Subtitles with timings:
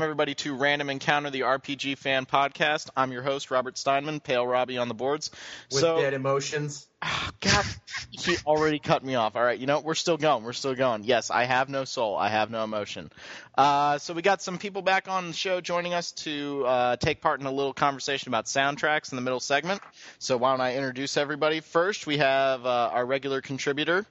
[0.00, 2.88] Welcome, everybody, to Random Encounter, the RPG fan podcast.
[2.96, 5.30] I'm your host, Robert Steinman, Pale Robbie on the boards.
[5.70, 6.86] With so, dead emotions.
[7.02, 7.66] Oh, God,
[8.10, 9.36] he already cut me off.
[9.36, 10.42] All right, you know, we're still going.
[10.42, 11.04] We're still going.
[11.04, 12.16] Yes, I have no soul.
[12.16, 13.12] I have no emotion.
[13.58, 17.20] Uh, so we got some people back on the show joining us to uh, take
[17.20, 19.82] part in a little conversation about soundtracks in the middle segment.
[20.18, 21.60] So why don't I introduce everybody?
[21.60, 24.06] First, we have uh, our regular contributor,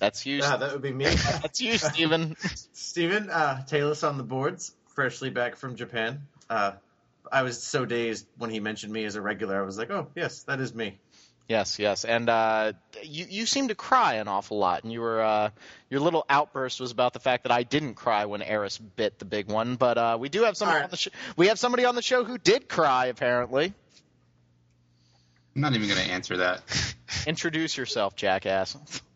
[0.00, 0.40] that's you.
[0.42, 1.04] Ah, that would be me.
[1.04, 2.34] That's you, Steven.
[2.72, 6.22] Steven, uh, Talus on the boards, freshly back from Japan.
[6.48, 6.72] Uh,
[7.30, 9.60] I was so dazed when he mentioned me as a regular.
[9.60, 10.98] I was like, oh, yes, that is me.
[11.48, 15.20] Yes, yes, and uh, you you seem to cry an awful lot, and you were
[15.20, 15.50] uh,
[15.90, 19.24] your little outburst was about the fact that I didn't cry when Aeris bit the
[19.24, 20.84] big one, but uh, we do have somebody All right.
[20.84, 21.10] on the show.
[21.36, 23.74] We have somebody on the show who did cry, apparently.
[25.56, 26.62] I'm not even going to answer that.
[27.26, 28.76] Introduce yourself, jackass.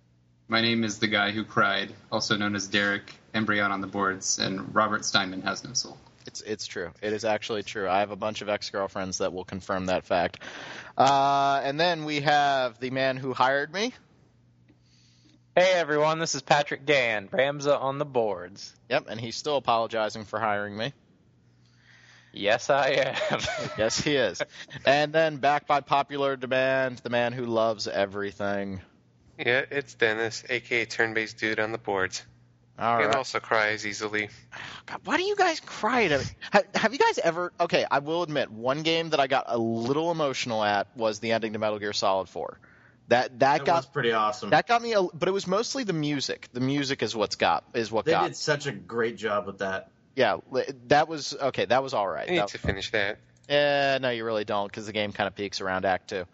[0.47, 4.39] My name is the guy who cried, also known as Derek Embryon on the boards,
[4.39, 5.97] and Robert Steinman has no soul.
[6.27, 6.91] It's it's true.
[7.03, 7.89] It is actually true.
[7.89, 10.41] I have a bunch of ex girlfriends that will confirm that fact.
[10.97, 13.93] Uh, and then we have the man who hired me.
[15.57, 18.75] Hey everyone, this is Patrick Gann, Ramza on the boards.
[18.91, 20.93] Yep, and he's still apologizing for hiring me.
[22.33, 23.41] Yes, I am.
[23.79, 24.43] Yes, he is.
[24.85, 28.81] and then back by popular demand, the man who loves everything.
[29.39, 32.23] Yeah, it's Dennis, aka turn-based dude on the boards.
[32.77, 33.17] All and right.
[33.17, 34.29] also cries easily.
[34.53, 36.09] Oh, God, why do you guys cry?
[36.09, 37.53] To, have, have you guys ever?
[37.61, 41.31] Okay, I will admit, one game that I got a little emotional at was the
[41.33, 42.59] ending to Metal Gear Solid 4.
[43.09, 44.51] That that That was got pretty awesome.
[44.51, 46.49] that got me, a, but it was mostly the music.
[46.53, 48.29] The music is what's got is what they got.
[48.29, 49.91] did such a great job with that.
[50.17, 50.39] Yeah,
[50.89, 51.67] that was okay.
[51.67, 52.27] That was all right.
[52.29, 53.19] I need That- to finish that.
[53.49, 56.25] Eh, no, you really don't, because the game kind of peaks around Act Two.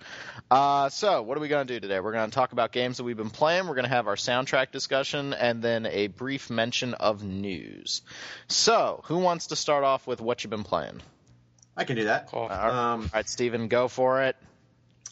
[0.51, 1.99] Uh, so, what are we going to do today?
[1.99, 3.67] We're going to talk about games that we've been playing.
[3.67, 8.03] We're going to have our soundtrack discussion, and then a brief mention of news.
[8.47, 11.01] So, who wants to start off with what you've been playing?
[11.77, 12.29] I can do that.
[12.33, 14.37] All right, Um, all right Steven, go for it.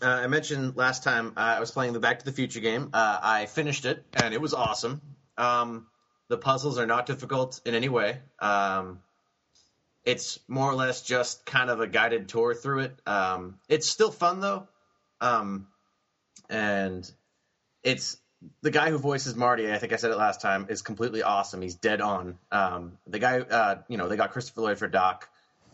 [0.02, 2.90] uh, I mentioned last time uh, I was playing the Back to the Future game.
[2.92, 5.00] Uh, I finished it, and it was awesome.
[5.36, 5.86] Um,
[6.28, 8.18] the puzzles are not difficult in any way.
[8.38, 9.00] Um,
[10.08, 12.98] it's more or less just kind of a guided tour through it.
[13.06, 14.66] Um, it's still fun though,
[15.20, 15.66] um,
[16.48, 17.08] and
[17.82, 18.16] it's
[18.62, 19.70] the guy who voices Marty.
[19.70, 21.60] I think I said it last time is completely awesome.
[21.60, 22.38] He's dead on.
[22.50, 25.28] Um, the guy, uh, you know, they got Christopher Lloyd for Doc.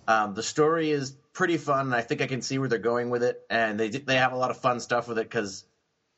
[0.09, 1.95] Um, the story is pretty fun.
[1.95, 4.37] I think I can see where they're going with it, and they they have a
[4.37, 5.65] lot of fun stuff with it because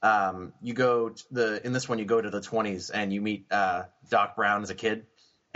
[0.00, 3.44] um, you go the in this one you go to the 20s and you meet
[3.50, 5.04] uh, Doc Brown as a kid,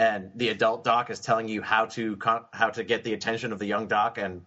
[0.00, 2.18] and the adult Doc is telling you how to
[2.52, 4.46] how to get the attention of the young Doc, and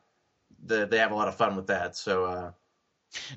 [0.65, 1.95] the, they have a lot of fun with that.
[1.95, 2.51] So uh,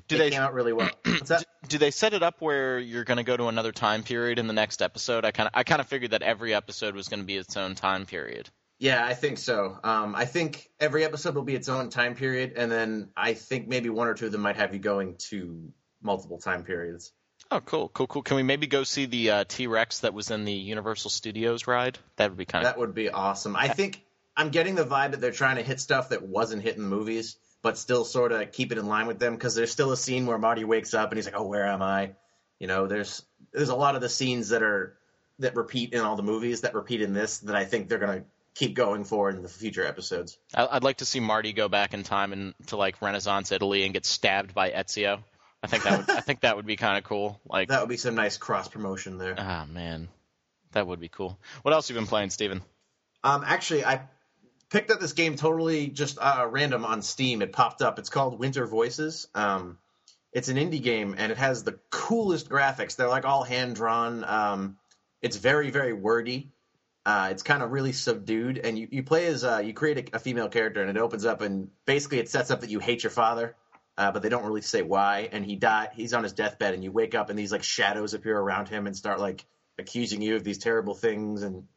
[0.07, 0.89] Do it they came out really well.
[1.67, 4.47] Do they set it up where you're going to go to another time period in
[4.47, 5.25] the next episode?
[5.25, 7.55] I kind of I kind of figured that every episode was going to be its
[7.55, 8.49] own time period.
[8.79, 9.77] Yeah, I think so.
[9.83, 13.67] Um, I think every episode will be its own time period, and then I think
[13.67, 17.11] maybe one or two of them might have you going to multiple time periods.
[17.49, 18.23] Oh, cool, cool, cool.
[18.23, 21.65] Can we maybe go see the uh, T Rex that was in the Universal Studios
[21.67, 21.97] ride?
[22.17, 23.55] That would be kind of That would be awesome.
[23.55, 24.03] I think
[24.35, 26.89] I'm getting the vibe that they're trying to hit stuff that wasn't hit in the
[26.89, 29.97] movies, but still sort of keep it in line with them because there's still a
[29.97, 32.11] scene where Marty wakes up and he's like, "Oh, where am I?"
[32.59, 34.97] You know, there's there's a lot of the scenes that are
[35.39, 38.23] that repeat in all the movies that repeat in this that I think they're gonna
[38.55, 40.37] keep going for in the future episodes.
[40.53, 43.83] I- I'd like to see Marty go back in time and to like Renaissance Italy
[43.85, 45.19] and get stabbed by Ezio.
[45.63, 47.39] I think that would I think that would be kind of cool.
[47.47, 49.35] Like, That would be some nice cross promotion there.
[49.37, 50.07] ah man,
[50.73, 51.37] that would be cool.
[51.63, 52.61] What else have you been playing, Steven?
[53.23, 54.01] Um, actually, I
[54.69, 57.41] picked up this game totally just uh, random on Steam.
[57.41, 57.99] It popped up.
[57.99, 59.27] It's called Winter Voices.
[59.33, 59.77] Um,
[60.31, 62.95] it's an indie game, and it has the coolest graphics.
[62.95, 64.23] They're like all hand drawn.
[64.23, 64.77] Um,
[65.21, 66.51] it's very, very wordy.
[67.05, 70.17] Uh, it's kind of really subdued, and you, you play as uh, you create a,
[70.17, 73.01] a female character, and it opens up, and basically it sets up that you hate
[73.01, 73.55] your father,
[73.97, 75.29] uh, but they don't really say why.
[75.31, 75.89] And he died.
[75.93, 78.87] He's on his deathbed, and you wake up, and these like shadows appear around him
[78.87, 79.45] and start like
[79.79, 81.43] accusing you of these terrible things.
[81.43, 81.67] And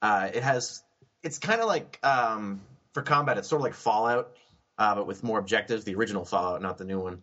[0.00, 0.82] uh, it has
[1.22, 2.60] it's kind of like um,
[2.92, 4.36] for combat, it's sort of like Fallout,
[4.78, 5.84] uh, but with more objectives.
[5.84, 7.22] The original Fallout, not the new one.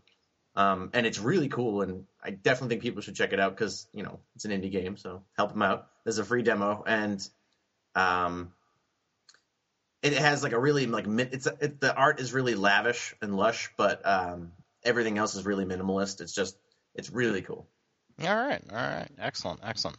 [0.55, 3.87] Um, and it's really cool, and I definitely think people should check it out because
[3.93, 5.87] you know it's an indie game, so help them out.
[6.03, 7.25] There's a free demo, and
[7.95, 8.51] um,
[10.01, 13.69] it has like a really like it's it, the art is really lavish and lush,
[13.77, 14.51] but um,
[14.83, 16.21] everything else is really minimalist.
[16.21, 16.57] It's just
[16.95, 17.67] it's really cool.
[18.21, 19.97] All right, all right, excellent, excellent.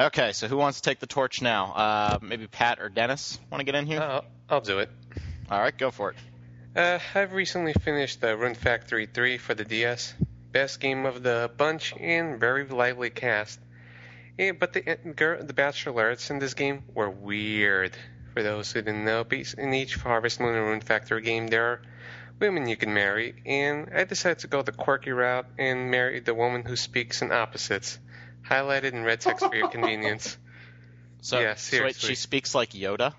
[0.00, 1.72] Okay, so who wants to take the torch now?
[1.72, 4.00] Uh, maybe Pat or Dennis want to get in here?
[4.00, 4.90] I'll, I'll do it.
[5.50, 6.16] All right, go for it.
[6.76, 10.14] Uh, I've recently finished uh, Rune Factory 3 for the DS.
[10.52, 13.58] Best game of the bunch and very lively cast.
[14.38, 14.82] Yeah, but the
[15.16, 17.96] girl, the bachelorettes in this game were weird.
[18.38, 19.26] For those who didn't know,
[19.58, 21.82] in each Harvest Moon and Rune Factory game, there are
[22.38, 26.34] women you can marry, and I decided to go the quirky route and marry the
[26.34, 27.98] woman who speaks in opposites,
[28.48, 30.38] highlighted in red text for your convenience.
[31.20, 33.12] So, Yeah, so wait, she speaks like Yoda.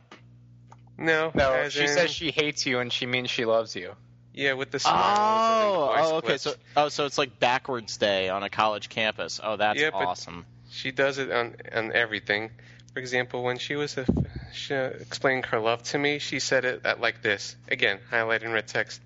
[0.98, 3.94] No, No, she in- says she hates you and she means she loves you.
[4.34, 6.28] Yeah, with the smiles and Oh, voice oh, okay.
[6.28, 6.44] clips.
[6.44, 9.42] So, oh, so it's like backwards day on a college campus.
[9.44, 10.46] Oh, that's Yeah, but- awesome.
[10.72, 12.52] She does it on on everything.
[12.94, 14.06] For example, when she was uh
[14.54, 17.56] she, explaining her love to me, she said it like this.
[17.68, 19.02] Again, highlighted in red text.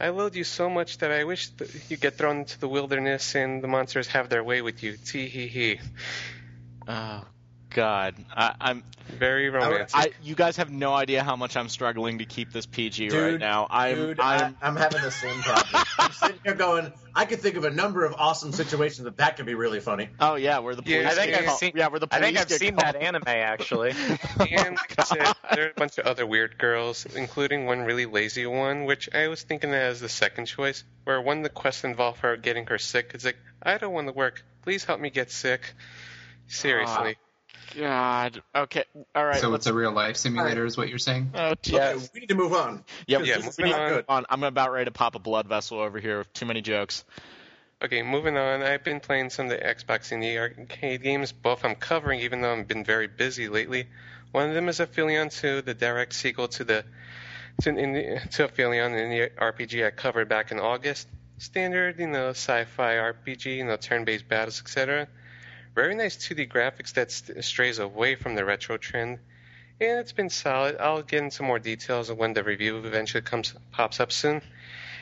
[0.00, 3.34] I loved you so much that I wish that you get thrown into the wilderness
[3.34, 4.96] and the monsters have their way with you.
[4.96, 5.80] Tee hee hee.
[6.88, 7.24] Oh, ah,
[7.70, 8.82] God, I, I'm.
[9.18, 9.88] Very romantic.
[9.92, 13.40] I, you guys have no idea how much I'm struggling to keep this PG right
[13.40, 13.66] now.
[13.68, 15.84] I'm, Dude, I'm, I, I'm having the same problem.
[15.98, 19.36] I'm sitting here going, I could think of a number of awesome situations that that
[19.36, 20.10] could be really funny.
[20.20, 22.06] oh yeah, where the Yeah, police I think get I've called- seen- yeah, where the
[22.06, 23.92] police I think I've seen called- that anime actually.
[24.38, 27.80] Oh and like I said, there are a bunch of other weird girls, including one
[27.80, 31.50] really lazy one, which I was thinking as the second choice, where one of the
[31.50, 33.10] quests involve her getting her sick.
[33.14, 34.44] It's like, I don't want to work.
[34.62, 35.72] Please help me get sick.
[36.46, 37.16] Seriously.
[37.18, 37.29] Ah.
[37.76, 38.42] God.
[38.54, 38.84] Okay.
[39.14, 39.40] All right.
[39.40, 41.30] so let's, it's a real life simulator, is what you're saying?
[41.34, 42.84] oh, Okay, we need to move on.
[43.06, 43.90] Yeah, Yeah, we moving need to on.
[43.92, 44.26] move on.
[44.30, 46.18] I'm about ready to pop a blood vessel over here.
[46.18, 47.04] With too many jokes.
[47.82, 48.62] Okay, moving on.
[48.62, 51.32] I've been playing some of the Xbox and the arcade games.
[51.32, 53.86] Both I'm covering, even though I've been very busy lately.
[54.32, 56.84] One of them is Aphelion 2, the direct sequel to the
[57.62, 58.02] to, in the,
[58.32, 61.08] to Aphelion in the RPG I covered back in August.
[61.38, 65.08] Standard, you know, sci-fi RPG, you know, turn-based battles, etc.
[65.74, 69.18] Very nice 2D graphics that st- strays away from the retro trend,
[69.80, 70.76] and it's been solid.
[70.80, 74.42] I'll get into more details when the review eventually comes pops up soon.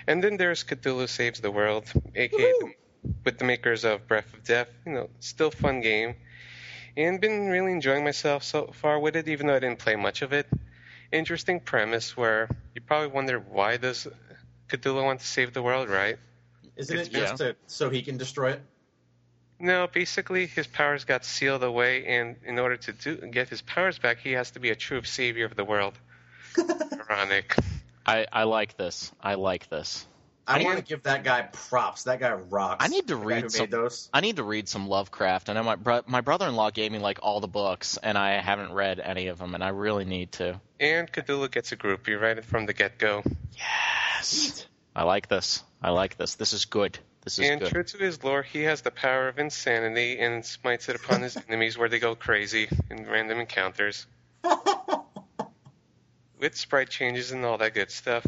[0.07, 1.85] And then there's Cthulhu Saves the World,
[2.15, 2.73] aka the,
[3.25, 4.69] with the makers of Breath of Death.
[4.87, 6.17] You know, still fun game,
[6.97, 10.23] and been really enjoying myself so far with it, even though I didn't play much
[10.23, 10.47] of it.
[11.13, 14.07] Interesting premise where you probably wonder why does
[14.69, 16.19] Cthulhu want to save the world, right?
[16.77, 18.63] Isn't it It's- just to, so he can destroy it?
[19.61, 23.99] No, basically his powers got sealed away, and in order to do, get his powers
[23.99, 25.95] back, he has to be a true savior of the world.
[27.11, 27.57] Ironic.
[28.07, 29.13] I, I like this.
[29.21, 30.07] I like this.
[30.47, 32.05] I I want to give that guy props.
[32.05, 32.83] That guy rocks.
[32.83, 34.09] I need to The read some- made those.
[34.15, 35.51] I need to read some Lovecraft.
[35.51, 38.99] I my bro- my brother-in-law gave me like all the books, and I haven't read
[38.99, 40.59] any of them, and I really need to.
[40.81, 43.25] And Cthulhu gets a groupie right from the get-go.
[43.59, 44.67] Yes.
[44.97, 45.63] I like this.
[45.83, 46.37] I like this.
[46.37, 46.99] This is good.
[47.29, 47.71] This is And good.
[47.71, 51.37] true to his lore, he has the power of insanity and smites it upon his
[51.49, 54.07] enemies where they go crazy in random encounters.
[56.41, 58.25] With sprite changes and all that good stuff.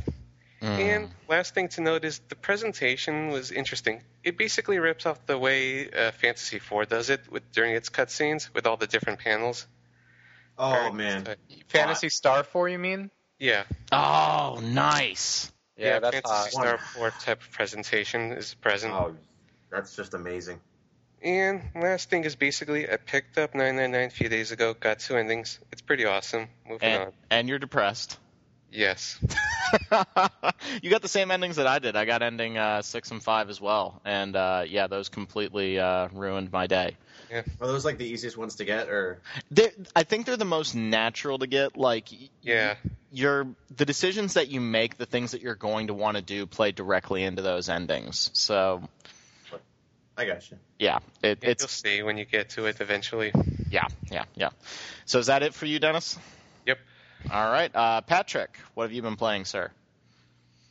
[0.60, 0.78] Mm.
[0.78, 4.02] And last thing to note is the presentation was interesting.
[4.22, 8.52] It basically rips off the way uh, Fantasy IV does it with during its cutscenes
[8.52, 9.66] with all the different panels.
[10.58, 11.34] Oh Very- man, uh,
[11.68, 13.10] Phantasy Star 4, you mean?
[13.38, 15.50] yeah, Oh, nice.
[15.80, 16.50] Yeah, that's Fantasy hot.
[16.50, 18.92] Star 4 type of presentation is present.
[18.92, 19.14] oh,
[19.70, 20.60] that's just amazing.
[21.22, 25.16] And last thing is basically I picked up 999 a few days ago, got two
[25.16, 25.58] endings.
[25.72, 26.48] It's pretty awesome.
[26.66, 27.12] Moving And, on.
[27.30, 28.18] and you're depressed.
[28.72, 29.18] Yes.
[30.82, 31.96] you got the same endings that I did.
[31.96, 36.08] I got ending uh, six and five as well, and uh, yeah, those completely uh,
[36.12, 36.96] ruined my day.
[37.30, 37.42] Yeah.
[37.60, 40.74] Are those like the easiest ones to get, or They're, I think they're the most
[40.74, 41.76] natural to get.
[41.76, 42.74] Like, y- Yeah.
[43.12, 43.46] your
[43.76, 46.72] the decisions that you make, the things that you're going to want to do, play
[46.72, 48.30] directly into those endings.
[48.32, 48.82] So
[50.16, 50.58] I got you.
[50.78, 53.32] yeah, it, You'll see when you get to it eventually.
[53.70, 54.50] yeah, yeah, yeah.
[55.06, 56.18] So is that it for you, Dennis?
[57.30, 59.70] All right, uh, Patrick, what have you been playing, sir?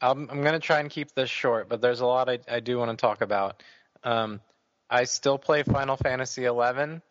[0.01, 2.60] I'm, I'm going to try and keep this short, but there's a lot I, I
[2.60, 3.62] do want to talk about.
[4.03, 4.41] Um,
[4.89, 7.01] I still play Final Fantasy XI,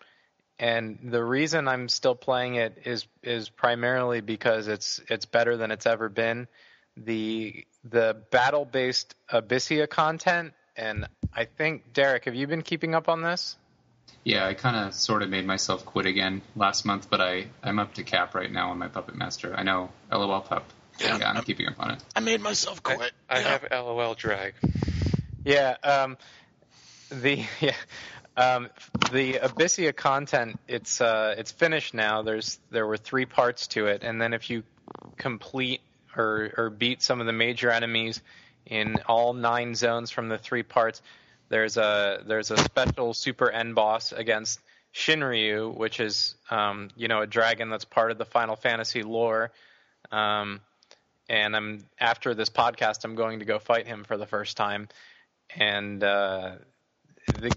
[0.59, 5.71] and the reason I'm still playing it is is primarily because it's it's better than
[5.71, 6.49] it's ever been.
[6.97, 13.09] The the battle based Abyssea content, and I think Derek, have you been keeping up
[13.09, 13.57] on this?
[14.24, 17.78] Yeah, I kind of sort of made myself quit again last month, but I, I'm
[17.78, 19.54] up to cap right now on my Puppet Master.
[19.56, 20.64] I know, LOL Pup.
[21.00, 21.16] Yeah.
[21.18, 22.04] Yeah, I'm keeping up on it.
[22.16, 23.12] I made myself I, quit.
[23.30, 23.48] I Yeah.
[23.48, 24.54] have LOL drag.
[25.44, 26.18] Yeah, um,
[27.10, 27.74] the yeah,
[28.36, 28.68] um,
[29.12, 32.22] the Abyssea content it's uh, it's finished now.
[32.22, 34.62] There's there were three parts to it, and then if you
[35.16, 35.80] complete
[36.16, 38.20] or or beat some of the major enemies
[38.66, 41.00] in all nine zones from the three parts,
[41.49, 44.61] there's a there's a special super end boss against
[44.95, 49.50] Shinryu, which is um, you know a dragon that's part of the Final Fantasy lore.
[50.11, 50.61] Um,
[51.28, 54.88] and I'm after this podcast, I'm going to go fight him for the first time
[55.57, 56.52] and uh,
[57.40, 57.55] the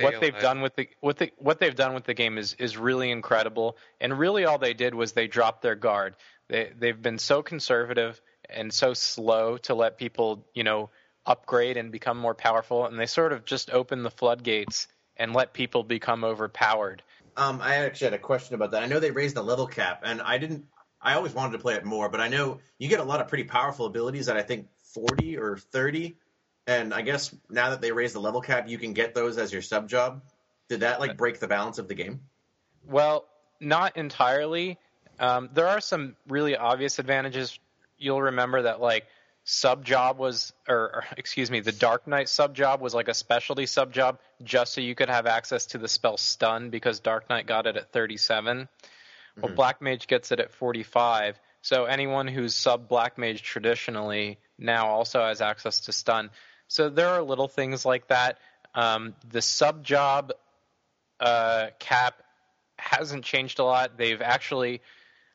[0.00, 2.76] what they've done with the what the what they've done with the game is is
[2.76, 3.76] really incredible.
[4.00, 6.16] And really, all they did was they dropped their guard.
[6.48, 8.20] They they've been so conservative
[8.50, 10.90] and so slow to let people you know
[11.26, 15.52] upgrade and become more powerful, and they sort of just open the floodgates and let
[15.52, 17.02] people become overpowered.
[17.36, 18.82] Um, I actually had a question about that.
[18.82, 20.66] I know they raised the level cap, and I didn't.
[21.00, 23.28] I always wanted to play it more, but I know you get a lot of
[23.28, 26.16] pretty powerful abilities at I think forty or thirty,
[26.66, 29.52] and I guess now that they raised the level cap, you can get those as
[29.52, 30.22] your sub job.
[30.68, 32.20] Did that like break the balance of the game?
[32.86, 33.26] Well,
[33.60, 34.78] not entirely.
[35.18, 37.58] Um, there are some really obvious advantages.
[37.98, 39.06] You'll remember that like
[39.44, 43.14] sub job was, or, or excuse me, the Dark Knight sub job was like a
[43.14, 47.28] specialty sub job just so you could have access to the spell stun because Dark
[47.28, 48.68] Knight got it at 37.
[49.36, 49.56] Well, Mhm.
[49.56, 51.40] Black Mage gets it at 45.
[51.62, 56.30] So anyone who's sub Black Mage traditionally now also has access to stun.
[56.68, 58.38] So there are little things like that.
[58.74, 60.32] Um, the sub job
[61.20, 62.22] uh, cap
[62.78, 63.96] hasn't changed a lot.
[63.96, 64.80] They've actually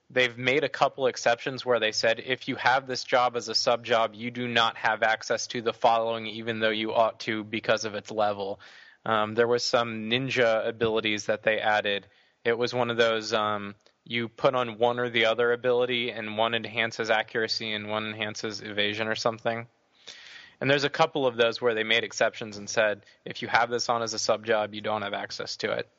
[0.09, 3.55] they've made a couple exceptions where they said if you have this job as a
[3.55, 7.43] sub job, you do not have access to the following, even though you ought to
[7.43, 8.59] because of its level.
[9.05, 12.07] Um, there was some ninja abilities that they added.
[12.43, 16.37] It was one of those um, you put on one or the other ability, and
[16.37, 19.67] one enhances accuracy and one enhances evasion or something.
[20.59, 23.69] And there's a couple of those where they made exceptions and said if you have
[23.69, 25.89] this on as a sub job, you don't have access to it.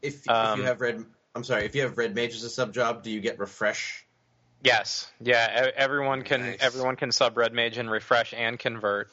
[0.00, 1.04] If, if Um, you have red,
[1.38, 4.04] I'm sorry, if you have red mage as a sub job, do you get refresh?
[4.64, 5.70] Yes, yeah.
[5.76, 6.56] Everyone can Nice.
[6.58, 9.08] everyone can sub red mage and refresh and convert.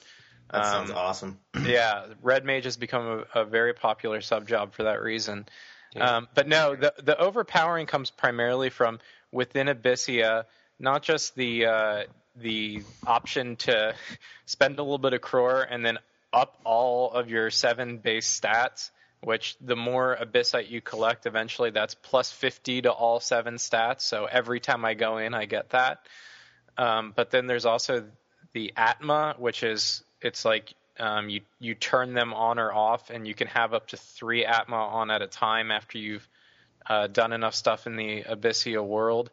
[0.49, 1.39] That sounds Um, awesome.
[1.67, 5.45] yeah, red mage has become a, a very popular sub job for that reason.
[5.95, 6.17] Yeah.
[6.17, 8.99] Um, but no, the the overpowering comes primarily from
[9.31, 10.45] within Abyssea,
[10.79, 12.03] not just the uh,
[12.35, 13.93] the option to
[14.47, 15.99] spend a little bit of cruor and then
[16.33, 18.89] up all of your seven base stats.
[19.25, 24.01] Which the more abyssite you collect, eventually that's plus 50 to all seven stats.
[24.01, 26.05] So every time I go in, I get that.
[26.77, 28.05] Um, but then there's also
[28.53, 33.27] the Atma, which is it's like um, you you turn them on or off, and
[33.27, 36.29] you can have up to three Atma on at a time after you've
[36.85, 39.31] uh, done enough stuff in the Abyssea world.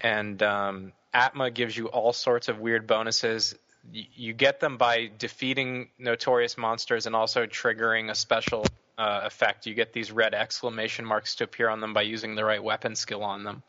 [0.00, 3.54] And um, Atma gives you all sorts of weird bonuses.
[3.92, 8.66] You get them by defeating notorious monsters and also triggering a special
[8.98, 9.66] uh, effect.
[9.66, 12.94] You get these red exclamation marks to appear on them by using the right weapon
[12.94, 13.62] skill on them.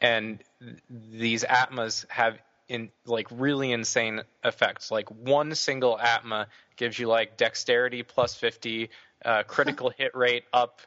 [0.00, 2.38] And th- these Atmas have
[2.68, 4.90] in like really insane effects.
[4.90, 8.90] Like one single Atma gives you like dexterity plus 50,
[9.24, 10.80] uh, critical hit rate up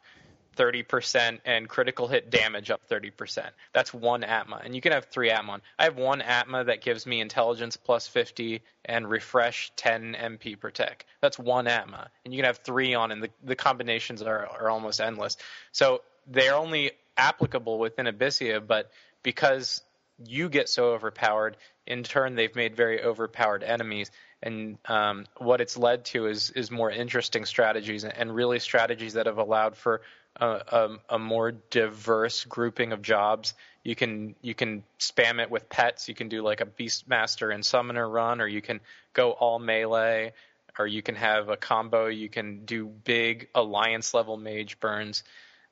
[0.55, 3.49] 30%, and critical hit damage up 30%.
[3.73, 4.61] That's one Atma.
[4.63, 5.61] And you can have three Atma.
[5.77, 10.71] I have one Atma that gives me intelligence plus 50 and refresh 10 MP per
[10.71, 11.05] tick.
[11.21, 12.09] That's one Atma.
[12.25, 15.37] And you can have three on, and the, the combinations are, are almost endless.
[15.71, 18.91] So they're only applicable within Abyssea, but
[19.21, 19.81] because
[20.25, 24.11] you get so overpowered, in turn they've made very overpowered enemies.
[24.41, 29.25] And um, what it's led to is is more interesting strategies and really strategies that
[29.25, 30.01] have allowed for
[30.37, 33.53] a, a, a more diverse grouping of jobs.
[33.83, 36.07] You can you can spam it with pets.
[36.07, 38.79] You can do like a Beastmaster and Summoner run, or you can
[39.13, 40.33] go all melee,
[40.79, 42.07] or you can have a combo.
[42.07, 45.23] You can do big alliance level mage burns.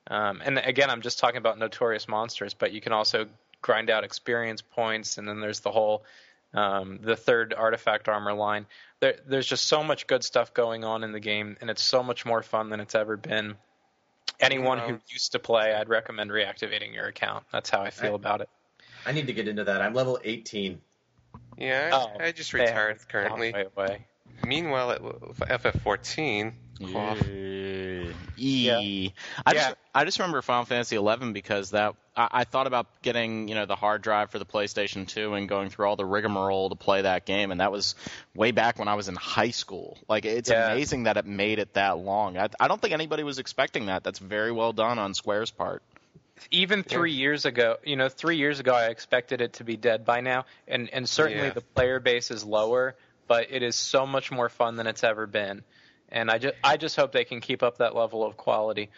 [0.08, 3.26] Um, and again, I'm just talking about notorious monsters, but you can also
[3.62, 6.04] grind out experience points, and then there's the whole
[6.54, 8.66] um, the third artifact armor line.
[9.00, 12.02] There, there's just so much good stuff going on in the game, and it's so
[12.02, 13.56] much more fun than it's ever been.
[14.42, 17.44] Anyone who used to play, I'd recommend reactivating your account.
[17.52, 18.48] That's how I feel I- about it.
[19.06, 19.80] I need to get into that.
[19.80, 20.80] I'm level 18.
[21.58, 23.52] Yeah, I, Oh, I just retired currently.
[23.52, 24.06] Way away.
[24.46, 26.52] Meanwhile, at FF14,
[26.92, 27.18] cough.
[28.36, 28.80] Yeah.
[28.80, 29.12] E.
[29.44, 29.60] I Yeah.
[29.60, 33.54] just I just remember Final Fantasy XI because that I, I thought about getting you
[33.54, 36.74] know the hard drive for the PlayStation 2 and going through all the rigmarole to
[36.76, 37.94] play that game, and that was
[38.34, 39.98] way back when I was in high school.
[40.08, 40.72] Like it's Yeah.
[40.72, 42.36] amazing that it made it that long.
[42.38, 44.02] I, I don't think anybody was expecting that.
[44.04, 45.82] That's very well done on Square's part.
[46.50, 50.04] Even three years ago, you know, three years ago, I expected it to be dead
[50.04, 51.52] by now, and and certainly Yeah.
[51.54, 52.96] the player base is lower,
[53.28, 55.62] but it is so much more fun than it's ever been,
[56.12, 58.90] and I just I just hope they can keep up that level of quality.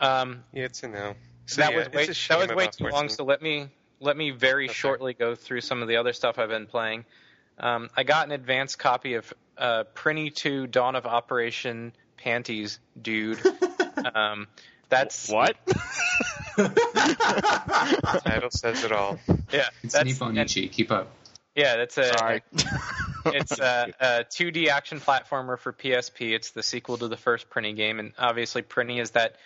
[0.00, 1.14] Um, Yeah, it's a no.
[1.46, 2.92] So, that yeah, was it's way a shame that was way too long.
[2.92, 3.08] 14.
[3.10, 3.68] So let me
[4.00, 4.74] let me very Okay.
[4.74, 7.04] shortly go through some of the other stuff I've been playing.
[7.58, 13.38] Um, I got an advanced copy of uh, Prinny 2 Dawn of Operation Panties, Dood.
[14.14, 14.48] um,
[14.88, 15.56] that's what?
[18.24, 19.18] title says it all.
[19.52, 19.68] yeah.
[19.82, 21.08] It's that's, Nippon and- Keep up.
[21.54, 22.42] Yeah, that's a Sorry.
[23.26, 26.34] it's a, a 2D action platformer for PSP.
[26.34, 29.36] It's the sequel to the first Prinny game, and obviously Prinny is that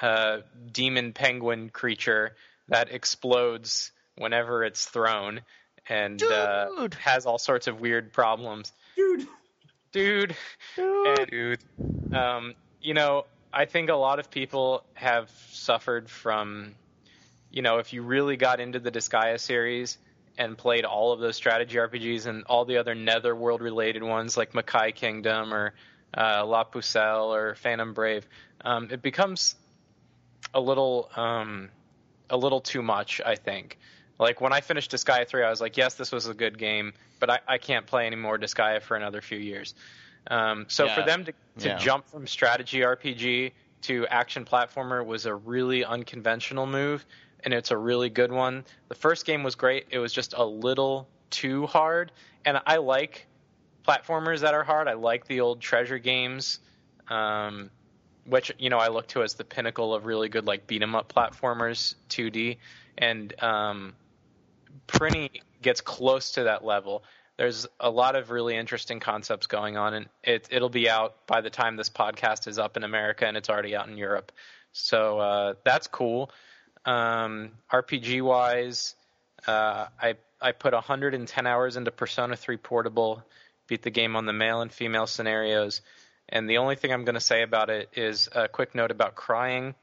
[0.00, 0.38] uh,
[0.72, 2.34] demon penguin creature
[2.68, 5.40] that explodes whenever it's thrown
[5.88, 8.72] and uh, has all sorts of weird problems.
[8.96, 9.26] Dude.
[9.92, 10.36] Dude,
[10.76, 11.60] and Dude,
[12.12, 16.74] um, you know, I think a lot of people have suffered from,
[17.50, 19.96] you know, if you really got into the Disgaea series
[20.38, 24.52] and played all of those strategy RPGs and all the other Netherworld related ones like
[24.52, 25.74] Makai Kingdom or
[26.16, 28.26] uh, La Pucelle or Phantom Brave,
[28.64, 29.56] um, it becomes
[30.54, 31.70] a little um,
[32.30, 33.20] a little too much.
[33.24, 33.78] I think.
[34.18, 36.94] Like when I finished Disgaea 3, I was like, yes, this was a good game,
[37.20, 39.74] but I, I can't play any more Disgaea for another few years.
[40.30, 40.94] Um, so Yeah.
[40.94, 41.76] for them to, to Yeah.
[41.76, 43.52] jump from strategy RPG
[43.82, 47.04] to action platformer was a really unconventional move,
[47.46, 48.64] and it's a really good one.
[48.88, 49.86] The first game was great.
[49.90, 52.10] It was just a little too hard,
[52.44, 53.26] and I like
[53.86, 54.88] platformers that are hard.
[54.88, 56.58] I like the old treasure games,
[57.08, 57.70] um,
[58.26, 60.96] which you know I look to as the pinnacle of really good like beat 'em
[60.96, 62.58] up platformers, 2D,
[62.98, 63.94] and um,
[64.88, 67.04] Prinny gets close to that level.
[67.36, 71.42] There's a lot of really interesting concepts going on, and it, it'll be out by
[71.42, 74.32] the time this podcast is up in America, and it's already out in Europe.
[74.72, 76.30] So uh, that's cool.
[76.86, 78.94] Um, RPG wise,
[79.46, 83.22] uh, I I put 110 hours into Persona 3 Portable,
[83.68, 85.80] beat the game on the male and female scenarios,
[86.28, 89.14] and the only thing I'm going to say about it is a quick note about
[89.14, 89.74] crying.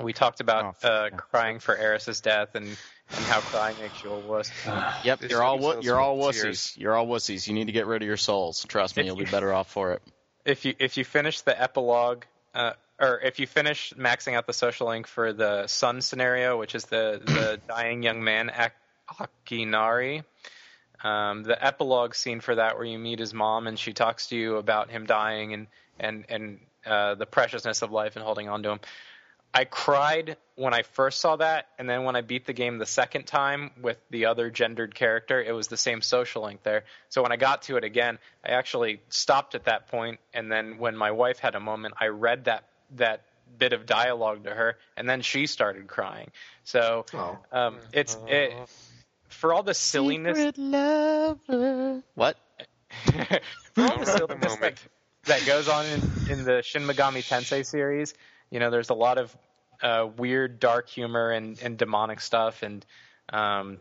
[0.00, 4.10] We talked about Oh, uh, crying for Aeris's death and, and how crying makes you
[4.10, 4.50] a wuss.
[5.04, 6.42] Yep, This you're all wo- you're all wussies.
[6.42, 6.74] tears.
[6.78, 7.46] You're all wussies.
[7.46, 8.64] You need to get rid of your souls.
[8.66, 10.02] Trust me, If you'll be better off for it.
[10.44, 14.52] if you if you finish the epilogue, uh, or if you finish maxing out the
[14.52, 18.76] social link for the sun scenario, which is the the dying young man Ak-
[19.18, 20.22] Akinari,
[21.02, 24.36] um, the epilogue scene for that, where you meet his mom and she talks to
[24.36, 25.66] you about him dying and
[25.98, 28.80] and and uh, the preciousness of life and holding on to him.
[29.54, 32.86] I cried when I first saw that, and then when I beat the game the
[32.86, 36.84] second time with the other gendered character, it was the same social link there.
[37.10, 40.78] So when I got to it again, I actually stopped at that point, and then
[40.78, 42.64] when my wife had a moment, I read that
[42.96, 43.22] that
[43.58, 46.30] bit of dialogue to her, and then she started crying.
[46.64, 47.38] So Oh.
[47.52, 48.52] um, it's it,
[49.28, 52.02] for all the silliness Secret lover.
[52.14, 52.36] What?
[53.04, 54.88] for all the Don't have the silliness that, moment.
[55.24, 58.14] that goes on in, in the Shin Megami Tensei series,
[58.50, 59.36] you know, there's a lot of
[59.82, 62.84] uh, weird, dark humor and, and demonic stuff, and
[63.32, 63.78] um,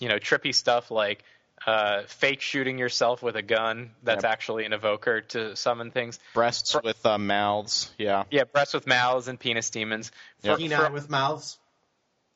[0.00, 1.22] you know, trippy stuff like
[1.66, 4.32] uh, fake shooting yourself with a gun that's Yep.
[4.32, 6.18] actually an evoker to summon things.
[6.34, 7.92] Breasts with uh, mouths.
[7.98, 8.24] Yeah.
[8.30, 10.12] Yeah, breasts with mouths and penis demons.
[10.42, 11.58] For, Kenai for- with mouths.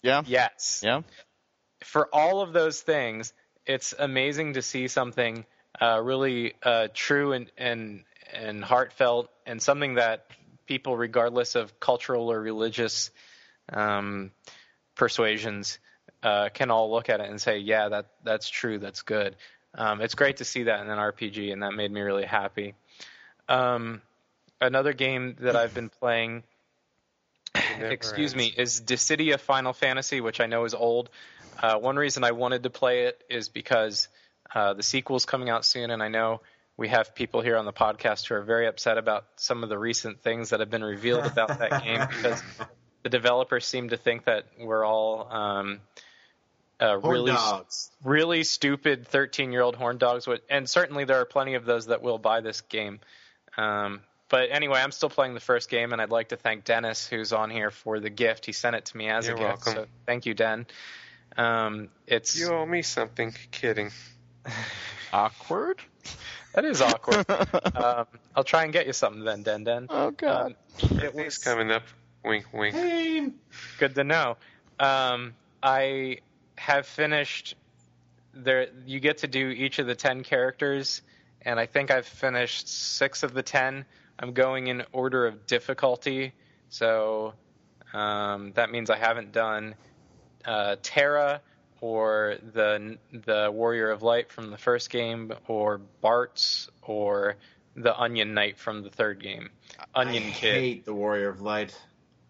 [0.03, 0.23] Yeah.
[0.27, 1.03] yes, Yeah.
[1.85, 3.33] for all of those things,
[3.67, 5.47] it's amazing to see something
[5.81, 10.27] uh, really uh, true and, and and heartfelt, and something that
[10.67, 13.11] people, regardless of cultural or religious
[13.73, 14.31] um,
[14.95, 15.79] persuasions,
[16.23, 18.79] uh, can all look at it and say, "Yeah, that that's true.
[18.79, 19.37] That's good."
[19.75, 22.75] Um, it's great to see that in an RPG, and that made me really happy.
[23.49, 24.03] Um,
[24.61, 26.45] another game that I've been playing
[27.91, 31.11] excuse me, is Dissidia Final Fantasy, which I know is old.
[31.61, 34.09] Uh, one reason I wanted to play it is because
[34.55, 36.41] uh, the sequel's coming out soon, and I know
[36.77, 39.79] we have people here on the podcast who are very upset about some of the
[39.79, 42.43] recent things that have been revealed about that game because
[43.03, 45.81] the developers seem to think that we're all um,
[46.83, 47.91] uh, really dogs.
[48.05, 51.87] really stupid 13 year old horn dogs would and certainly there are plenty of those
[51.87, 52.99] that will buy this game
[53.57, 57.07] um, but anyway i'm still playing the first game and i'd like to thank dennis
[57.07, 59.67] who's on here for the gift he sent it to me as You're a gift
[59.67, 59.73] welcome.
[59.85, 60.67] so thank you den
[61.39, 63.33] um, it's You owe me something.
[63.53, 63.91] Kidding.
[65.13, 65.79] Awkward.
[66.55, 67.25] that is awkward
[67.77, 70.55] um, i'll try and get you something then den den Oh God.
[70.83, 71.83] um, it was coming up.
[72.25, 72.75] Wink, wink.
[72.75, 73.35] Pain.
[73.79, 74.37] good to know.
[74.79, 76.19] Um, I
[76.63, 77.57] have finished.
[78.35, 81.03] There, you get to do each of the ten characters,
[81.43, 83.85] and I think I've finished six of the ten.
[84.19, 86.33] I'm going in order of difficulty,
[86.69, 87.35] so
[87.93, 89.75] um, that means I haven't done
[90.45, 91.41] uh, Terra
[91.81, 97.37] or the the Warrior of Light from the first game, or Bartz, or
[97.75, 99.51] the Onion Knight from the third game.
[99.95, 100.55] Onion I Kid.
[100.55, 101.77] hate the Warrior of Light.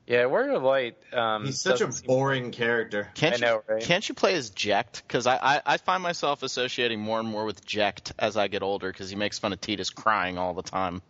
[0.06, 0.96] Yeah, Warrior of Light.
[1.12, 3.08] Um, He's such a doesn't seem- boring character.
[3.14, 3.82] Can't I know, you, right?
[3.82, 5.02] Can't you play as Jecht?
[5.06, 8.62] Because I, I, I find myself associating more and more with Jecht as I get
[8.62, 11.02] older because he makes fun of Tidus crying all the time.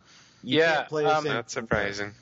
[0.45, 1.33] You Yeah, can't play as um, him.
[1.35, 2.13] Not surprising.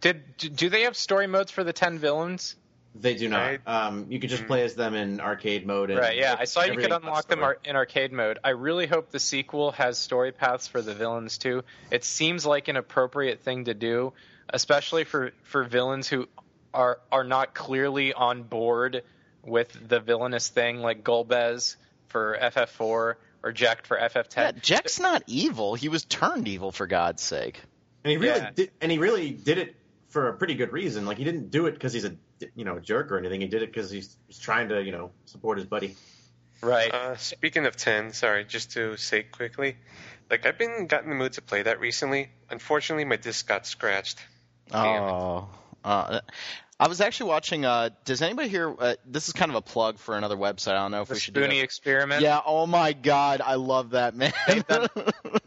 [0.00, 2.56] Did do- do they have story modes for the ten villains?
[2.94, 3.38] They do not.
[3.38, 3.60] Right.
[3.66, 4.48] Um, you can just Mm.
[4.48, 5.90] play as them in arcade mode.
[5.90, 6.34] And Right, yeah.
[6.36, 8.38] I saw you could unlock them ar- in arcade mode.
[8.42, 11.62] I really hope the sequel has story paths for the villains too.
[11.92, 14.14] It seems like an appropriate thing to do,
[14.50, 16.28] especially for, for villains who
[16.74, 19.02] are are not clearly on board
[19.42, 21.76] with the villainous thing, like Golbez
[22.08, 24.60] for FF4 or Jecht for FF10.
[24.60, 25.74] Jecht's not evil.
[25.74, 27.60] He was turned evil for God's sake.
[28.04, 28.50] And he really Yeah.
[28.54, 29.76] did, and he really did it
[30.08, 31.06] for a pretty good reason.
[31.06, 32.16] Like he didn't do it because he's a
[32.54, 33.40] you know jerk or anything.
[33.40, 35.96] He did it because he's, he's trying to you know support his buddy.
[36.60, 36.92] Right.
[36.92, 39.76] Uh, speaking of 10, sorry, just to say quickly,
[40.28, 42.30] like I've been got in the mood to play that recently.
[42.50, 44.18] Unfortunately, my disc got scratched.
[44.70, 45.10] Damn it.
[45.10, 45.48] Oh,
[45.84, 46.20] uh,
[46.80, 47.64] I was actually watching.
[47.64, 48.72] Uh, does anybody here?
[48.78, 50.72] Uh, this is kind of a plug for another website.
[50.72, 51.64] I don't know if the we should do Spoony that.
[51.64, 52.22] experiment.
[52.22, 52.40] Yeah.
[52.46, 54.32] Oh my God, I love that man.
[54.46, 54.88] They've done-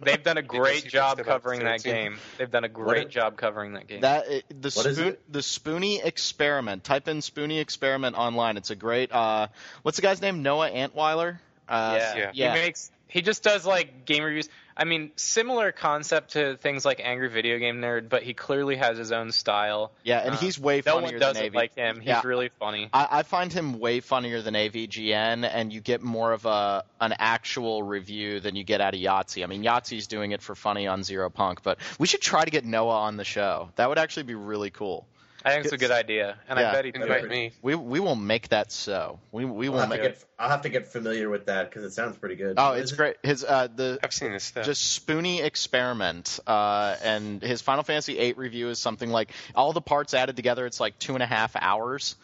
[0.01, 2.17] They've done a great job covering that game.
[2.37, 4.01] They've done a great it- job covering that game.
[4.01, 6.83] That the What is spoon, the Spoony experiment.
[6.83, 8.57] Type in Spoony experiment online.
[8.57, 9.11] It's a great.
[9.13, 9.47] Uh,
[9.83, 10.43] what's the guy's name?
[10.43, 11.39] Noah Antwiler.
[11.69, 12.31] Uh, yeah.
[12.33, 12.55] Yeah.
[12.55, 14.49] He makes he just does like game reviews.
[14.75, 18.97] I mean, similar concept to things like Angry Video Game Nerd, but he clearly has
[18.97, 19.91] his own style.
[20.03, 21.53] Yeah, and Uh, he's way funnier No one does than AV.
[21.55, 21.97] like him.
[21.97, 22.21] He's Yeah.
[22.23, 22.89] really funny.
[22.93, 27.13] I, I find him way funnier than AVGN, and you get more of a an
[27.19, 29.43] actual review than you get out of Yahtzee.
[29.43, 32.51] I mean, Yahtzee's doing it for funny on Zero Punk, but we should try to
[32.51, 33.69] get Noah on the show.
[33.75, 35.05] That would actually be really cool.
[35.43, 36.69] I think it's a good idea, and Yeah.
[36.69, 37.29] I bet he Invite does.
[37.29, 37.51] me.
[37.61, 39.19] We we will make that so.
[39.31, 40.01] We we I'll will have, make.
[40.01, 42.55] get, I'll have to get familiar with that because it sounds pretty good.
[42.57, 42.97] Oh, What it's it?
[42.97, 43.15] great.
[43.23, 44.65] His uh the I've seen this stuff.
[44.65, 49.81] just Spoony experiment, uh, and his Final Fantasy VIII review is something like all the
[49.81, 50.65] parts added together.
[50.65, 52.15] It's like two and a half hours,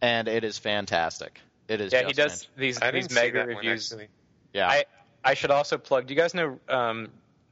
[0.00, 1.40] and it is fantastic.
[1.68, 1.92] It is.
[1.92, 2.56] Yeah, just he does fantastic.
[2.56, 3.94] these I these mega that one, reviews.
[4.52, 4.68] Yeah.
[4.68, 4.84] I
[5.24, 6.06] I should also plug.
[6.06, 7.08] Do you guys know um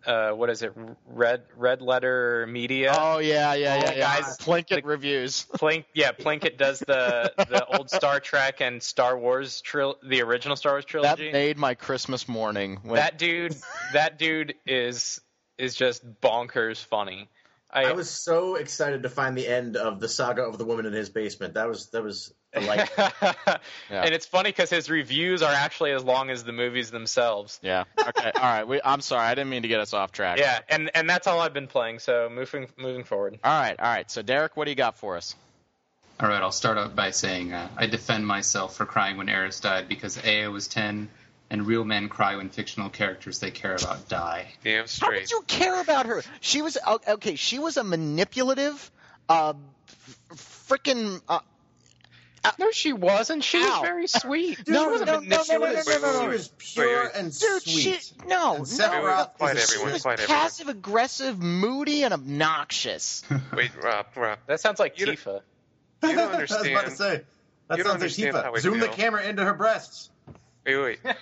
[0.06, 0.72] uh what is it?
[1.06, 2.94] Red Red Letter Media.
[2.96, 4.20] Oh yeah, yeah, yeah, yeah.
[4.20, 5.46] guys, Plinkett the- reviews.
[5.54, 10.56] Plink, yeah, Plinkett does the the old Star Trek and Star Wars tril- the original
[10.56, 11.26] Star Wars trilogy.
[11.26, 12.80] That made my Christmas morning.
[12.82, 13.56] When, that dude,
[13.92, 15.20] that dude is
[15.58, 17.28] is just bonkers funny.
[17.72, 20.85] I, I was so excited to find the end of the saga of the woman
[20.85, 21.54] in his basement.
[21.54, 26.28] That was that was like and it's funny because his reviews are actually as long
[26.28, 27.58] as the movies themselves.
[27.62, 27.85] yeah.
[27.98, 28.30] Okay.
[28.35, 28.68] All right.
[28.68, 29.22] We, I'm sorry.
[29.22, 30.38] I didn't mean to get us off track.
[30.38, 32.00] Yeah, and and that's all I've been playing.
[32.00, 33.38] So moving moving forward.
[33.42, 33.78] All right.
[33.78, 34.11] All right.
[34.11, 35.35] So Derek, what do you got for us?
[36.20, 39.58] All right, I'll start out by saying uh, I defend myself for crying when Aeris
[39.58, 41.08] died because A, I was 10,
[41.52, 44.46] and real men cry when fictional characters they care about die.
[44.64, 45.12] Damn straight.
[45.12, 46.22] How did you care about her?
[46.40, 47.36] She was okay.
[47.36, 48.90] She was a manipulative,
[49.28, 49.52] uh,
[50.34, 51.20] freaking.
[51.28, 51.40] Uh,
[52.58, 53.44] No, she wasn't.
[53.44, 53.62] She Ow.
[53.62, 54.66] was very sweet.
[54.68, 55.86] No, she wasn't no, no, no, no, manipulative.
[55.86, 58.02] no, no, no, she was pure Wait, and Dude, sweet.
[58.02, 58.64] she no, And no.
[58.64, 60.40] Sephiroth Quiet is everyone, She was quiet everyone.
[60.42, 63.22] passive aggressive, moody, and obnoxious.
[63.54, 64.38] Wait, Rob, Rob.
[64.46, 65.40] That sounds like You don't- Tifa.
[66.02, 66.66] You don't understand.
[66.66, 67.24] I was about to say.
[67.68, 68.56] That You don't sounds like understand how Tifa.
[68.56, 70.10] I Zoom the camera into her breasts.
[70.64, 71.16] Wait, wait, wait,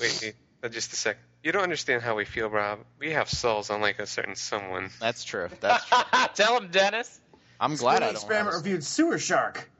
[0.00, 1.16] wait, wait, just a sec.
[1.44, 2.80] You don't understand how we feel, Rob.
[2.98, 4.90] We have souls, unlike a certain someone.
[5.00, 5.48] That's true.
[5.60, 5.98] That's true.
[6.34, 7.20] Tell him, Dennis.
[7.60, 8.14] I'm glad Spoony I don't.
[8.16, 9.70] experiment have reviewed Sewer Shark.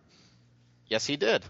[0.87, 1.45] Yes, he did.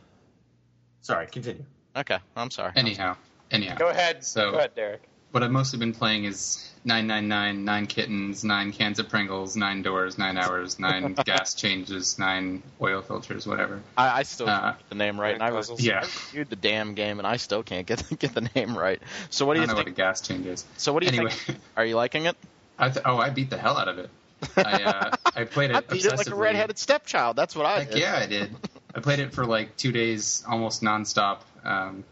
[1.03, 1.65] Sorry, continue.
[1.97, 2.73] Okay, I'm sorry.
[2.77, 3.17] Anyhow,
[3.51, 3.77] anyhow.
[3.77, 4.25] Go ahead.
[4.25, 5.03] So- Go ahead, Derek.
[5.31, 10.17] What I've mostly been playing is 999, 9 kittens, 9 cans of Pringles, 9 doors,
[10.17, 13.83] 9 hours, 9 gas changes, 9 oil filters, whatever.
[13.97, 15.83] I, I still can't Uh, get the name right, and I was puzzles.
[15.83, 15.99] Yeah.
[15.99, 19.03] I reviewed the damn game, and I still can't get get the name right.
[19.29, 19.97] So what I do don't you know think?
[19.99, 20.65] what a gas change is.
[20.79, 21.31] So what do you Anyway.
[21.31, 21.59] think?
[21.77, 22.37] Are you liking it?
[22.79, 24.09] I th- oh, I beat the hell out of it.
[24.57, 26.39] I, uh, I played it I beat it like a obsessively.
[26.39, 27.37] redheaded stepchild.
[27.37, 27.99] That's what I Heck did.
[27.99, 28.55] yeah, I did.
[28.95, 31.41] I played it for like two days, almost nonstop.
[31.65, 32.05] Um,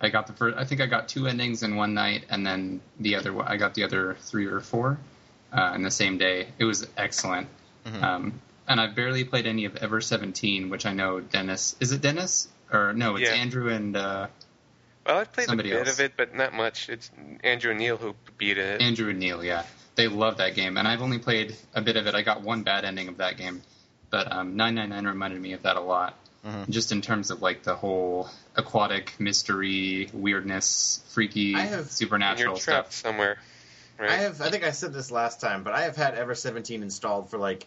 [0.00, 0.56] I got the first.
[0.58, 3.40] I think I got two endings in one night, and then the other.
[3.42, 4.98] I got the other three or four
[5.52, 6.48] uh, in the same day.
[6.58, 7.48] It was excellent.
[7.86, 8.02] Mhm.
[8.02, 11.76] Um, and I've barely played any of Ever Seventeen, which I know Dennis.
[11.80, 13.16] Is it Dennis or no?
[13.16, 13.36] It's Yeah.
[13.36, 14.26] Andrew and uh,
[15.06, 15.98] Well, I played Somebody a bit else.
[15.98, 16.88] of it, but not much.
[16.88, 17.10] It's
[17.44, 18.82] Andrew and Neil who beat it.
[18.82, 19.42] Andrew and Neil.
[19.44, 19.62] Yeah,
[19.94, 22.14] they love that game, and I've only played a bit of it.
[22.14, 23.62] I got one bad ending of that game,
[24.10, 26.18] but um, 999 reminded me of that a lot.
[26.46, 26.68] Mhm.
[26.70, 31.88] Just in terms of like the whole aquatic mystery, weirdness, freaky, I have- and you're
[31.88, 32.92] supernatural stuff.
[32.92, 33.38] somewhere.
[33.98, 34.10] Right?
[34.10, 34.40] I have.
[34.40, 37.38] I think I said this last time, but I have had Ever 17 installed for
[37.38, 37.66] like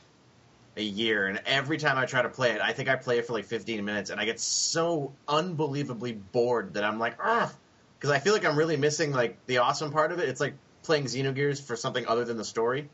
[0.77, 3.25] a year, and every time I try to play it, I think I play it
[3.27, 7.51] for like 15 minutes, and I get so unbelievably bored that I'm like, ugh,
[7.97, 10.29] because I feel like I'm really missing like the awesome part of it.
[10.29, 12.87] It's like playing Xenogears for something other than the story.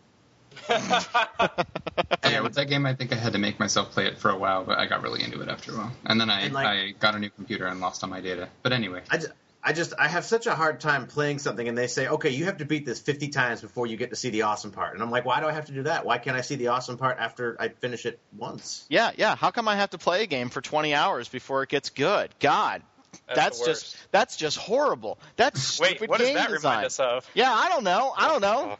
[0.69, 4.37] yeah, with that game, I think I had to make myself play it for a
[4.37, 5.91] while, but I got really into it after a while.
[6.05, 8.49] And then I, And, like- I got a new computer and lost all my data.
[8.63, 9.31] But anyway, I just,
[9.63, 12.45] I just I have such a hard time playing something, and they say, okay, you
[12.45, 15.01] have to beat this 50 times before you get to see the awesome part, and
[15.01, 16.05] I'm like, why do I have to do that?
[16.05, 18.85] Why can't I see the awesome part after I finish it once?
[18.89, 19.35] Yeah, yeah.
[19.35, 22.29] How come I have to play a game for 20 hours before it gets good?
[22.39, 22.83] God,
[23.27, 25.17] That's, that's, just that's just horrible.
[25.35, 26.71] That's stupid Wait, what does game that design.
[26.71, 27.27] remind us of?
[27.33, 28.13] Yeah, I don't know.
[28.15, 28.77] I don't know.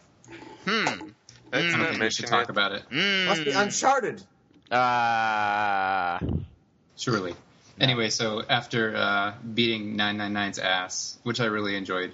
[0.68, 1.08] Hmm.
[1.56, 2.50] Let's I don't think we should talk it.
[2.50, 2.84] about it.
[2.92, 3.62] Must be Mm.
[3.64, 4.22] Uncharted.
[4.72, 6.20] Uh,
[6.98, 7.36] Surely.
[7.80, 12.14] Anyway, so after uh, beating 999's ass, which I really enjoyed,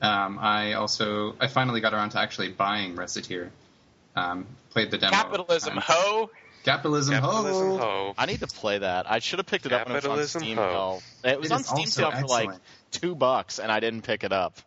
[0.00, 3.50] um, I also I finally got around to actually buying Recettear.
[4.16, 5.12] Um, played the demo.
[5.12, 6.30] Capitalism, Um, ho!
[6.64, 7.78] Capitalism, Capitalism, ho!
[7.78, 8.14] ho.
[8.18, 9.10] I need to play that.
[9.10, 11.00] I should have picked it up when it was on Steam ho.
[11.22, 11.32] sale.
[11.32, 12.50] It was It on Steam sale for like
[12.90, 14.58] two bucks, and I didn't pick it up.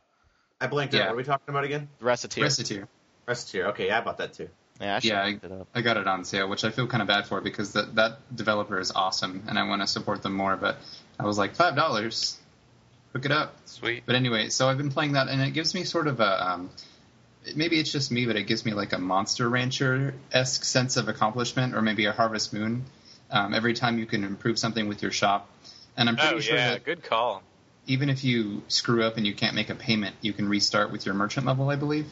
[0.59, 1.01] I blanked Yeah.
[1.01, 1.07] out.
[1.07, 1.89] What are we talking about again?
[2.01, 2.87] Recettear.
[3.27, 3.65] Recettear.
[3.65, 3.65] Recettear.
[3.69, 4.49] Okay, yeah, I bought that too.
[4.81, 5.67] Yeah, I should Yeah, I, it up.
[5.75, 8.35] I got it on sale, which I feel kind of bad for because that that
[8.35, 10.55] developer is awesome, and I want to support them more.
[10.57, 10.77] But
[11.19, 12.37] I was like, five dollars,
[13.13, 13.55] hook it up.
[13.65, 14.03] Sweet.
[14.05, 16.69] But anyway, so I've been playing that, and it gives me sort of a um,
[17.55, 21.07] maybe it's just me, but it gives me like a Monster Rancher esque sense of
[21.07, 22.83] accomplishment, or maybe a Harvest Moon.
[23.31, 25.49] Um, every time you can improve something with your shop,
[25.97, 27.41] and I'm pretty Oh sure yeah, that good call.
[27.87, 31.05] even if you screw up and you can't make a payment, you can restart with
[31.05, 32.05] your merchant level, I believe.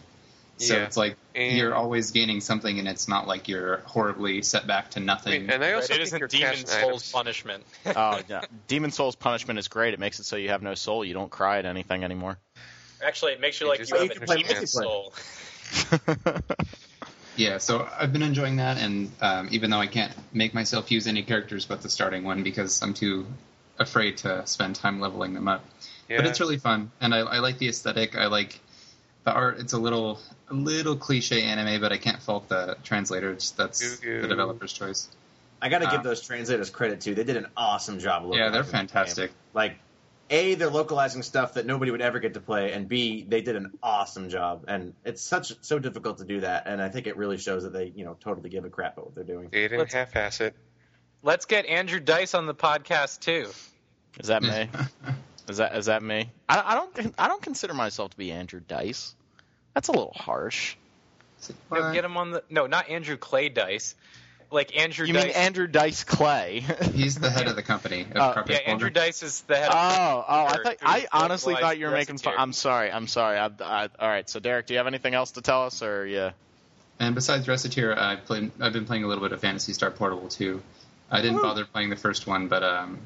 [0.61, 0.83] So Yeah.
[0.83, 4.91] it's like And- you're always gaining something, and it's not like you're horribly set back
[4.91, 5.49] to nothing.
[5.49, 7.11] And I also it think isn't Demon's Souls items.
[7.11, 7.63] punishment.
[7.87, 9.93] oh yeah, Demon's Souls punishment is great.
[9.93, 11.03] It makes it so you have no soul.
[11.03, 12.37] You don't cry at anything anymore.
[13.03, 14.67] Actually, it makes you You like you have have a play demon multiplayer.
[14.67, 15.13] soul.
[17.37, 21.07] Yeah, so I've been enjoying that, and um, even though I can't make myself use
[21.07, 23.25] any characters but the starting one because I'm too
[23.79, 25.63] afraid to spend time leveling them up.
[26.09, 26.17] Yeah.
[26.17, 28.17] But it's really fun, and I, I like the aesthetic.
[28.17, 28.59] I like
[29.23, 29.59] the art.
[29.59, 33.51] It's a little a little cliche anime, but I can't fault the translators.
[33.57, 34.21] That's Goo-goo.
[34.23, 35.09] the developer's choice.
[35.61, 37.13] I got to Uh, give those translators credit too.
[37.15, 38.29] They did an awesome job.
[38.33, 39.31] Yeah, they're the fantastic.
[39.53, 39.75] Like,
[40.31, 43.55] a they're localizing stuff that nobody would ever get to play, and b they did
[43.55, 44.65] an awesome job.
[44.67, 47.73] And it's such so difficult to do that, and I think it really shows that
[47.73, 49.49] they you know totally give a crap about what they're doing.
[49.51, 50.55] They didn't Let's- half-ass it.
[51.23, 53.49] Let's get Andrew Dice on the podcast too.
[54.19, 54.67] Is that me?
[55.51, 56.29] Is that is that me?
[56.47, 59.13] I, I don't I don't consider myself to be Andrew Dice.
[59.73, 60.75] That's a little harsh.
[61.71, 63.95] No, get him on the no, not Andrew Clay Dice.
[64.49, 65.25] Like Andrew You Dice.
[65.25, 66.65] mean Andrew Dice Clay?
[66.93, 68.01] He's the head of the company.
[68.01, 68.61] Of Uh, yeah, Boulder.
[68.65, 69.69] Andrew Dice is the head.
[69.71, 70.45] Oh, of oh!
[70.45, 72.35] I thought I honestly thought you were making fun.
[72.37, 72.91] I'm sorry.
[72.91, 73.37] I'm sorry.
[73.37, 74.29] I, I, all right.
[74.29, 76.31] So Derek, do you have anything else to tell us, or yeah?
[76.99, 78.51] And besides Recettear, I've played.
[78.59, 80.61] I've been playing a little bit of Phantasy Star Portable too.
[81.09, 82.99] I didn't bother playing the first one, but um,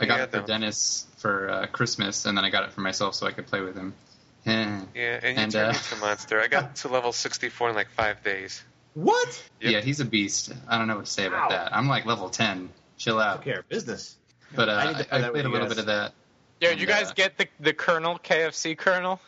[0.00, 0.46] I got Yeah, it for though.
[0.46, 3.60] Dennis for uh, Christmas, and then I got it for myself so I could play
[3.60, 3.94] with him.
[4.46, 5.02] Yeah, and you
[5.42, 6.40] And, turned uh, into a monster.
[6.40, 8.62] I got to level 64 in like five days.
[8.94, 9.28] What?
[9.60, 9.72] Yep.
[9.72, 10.52] Yeah, he's a beast.
[10.66, 11.56] I don't know what to say about Wow.
[11.56, 11.76] that.
[11.76, 12.70] I'm like level ten.
[12.96, 13.36] Chill out.
[13.36, 14.16] Took care of business.
[14.56, 15.76] But uh, I need to I, play I that played a little guys.
[15.76, 16.12] bit of that.
[16.60, 19.20] Yeah, did you guys uh, get the the Colonel KFC Colonel?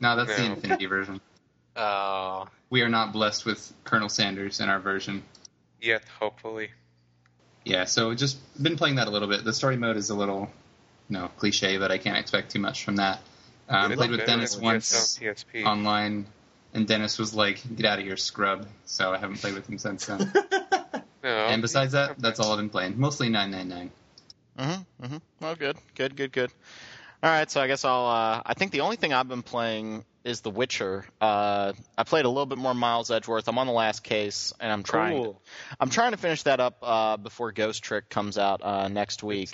[0.00, 1.20] No, that's the Infinity version.
[1.76, 5.22] Oh, We are not blessed with Colonel Sanders in our version.
[5.80, 6.70] Yet, hopefully.
[7.64, 9.44] Yeah, so just been playing that a little bit.
[9.44, 10.50] The story mode is a little,
[11.08, 13.20] you know, cliche, but I can't expect too much from that.
[13.68, 15.64] Um, Good played with Dennis once on PSP.
[15.64, 16.26] online,
[16.74, 19.78] and Dennis was like, "Get out of here, scrub." So I haven't played with him
[19.78, 20.30] since then.
[21.22, 22.98] no, and besides that, that's all I've been playing.
[23.00, 23.90] Mostly 999.
[24.58, 25.04] Mm-hmm.
[25.04, 25.44] Mm-hmm.
[25.44, 25.76] Oh, good.
[25.94, 26.16] Good.
[26.16, 26.32] Good.
[26.32, 26.50] Good.
[27.22, 27.50] All right.
[27.50, 28.06] So I guess I'll.
[28.06, 31.04] Uh, I think the only thing I've been playing is The Witcher.
[31.20, 33.46] Uh, I played a little bit more Miles Edgeworth.
[33.46, 35.22] I'm on the last case, and I'm trying.
[35.22, 35.42] cool.
[35.78, 39.50] I'm trying to finish that up uh, before Ghost Trick comes out uh, next week.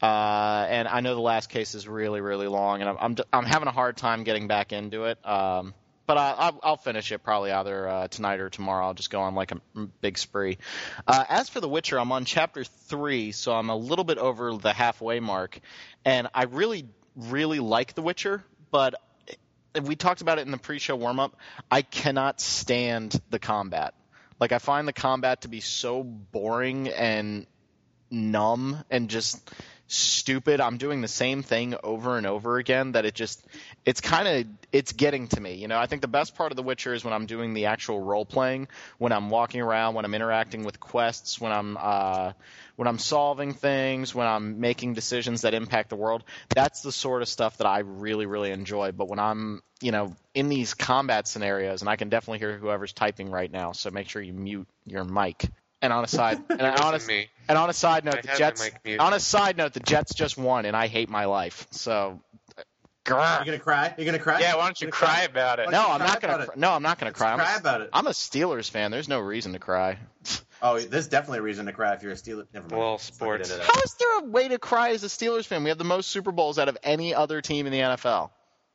[0.00, 3.44] Uh, and I know the last case is really, really long, and I'm I'm, I'm
[3.44, 5.24] having a hard time getting back into it.
[5.24, 5.74] Um,
[6.06, 8.86] but I, I'll, I'll finish it probably either uh, tonight or tomorrow.
[8.86, 9.60] I'll just go on like a
[10.00, 10.58] big spree.
[11.06, 14.56] Uh, as for The Witcher, I'm on chapter three, so I'm a little bit over
[14.56, 15.60] the halfway mark,
[16.04, 18.94] and I really, really like The Witcher, but
[19.80, 21.36] we talked about it in the pre-show warm-up.
[21.70, 23.94] I cannot stand the combat.
[24.38, 27.46] Like I find the combat to be so boring and
[28.10, 29.40] numb and just
[29.92, 30.60] stupid.
[30.60, 33.44] I'm doing the same thing over and over again that it just
[33.84, 35.54] it's kind of it's getting to me.
[35.54, 37.66] You know, I think the best part of The Witcher is when I'm doing the
[37.66, 42.32] actual role playing, when I'm walking around, when I'm interacting with quests, when I'm uh
[42.76, 46.24] when I'm solving things, when I'm making decisions that impact the world.
[46.48, 48.92] That's the sort of stuff that I really really enjoy.
[48.92, 52.92] But when I'm, you know, in these combat scenarios and I can definitely hear whoever's
[52.92, 55.48] typing right now, so make sure you mute your mic.
[55.82, 57.28] And on a side, and on a, me.
[57.48, 58.60] and on a side note, I the Jets.
[58.60, 59.00] the mic muted.
[59.00, 61.66] On a side note, the Jets just won, and I hate my life.
[61.72, 62.20] So,
[63.04, 63.94] You gonna cry?
[63.98, 64.40] You gonna cry?
[64.40, 65.70] Yeah, why don't you gonna cry about it?
[65.70, 66.34] No, I'm not gonna.
[66.36, 66.54] about Cry.
[66.56, 67.32] No, I'm not gonna Let's cry.
[67.32, 67.90] I'm cry a, about it.
[67.92, 68.92] I'm a Steelers fan.
[68.92, 69.98] There's no reason to cry.
[70.64, 72.46] Oh, there's definitely a reason to cry if you're a Steelers.
[72.54, 72.80] Never mind.
[72.80, 73.66] Well, Let's not get sports.
[73.66, 75.64] How is there a way to cry as a Steelers fan?
[75.64, 78.30] We have the most Super Bowls out of any other team in the NFL.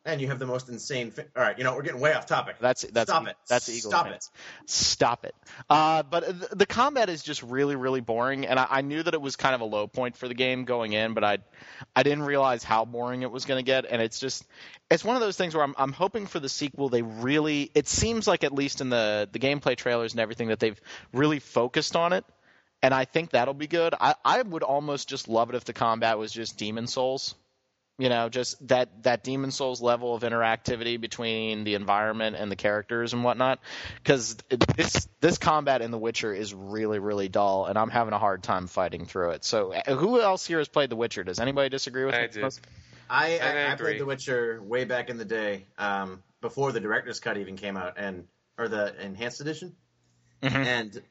[0.07, 1.11] And you have the most insane.
[1.11, 2.55] Fi- All right, you know we're getting way off topic.
[2.61, 3.35] That's that's Stop it.
[3.49, 4.31] That's the Eagles Stop fans.
[4.65, 5.35] Stop it.
[5.69, 9.13] Uh, but the, the combat is just really really boring, and I, I knew that
[9.13, 11.39] it was kind of a low point for the game going in, but I
[11.93, 14.45] I didn't realize how boring it was going to get, and it's just
[14.89, 16.87] it's one of those things where I'm I'm hoping for the sequel.
[16.87, 20.61] They really it seems like at least in the the gameplay trailers and everything that
[20.61, 20.79] they've
[21.11, 22.23] really focused on it.
[22.81, 23.93] And I think that'll be good.
[23.99, 27.35] I, I would almost just love it if the combat was just Demon Souls
[27.97, 32.55] you know just that that demon souls level of interactivity between the environment and the
[32.55, 33.59] characters and whatnot
[33.95, 34.37] because
[34.75, 38.43] this this combat in the witcher is really really dull and i'm having a hard
[38.43, 41.69] time fighting through it so uh, who else here has played the witcher does anybody
[41.69, 42.49] disagree with I me.
[43.09, 46.79] I, I I, I played The Witcher way back in the day, um, before the
[46.79, 49.75] director's cut even came out, and or the enhanced edition,
[50.41, 50.65] Mhm.
[50.65, 51.03] and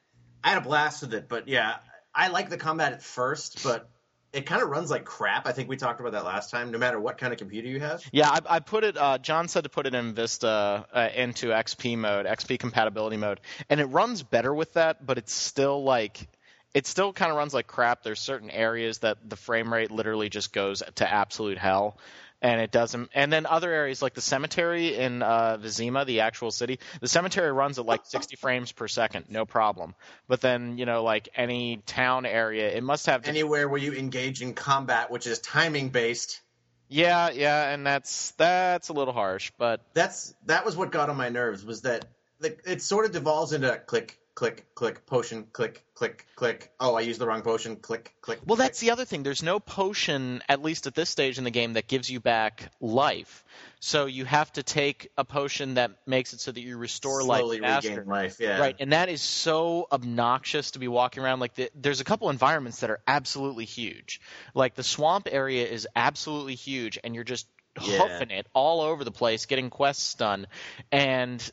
[0.43, 1.27] I had a blast with it.
[1.27, 1.77] But yeah,
[2.13, 3.89] I like the combat at first, but
[4.37, 5.47] it kind of runs like crap.
[5.47, 6.71] I think we talked about that last time.
[6.71, 9.47] No matter what kind of computer you have, yeah I, I put it uh, john
[9.47, 13.85] said to put it in vista uh, into xp mode xp compatibility mode and it
[13.85, 16.27] runs better with that but it's still like
[16.73, 18.03] it still kind of runs like crap.
[18.03, 21.97] There's certain areas that the frame rate literally just goes to absolute hell,
[22.41, 23.09] and it doesn't.
[23.13, 27.51] And then other areas like the cemetery in uh, Vizima, the actual city, the cemetery
[27.51, 29.95] runs at like 60 frames per second, no problem.
[30.27, 33.27] But then you know, like any town area, it must have.
[33.27, 36.41] anywhere where you engage in combat, which is timing based.
[36.89, 41.17] yeah, yeah, and that's that's a little harsh, but That's that was what got on
[41.17, 41.65] my nerves.
[41.65, 42.05] Was that
[42.39, 46.71] the, it sort of devolves into a click, click, click, potion, click, click, click.
[46.79, 47.75] Oh, I used the wrong potion.
[47.75, 48.39] Click, click.
[48.45, 49.23] Well, that's the other thing.
[49.23, 52.69] There's no potion, at least at this stage in the game, that gives you back
[52.79, 53.43] life.
[53.79, 57.59] So you have to take a potion that makes it so that you restore slowly
[57.59, 57.89] life faster.
[57.89, 58.37] regain life.
[58.39, 61.39] Yeah, Right, and that is so obnoxious to be walking around.
[61.39, 64.21] Like, the, there's a couple environments that are absolutely huge.
[64.53, 67.47] Like the swamp area is absolutely huge, and you're just
[67.81, 67.97] Yeah.
[67.97, 70.45] hoofing it all over the place, getting quests done,
[70.91, 71.51] and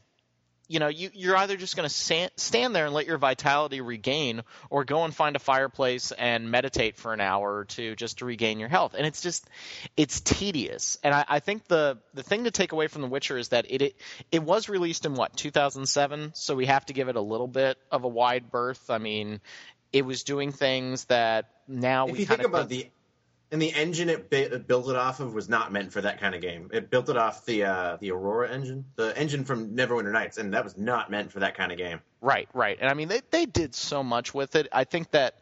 [0.68, 4.42] you know, you, you're either just going to stand, there and let your vitality regain,
[4.70, 8.24] or go and find a fireplace and meditate for an hour or two just to
[8.24, 8.94] regain your health.
[8.96, 9.48] And it's just,
[9.96, 10.98] it's tedious.
[11.02, 13.66] And I, I think the the thing to take away from The Witcher is that
[13.68, 13.96] it, it
[14.32, 17.76] it was released in what 2007, so we have to give it a little bit
[17.90, 18.90] of a wide berth.
[18.90, 19.40] I mean,
[19.92, 22.88] it was doing things that now If we you kind think of about the
[23.50, 24.30] and the engine it,
[24.66, 26.70] built it off of was not meant for that kind of game.
[26.72, 30.54] It built it off the uh, the Aurora engine, the engine from Neverwinter Nights, and
[30.54, 32.00] that was not meant for that kind of game.
[32.20, 32.76] Right, right.
[32.80, 34.68] And I mean, they they did so much with it.
[34.72, 35.36] I think that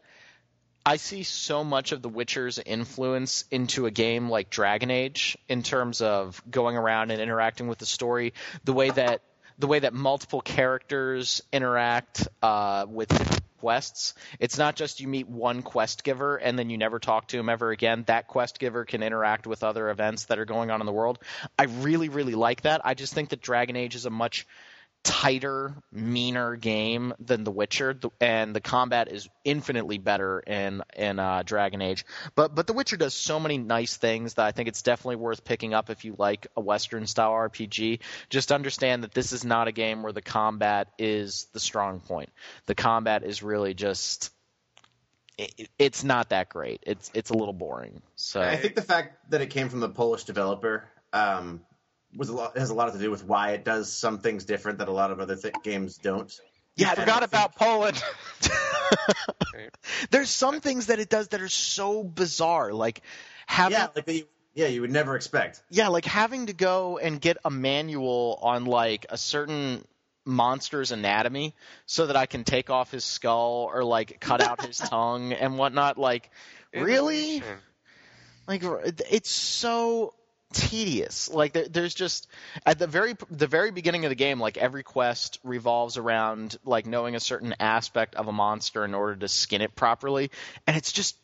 [0.84, 5.62] I see so much of The Witcher's influence into a game like Dragon Age in
[5.62, 8.34] terms of going around and interacting with the story,
[8.64, 9.22] the way that
[9.58, 14.14] the way that multiple characters interact uh, with quests.
[14.40, 17.48] It's not just you meet one quest giver and then you never talk to him
[17.48, 18.02] ever again.
[18.08, 21.20] That quest giver can interact with other events that are going on in the world.
[21.56, 22.80] I really, really like that.
[22.84, 24.48] I just think that Dragon Age is a much
[25.02, 31.42] tighter, meaner game than The Witcher, and the combat is infinitely better in in uh,
[31.44, 32.04] Dragon Age.
[32.34, 35.44] But but The Witcher does so many nice things that I think it's definitely worth
[35.44, 38.00] picking up if you like a Western style RPG.
[38.30, 42.30] Just understand that this is not a game where the combat is the strong point.
[42.66, 44.30] The combat is really just.
[45.38, 46.82] It, it's not that great.
[46.86, 48.02] It's it's a little boring.
[48.14, 51.62] So I think the fact that it came from the Polish developer um,
[52.16, 54.78] was a lot has a lot to do with why it does some things different
[54.78, 56.32] that a lot of other th- games don't.
[56.76, 58.02] yeah, I forgot think- about Poland.
[60.10, 63.02] There's some things that it does that are so bizarre, like
[63.46, 65.62] having Yeah, like the, yeah, you would never expect.
[65.70, 69.84] yeah, like having to go and get a manual on like a certain
[70.24, 71.54] monster's anatomy
[71.86, 75.58] so that I can take off his skull or like cut out his tongue and
[75.58, 75.98] whatnot.
[75.98, 76.30] Like,
[76.74, 77.42] really?
[78.46, 78.62] Like,
[79.10, 80.14] it's so
[80.52, 81.30] tedious.
[81.30, 82.28] Like, there, there's just
[82.64, 86.86] at the very the very beginning of the game, like every quest revolves around like
[86.86, 90.30] knowing a certain aspect of a monster in order to skin it properly,
[90.66, 91.16] and it's just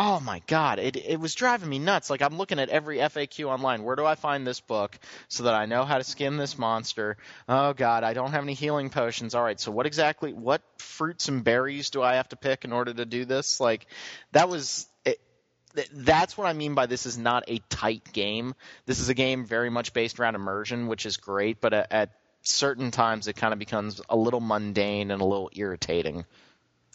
[0.00, 2.08] Oh my god, it it was driving me nuts.
[2.08, 3.82] Like I'm looking at every FAQ online.
[3.82, 7.16] Where do I find this book so that I know how to skin this monster?
[7.48, 9.34] Oh god, I don't have any healing potions.
[9.34, 12.72] All right, so what exactly what fruits and berries do I have to pick in
[12.72, 13.58] order to do this?
[13.58, 13.88] Like
[14.32, 14.86] that was
[15.92, 18.54] that's what I mean by this is not a tight game.
[18.86, 22.10] This is a game very much based around immersion, which is great, but at, at
[22.42, 26.24] certain times it kind of becomes a little mundane and a little irritating.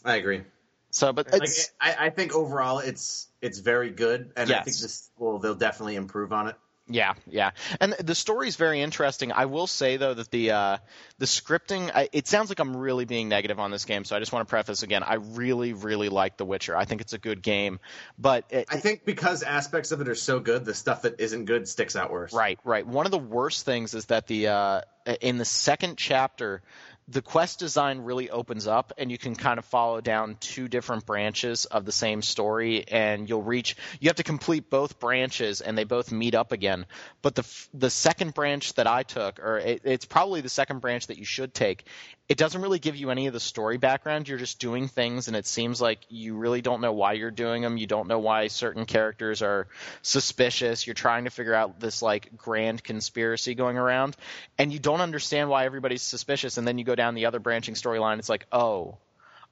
[0.04, 0.44] I agree.
[0.92, 1.50] So, but Like,
[1.82, 4.82] I, I think overall it's it's very good, and I think Yes.
[4.82, 6.56] this will they'll definitely improve on it.
[6.90, 9.32] Yeah, yeah, and the story is very interesting.
[9.32, 10.78] I will say though that the uh,
[11.18, 11.90] the scripting.
[11.96, 14.46] I, it sounds like I'm really being negative on this game, so I just want
[14.46, 15.02] to preface again.
[15.02, 16.76] I really, really like The Witcher.
[16.76, 17.80] I think it's a good game,
[18.20, 21.46] but it, I think because aspects of it are so good, the stuff that isn't
[21.46, 22.34] good sticks out worse.
[22.34, 22.86] right, right.
[22.86, 24.82] One of the worst things is that the uh,
[25.22, 26.62] in the second chapter.
[27.08, 31.06] The quest design really opens up, and you can kind of follow down two different
[31.06, 33.76] branches of the same story, and you'll reach.
[34.00, 36.86] You have to complete both branches, and they both meet up again.
[37.22, 41.08] But the the second branch that I took, or it, it's probably the second branch
[41.08, 41.86] that you should take,
[42.34, 44.28] it doesn't really give you any of the story background.
[44.28, 47.62] You're just doing things, and it seems like you really don't know why you're doing
[47.62, 47.78] them.
[47.78, 49.68] You don't know why certain characters are
[50.02, 50.88] suspicious.
[50.88, 54.18] You're trying to figure out this like grand conspiracy going around,
[54.58, 56.58] and you don't understand why everybody's suspicious.
[56.58, 58.18] And then you go down the other branching storyline.
[58.18, 58.98] It's like, oh,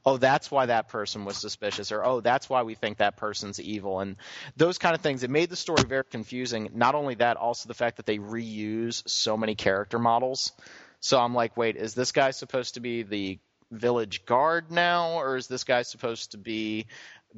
[0.03, 3.61] oh, that's why that person was suspicious, or oh, that's why we think that person's
[3.61, 4.15] evil, and
[4.57, 5.21] those kind of things.
[5.21, 6.71] It made the story very confusing.
[6.73, 10.53] Not only that, also the fact that they reuse so many character models.
[11.02, 13.39] So I'm like, wait, is this guy supposed to be the
[13.72, 16.86] village guard now, or is this guy supposed to be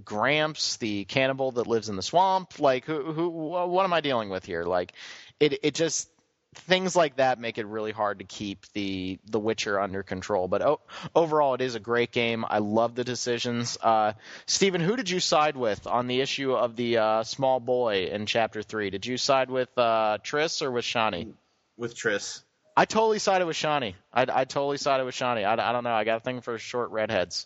[0.03, 2.59] Gramps, the cannibal that lives in the swamp?
[2.59, 4.63] Like, who, who, what am I dealing with here?
[4.63, 4.93] Like,
[5.39, 6.09] it, it just
[6.55, 10.47] things like that make it really hard to keep the the Witcher under control.
[10.47, 10.79] But
[11.15, 12.45] overall, it is a great game.
[12.47, 13.77] I love the decisions.
[13.81, 14.13] Uh,
[14.45, 18.25] Stephen, who did you side with on the issue of the uh, small boy in
[18.25, 18.89] Chapter Three?
[18.89, 21.33] Did you side with uh, Triss or with Shani?
[21.77, 22.43] With Triss.
[22.75, 23.95] I totally sided with Shani.
[24.11, 25.45] I, I totally sided with Shani.
[25.45, 25.93] I, I don't know.
[25.93, 27.45] I got a thing for short redheads.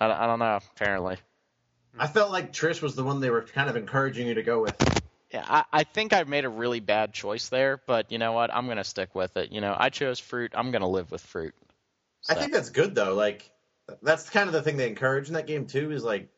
[0.00, 0.58] I, I don't know.
[0.74, 1.16] Apparently.
[1.98, 4.62] I felt like Triss was the one they were kind of encouraging you to go
[4.62, 5.02] with.
[5.30, 8.54] Yeah, I, I think I've made a really bad choice there, but you know what?
[8.54, 9.50] I'm gonna stick with it.
[9.50, 10.52] You know, I chose fruit.
[10.54, 11.54] I'm gonna live with fruit.
[12.28, 13.14] I think that's good though.
[13.14, 13.50] Like
[14.02, 15.90] that's kind of the thing they encourage in that game too.
[15.90, 16.28] Is like,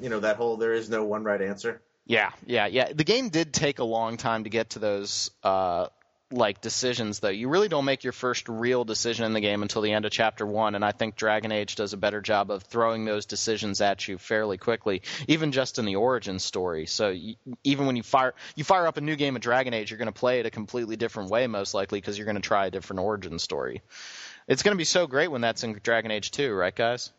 [0.00, 1.82] you know, that whole there is no one right answer.
[2.04, 2.92] Yeah, yeah, yeah.
[2.92, 5.86] The game did take a long time to get to those uh
[6.32, 7.28] like decisions though.
[7.28, 10.12] You really don't make your first real decision in the game until the end of
[10.12, 13.80] chapter 1 and I think Dragon Age does a better job of throwing those decisions
[13.80, 16.86] at you fairly quickly, even just in the origin story.
[16.86, 19.90] So you, even when you fire you fire up a new game of Dragon Age,
[19.90, 22.42] you're going to play it a completely different way most likely because you're going to
[22.42, 23.82] try a different origin story.
[24.48, 27.12] It's going to be so great when that's in Dragon Age 2, right guys?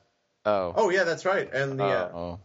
[0.45, 0.73] Oh.
[0.75, 1.51] Oh yeah, that's right.
[1.53, 2.39] And the uh, oh.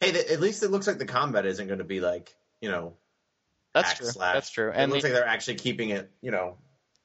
[0.00, 2.70] hey, the, at least it looks like the combat isn't going to be like you
[2.70, 2.94] know
[3.74, 4.06] That's true.
[4.06, 4.34] slash.
[4.34, 4.70] That's true.
[4.72, 6.56] And It looks the, like they're actually keeping it, you know,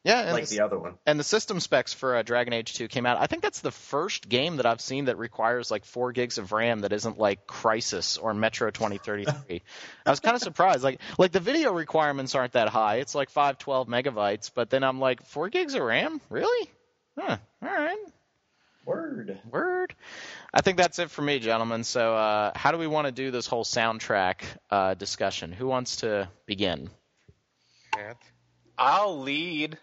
[0.03, 0.99] yeah, and like the- the other one.
[1.07, 3.17] and the system specs for uh, Dragon Age 2 came out.
[3.19, 6.51] I think that's the first game that I've seen that requires like four gigs of
[6.51, 9.63] RAM that isn't like Crysis or Metro 2033.
[10.05, 10.83] I was kind of surprised.
[10.83, 12.97] Like, like the video requirements aren't that high.
[12.97, 16.69] It's like 512 megabytes, but then I'm like, four gigs of RAM, really?
[17.17, 17.37] Huh.
[17.63, 17.97] All right.
[18.85, 19.39] Word.
[19.49, 19.95] Word.
[20.53, 21.83] I think that's it for me, gentlemen.
[21.83, 25.51] So, uh, how do we want to do this whole soundtrack uh, discussion?
[25.51, 26.89] Who wants to begin?
[27.95, 28.17] Matt,
[28.77, 29.77] I'll lead.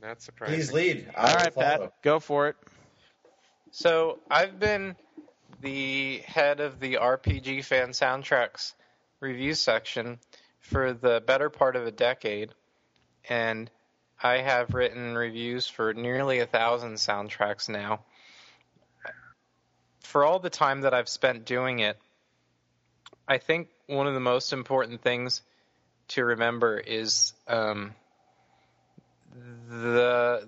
[0.00, 0.56] not surprising.
[0.56, 1.08] Please lead.
[1.16, 1.78] I All will right, follow.
[1.78, 2.56] Pat, go for it.
[3.70, 4.96] So I've been
[5.62, 8.74] the head of the RPG fan soundtracks
[9.20, 10.18] review section
[10.60, 12.50] for the better part of a decade,
[13.28, 13.70] and
[14.22, 18.00] I have written reviews for nearly a thousand soundtracks now.
[20.00, 21.98] For all the time that I've spent doing it,
[23.26, 25.42] I think one of the most important things
[26.08, 27.94] to remember is um,
[29.34, 30.46] the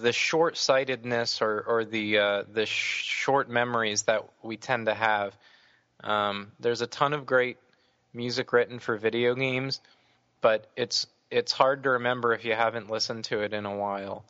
[0.00, 5.36] the short sightedness or or the uh, the short memories that we tend to have.
[6.02, 7.58] Um, there's a ton of great
[8.14, 9.80] music written for video games,
[10.40, 14.24] but it's it's hard to remember if you haven't listened to it in a while.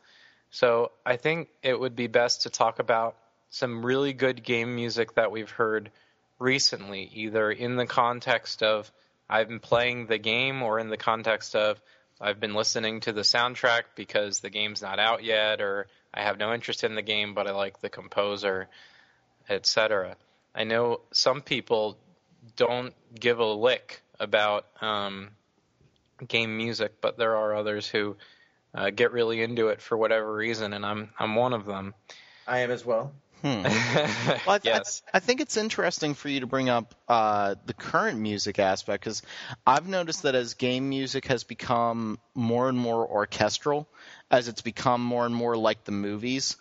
[0.51, 3.15] So I think it would be best to talk about
[3.49, 5.91] some really good game music that we've heard
[6.39, 8.91] recently, either in the context of
[9.29, 11.81] I've been playing the game or in the context of
[12.19, 16.37] I've been listening to the soundtrack because the game's not out yet or I have
[16.37, 18.67] no interest in the game but I like the composer,
[19.49, 20.17] etc.
[20.53, 21.97] I know some people
[22.55, 25.29] don't give a lick about um,
[26.27, 28.17] game music, but there are others who
[28.73, 31.93] uh, get really into it for whatever reason, and I'm I'm one of them.
[32.47, 33.13] I am as well.
[33.41, 33.63] Hmm.
[34.45, 35.01] Well, I, th- yes.
[35.13, 39.03] I, I think it's interesting for you to bring up uh, the current music aspect
[39.03, 39.21] because
[39.65, 43.87] I've noticed that as game music has become more and more orchestral,
[44.29, 46.57] as it's become more and more like the movies,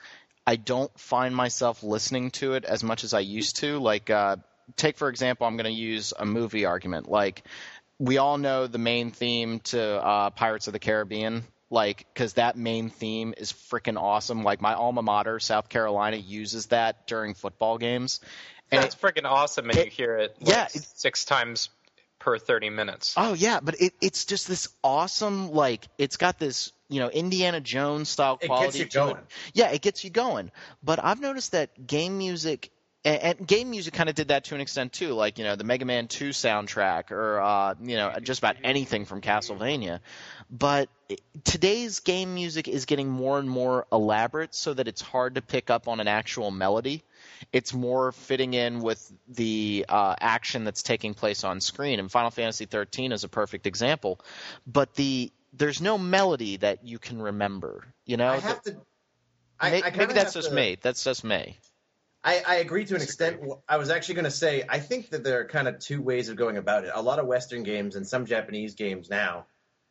[0.46, 3.78] I don't find myself listening to it as much as I used to.
[3.78, 4.36] Like, uh,
[4.76, 7.08] take for example, I'm going to use a movie argument.
[7.08, 7.44] Like,
[8.00, 12.56] we all know the main theme to uh, Pirates of the Caribbean, like because that
[12.56, 14.42] main theme is freaking awesome.
[14.42, 18.20] Like my alma mater, South Carolina, uses that during football games.
[18.72, 21.68] And That's freaking awesome, and it- you hear it, like, yeah, it- six times
[22.18, 23.14] per 30 minutes.
[23.16, 27.60] Oh yeah, but it, it's just this awesome like it's got this you know Indiana
[27.60, 29.16] Jones style quality It quality gets you going.
[29.16, 29.24] it.
[29.54, 30.50] Yeah, it gets you going.
[30.82, 32.70] But I've noticed that game music
[33.04, 35.56] and, and game music kind of did that to an extent too, like you know
[35.56, 40.00] the Mega Man 2 soundtrack or uh, you know just about anything from Castlevania.
[40.50, 40.88] But
[41.44, 45.70] today's game music is getting more and more elaborate, so that it's hard to pick
[45.70, 47.02] up on an actual melody.
[47.52, 52.30] It's more fitting in with the uh, action that's taking place on screen, and Final
[52.30, 54.20] Fantasy 13 is a perfect example.
[54.66, 57.84] But the there's no melody that you can remember.
[58.04, 58.76] You know, I have to.
[59.58, 60.76] I, I maybe that's just to- me.
[60.80, 61.56] That's just me.
[62.22, 63.40] I, I agree to an extent.
[63.68, 66.28] I was actually going to say I think that there are kind of two ways
[66.28, 66.90] of going about it.
[66.94, 69.46] A lot of Western games and some Japanese games now,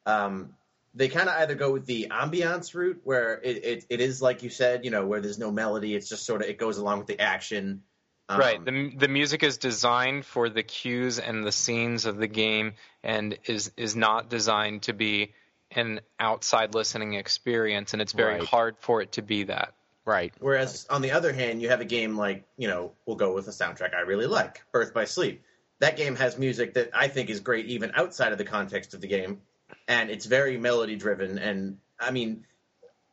[0.06, 0.54] um,
[0.94, 4.44] they kind of either go with the ambiance route, where it, it, it is like
[4.44, 5.96] you said, you know, where there's no melody.
[5.96, 7.84] It's just sort of it goes along with the action.
[8.28, 8.64] Um, right.
[8.64, 12.74] The the music is designed for the cues and the scenes of the game,
[13.04, 15.34] and is is not designed to be
[15.72, 18.44] an outside listening experience, and it's very Right.
[18.44, 19.74] hard for it to be that.
[20.10, 20.34] Right.
[20.39, 23.47] Whereas on the other hand, you have a game like, you know, we'll go with
[23.47, 25.43] a soundtrack I really like, Birth by Sleep.
[25.82, 29.01] That game has music that I think is great even outside of the context of
[29.01, 29.41] the game,
[29.88, 31.38] and it's very melody driven.
[31.38, 32.43] And I mean,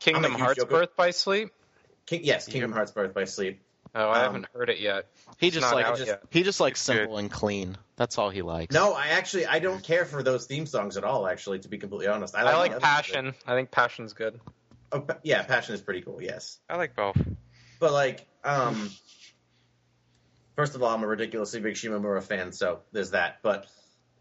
[0.00, 1.50] Kingdom Hearts Yoko- Birth by Sleep.
[2.06, 3.60] King, yes, Kingdom Hearts Birth by Sleep.
[3.94, 5.06] Oh, I Um, haven't heard it yet.
[5.36, 6.22] He just like just- yet.
[6.30, 6.96] he just likes It's good.
[7.02, 7.76] simple and clean.
[7.96, 8.74] That's all he likes.
[8.74, 11.26] No, I actually I don't care for those theme songs at all.
[11.26, 13.34] Actually, to be completely honest, I like, I like other Passion.
[13.46, 14.40] I think Passion's good.
[14.92, 16.22] Oh, yeah, Passion is pretty cool.
[16.22, 17.16] Yes, I like both.
[17.80, 18.90] but like, um,
[20.54, 23.38] first of all, I'm a ridiculously big Shimomura fan, so there's that.
[23.42, 23.66] But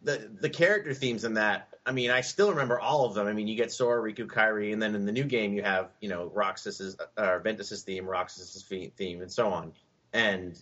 [0.01, 3.27] the the character themes in that, I mean, I still remember all of them.
[3.27, 5.89] I mean, you get Sora, Riku, Kairi, and then in the new game you have
[5.99, 8.63] you know Roxas's uh, Ventus's theme, Roxas's
[8.97, 9.73] theme, and so on.
[10.13, 10.57] And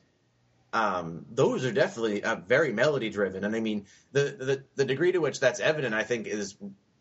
[0.73, 3.43] um, those are definitely uh, very melody driven.
[3.43, 6.55] And I mean, the, the the degree to which that's evident, I think, is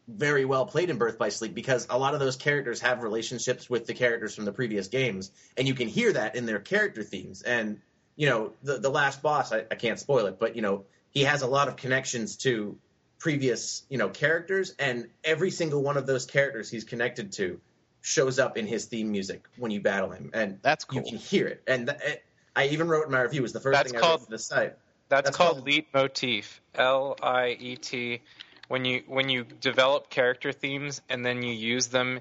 [0.09, 3.71] very well played in Birth by Sleep because a lot of those characters have relationships
[3.71, 7.03] with the characters from the previous games, and you can hear that in their character
[7.03, 7.43] themes.
[7.43, 7.81] And
[8.17, 11.25] you know, the the last boss, I, I can't spoil it, but you know, he
[11.25, 12.77] has a lot of connections to
[13.19, 17.61] previous you know characters, and every single one of those characters he's connected to
[18.01, 21.47] shows up in his theme music when you battle him, and That's you can hear
[21.47, 21.63] it.
[21.69, 22.25] And th- it,
[22.57, 24.27] I even wrote in my review, it was the first That's thing I called- wrote
[24.27, 24.75] for the site.
[25.09, 26.61] That's, That's called called- leitmotif.
[26.75, 28.21] L I E T.
[28.69, 32.21] When you when you develop character themes and then you use them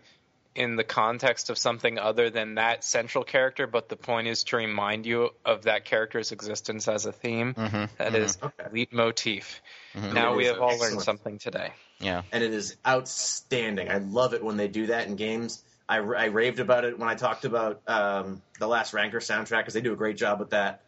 [0.54, 4.58] in the context of something other than that central character, but the point is to
[4.58, 7.54] remind you of that character's existence as a theme.
[7.54, 8.16] Mhm, That mhm.
[8.16, 8.64] is Okay.
[8.72, 9.62] leitmotif.
[9.96, 10.12] Mhm.
[10.14, 10.92] Now we have all excellent.
[10.94, 11.72] learned something today.
[12.00, 12.24] Yeah.
[12.32, 13.90] and it is outstanding.
[13.92, 15.64] I love it when they do that in games.
[15.88, 19.74] I, I raved about it when I talked about um, the last Ranker soundtrack because
[19.76, 20.82] they do a great job with that.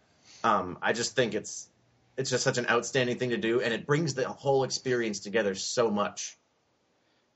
[0.44, 1.68] Um, I just think it's
[2.18, 5.56] it's just such an outstanding thing to do, and it brings the whole experience together
[5.56, 6.38] so much.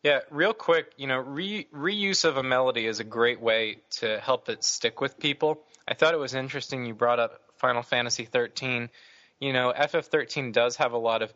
[0.03, 4.19] Yeah, real quick, you know, re- reuse of a melody is a great way to
[4.19, 5.59] help it stick with people.
[5.87, 8.89] I thought it was interesting you brought up Final Fantasy 13.
[9.39, 11.33] You know, FF13 does have a lot of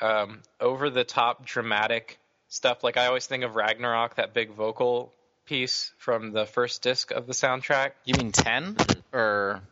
[0.00, 2.18] um, over the top dramatic
[2.48, 2.84] stuff.
[2.84, 5.12] Like I always think of Ragnarok, that big vocal
[5.46, 7.92] piece from the first disc of the soundtrack.
[8.04, 8.76] You mean ten
[9.12, 9.62] or?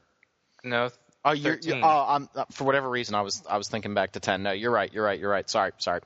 [0.62, 0.90] No,
[1.24, 1.80] Oh, you're, you 13.
[1.82, 4.42] oh, I'm, uh, for whatever reason, I was I was thinking back to ten.
[4.42, 4.92] No, you're right.
[4.92, 5.18] You're right.
[5.18, 5.48] You're right.
[5.48, 5.72] Sorry.
[5.78, 6.00] Sorry.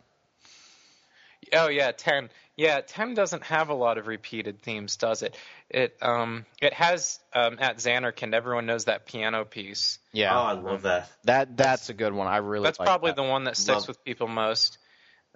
[1.53, 2.31] Oh yeah, ten.
[2.57, 5.37] Yeah, ten doesn't have a lot of repeated themes, does it?
[5.71, 9.99] It um it has um at Zanarkand, everyone knows that piano piece.
[10.13, 10.37] Yeah.
[10.37, 11.11] Oh, I love that.
[11.25, 12.27] that that's a good one.
[12.27, 12.65] I really.
[12.65, 13.17] That's like probably that.
[13.17, 14.78] the one that sticks Love- with people most.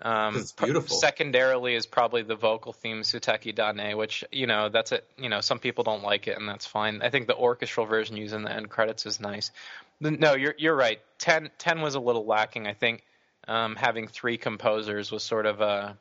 [0.03, 0.97] Um, It's beautiful.
[0.97, 5.07] Secondarily is probably the vocal theme Suteki da Ne, which you know that's it.
[5.17, 7.03] You know some people don't like it, and that's fine.
[7.03, 9.53] I think the orchestral version used in the end credits is nice.
[10.01, 11.01] No, you're you're right.
[11.19, 12.67] 10, 10 was a little lacking.
[12.67, 13.05] I think
[13.47, 15.97] um, having three composers was sort of a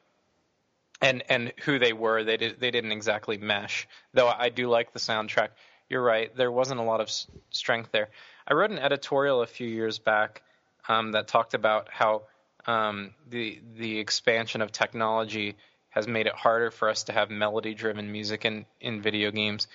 [1.02, 3.88] and and who they were they did they didn't exactly mesh.
[4.14, 5.50] Though I do like the soundtrack.
[5.90, 6.36] You're right.
[6.36, 8.10] There wasn't a lot of s- strength there.
[8.48, 10.42] I wrote an editorial a few years back
[10.88, 12.24] um, that talked about how
[12.68, 15.56] um, the the expansion of technology
[15.92, 19.68] has made it harder for us to have melody driven music in, in video games.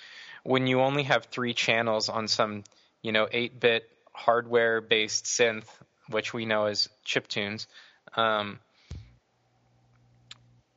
[0.43, 2.64] When you only have three channels on some,
[3.03, 5.66] you know, eight bit hardware based synth,
[6.09, 7.66] which we know as chiptunes,
[8.16, 8.61] um,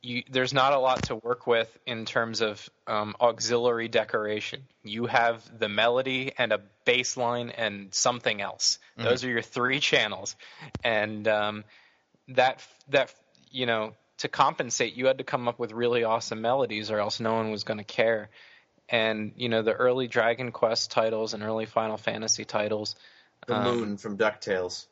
[0.02, 4.62] you, there's not a lot to work with in terms of um, auxiliary decoration.
[4.82, 8.78] You have the melody and a bass line and something else.
[8.96, 10.36] Those are your three channels,
[10.84, 11.64] and um,
[12.30, 13.14] that that
[13.50, 17.20] you know to compensate, you had to come up with really awesome melodies, or else
[17.20, 18.28] no one was going to care.
[18.88, 22.96] And you know the early Dragon Quest titles and early Final Fantasy titles.
[23.46, 24.86] The Um, moon from Ducktales.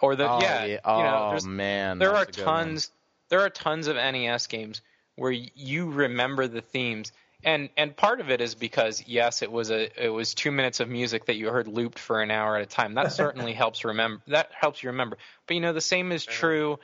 [0.00, 0.72] or the oh, yeah, yeah.
[0.74, 2.44] you Oh know, there's man, there are that's one.
[2.46, 2.90] tons
[3.28, 4.82] there are tons of NES games
[5.16, 7.12] where you remember the themes
[7.44, 10.80] and and part of it is because yes it was a it was 2 minutes
[10.80, 12.94] of music that you heard looped for an hour at a time.
[12.94, 15.18] That certainly helps remember that helps you remember.
[15.46, 16.78] But you know the same is true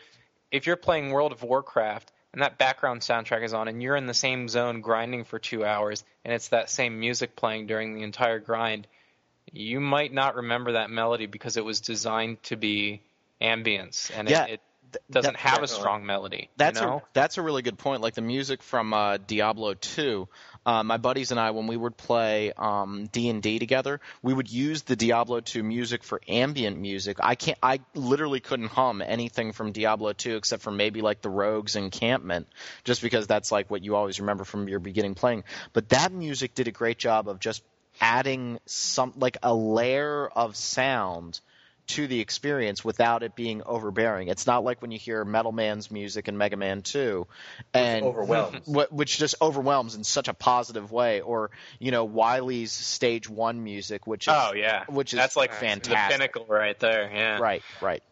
[0.50, 4.06] if you're playing World of Warcraft and that background soundtrack is on and you're in
[4.06, 8.02] the same zone grinding for 2 hours and it's that same music playing during the
[8.02, 8.86] entire grind
[9.52, 13.02] you might not remember that melody because it was designed to be
[13.40, 14.60] ambience and Yeah, it, it
[15.10, 16.50] doesn't that- have a strong melody.
[16.56, 16.96] That's you know?
[16.96, 18.02] a that's a really good point.
[18.02, 20.28] Like the music from uh, Diablo 2,
[20.64, 24.34] uh, my buddies and I, when we would play um, D and D together, we
[24.34, 27.18] would use the Diablo 2 music for ambient music.
[27.20, 31.30] I can't, I literally couldn't hum anything from Diablo 2 except for maybe like the
[31.30, 32.48] Rogue's encampment,
[32.84, 35.44] just because that's like what you always remember from your beginning playing.
[35.72, 37.62] But that music did a great job of just
[38.00, 41.40] adding some like a layer of sound
[41.88, 44.28] to the experience without it being overbearing.
[44.28, 47.26] It's not like when you hear Metal Man's music in Mega Man 2
[47.74, 48.62] and overwhelmed.
[48.90, 54.06] which just overwhelms in such a positive way or you know Wily's stage 1 music
[54.06, 56.18] which is Oh yeah, which is that's like fantastic.
[56.18, 57.10] the pinnacle right there.
[57.12, 57.38] Yeah.
[57.38, 58.02] Right, right.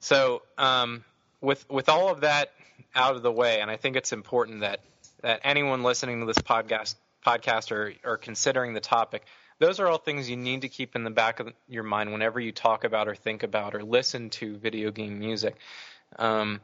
[0.00, 1.04] So um,
[1.40, 2.52] with with all of that
[2.94, 4.80] out of the way, and I think it's important that
[5.22, 6.94] that anyone listening to this podcast
[7.26, 9.24] podcast or, or considering the topic,
[9.58, 12.38] those are all things you need to keep in the back of your mind whenever
[12.38, 15.56] you talk about or think about or listen to video game music.
[16.18, 16.60] Um,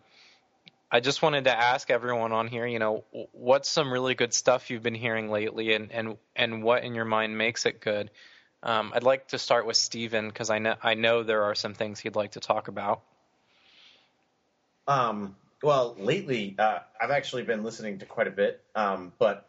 [0.91, 4.71] I just wanted to ask everyone on here, you know, what's some really good stuff
[4.71, 8.11] you've been hearing lately, and and and what in your mind makes it good.
[8.63, 11.73] Um, I'd like to start with Steven because I know I know there are some
[11.73, 13.01] things he'd like to talk about.
[14.87, 18.63] Um, well, lately, uh, I've actually been listening to quite a bit.
[18.75, 19.49] Um, but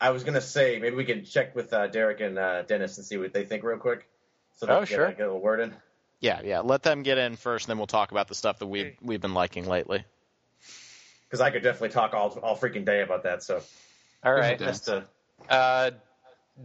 [0.00, 3.06] I was gonna say maybe we can check with uh, Derek and uh, Dennis and
[3.06, 4.08] see what they think real quick.
[4.56, 5.06] So they Oh, can sure.
[5.06, 5.74] Get, a- get a little word in.
[6.20, 6.60] Yeah, yeah.
[6.60, 9.20] Let them get in first and then we'll talk about the stuff that we've we've
[9.20, 10.04] been liking lately.
[11.24, 13.42] Because I could definitely talk all all freaking day about that.
[13.42, 13.62] So
[14.24, 14.80] All right, Dennis.
[14.80, 15.04] just to
[15.54, 15.90] uh,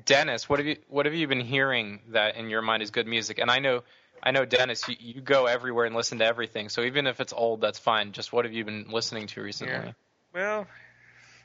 [0.05, 3.07] Dennis, what have you what have you been hearing that in your mind is good
[3.07, 3.39] music?
[3.39, 3.83] And I know
[4.23, 6.69] I know Dennis, you, you go everywhere and listen to everything.
[6.69, 8.11] So even if it's old, that's fine.
[8.11, 9.73] Just what have you been listening to recently?
[9.73, 9.91] Yeah.
[10.33, 10.67] Well,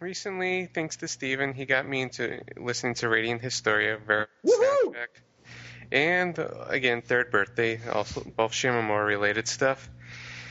[0.01, 5.09] recently, thanks to Steven, he got me into listening to Radiant Historia, very soundtrack.
[5.93, 9.89] And uh, again, third birthday, also both Shimomura related stuff.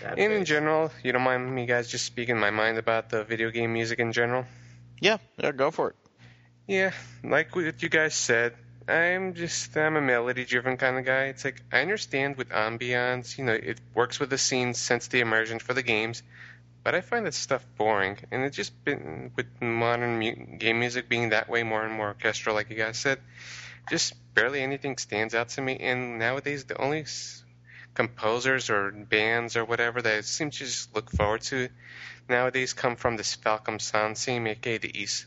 [0.04, 3.50] And in general, you don't mind me guys just speaking my mind about the video
[3.50, 4.46] game music in general?
[5.00, 5.96] Yeah, yeah, go for it.
[6.68, 6.92] Yeah,
[7.24, 8.54] like what you guys said,
[8.88, 11.26] I'm just I'm a melody driven kind of guy.
[11.26, 15.22] It's like I understand with ambiance, you know, it works with the scenes since the
[15.22, 16.22] immersion for the games,
[16.86, 21.10] but I find that stuff boring, and it's just been with modern mu- game music
[21.10, 23.20] being that way, more and more orchestral, like you guys said,
[23.90, 25.78] just barely anything stands out to me.
[25.80, 27.44] And nowadays, the only s-
[27.96, 31.70] composers or bands or whatever that I seem to just look forward to
[32.30, 35.26] nowadays come from this Falcom Sound Team, aka the Ys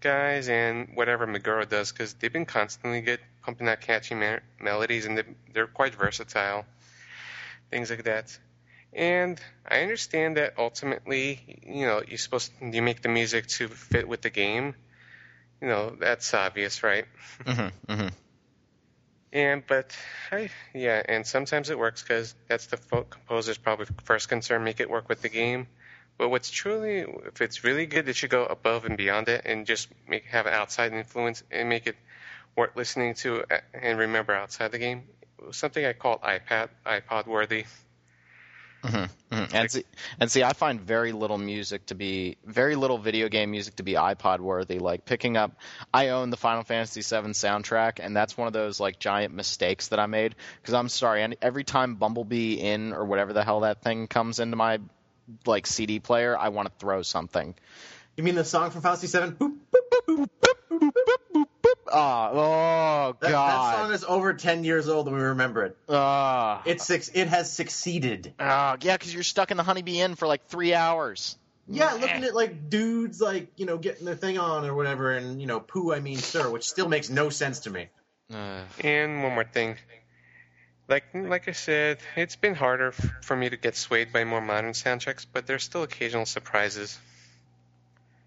[0.00, 5.06] guys and whatever Meguro does because they've been constantly good pumping out catchy me- melodies
[5.06, 6.64] and they're quite versatile.
[7.70, 8.36] Things like that.
[8.92, 14.08] And I understand that ultimately, you know, you're supposed you make the music to fit
[14.08, 14.74] with the game.
[15.60, 17.04] You know, that's obvious, right?
[17.44, 18.08] Mm-hmm, mm-hmm.
[19.32, 19.94] And but
[20.32, 24.88] I yeah, and sometimes it works because that's the composer's probably first concern, make it
[24.88, 25.66] work with the game.
[26.16, 29.66] But what's truly, if it's really good, it should go above and beyond it, and
[29.66, 31.96] just make have an outside influence and make it
[32.56, 35.02] worth listening to uh, and remember outside the game.
[35.50, 37.66] Something I call iPad iPod worthy.
[38.86, 39.56] Mm-hmm, mm-hmm.
[39.56, 39.84] And see,
[40.20, 43.82] and see, I find very little music to be very little video game music to
[43.82, 44.78] be iPod worthy.
[44.78, 45.52] Like picking up,
[45.92, 49.88] I own the Final Fantasy VII soundtrack, and that's one of those like giant mistakes
[49.88, 50.34] that I made.
[50.60, 54.38] Because I'm sorry, and every time Bumblebee in or whatever the hell that thing comes
[54.38, 54.78] into my
[55.44, 57.54] like CD player, I want to throw something.
[58.16, 59.36] You mean the song from Final Fantasy Seven?
[59.36, 59.56] Boop.
[61.38, 61.46] Ah,
[61.92, 65.76] oh That, that song is over ten years old, and we remember it.
[65.88, 67.08] ah, It's six.
[67.14, 68.34] It has succeeded.
[68.38, 71.36] ah, yeah, because you're stuck in the Honeybee Inn for like three hours.
[71.68, 75.40] Yeah, looking at like dudes like you know getting their thing on or whatever, and
[75.40, 77.88] you know poo I mean sir, which still makes no sense to me.
[78.32, 79.76] Uh, And one more thing.
[80.88, 84.40] Like like I said, it's been harder f- for me to get swayed by more
[84.40, 86.98] modern soundtracks, but there's still occasional surprises.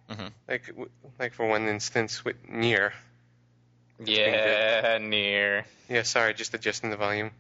[0.10, 0.32] Mhm.
[0.48, 2.92] Like w- like for one instance with Nier.
[4.04, 5.66] Yeah, Nier.
[5.90, 7.32] Yeah, sorry, just adjusting the volume.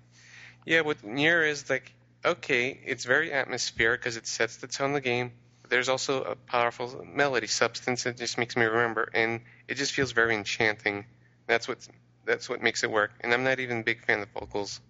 [0.65, 1.93] Yeah, what Nier is like
[2.25, 5.31] okay, it's very atmospheric because it sets the tone of the game.
[5.69, 10.11] There's also a powerful melody substance that just makes me remember, and it just feels
[10.11, 11.05] very enchanting.
[11.47, 11.87] That's what
[12.25, 13.11] that's what makes it work.
[13.21, 14.81] And I'm not even a big fan of vocals.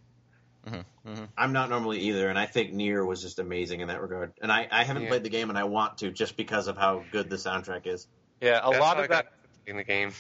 [0.66, 1.24] Mm-hmm.
[1.38, 4.34] I'm not normally either, and I think Nier was just amazing in that regard.
[4.42, 5.10] And I, I haven't Yeah.
[5.10, 8.08] played the game, and I want to just because of how good the soundtrack is.
[8.42, 9.28] Yeah, a That's lot how I of that
[9.66, 10.12] in the game.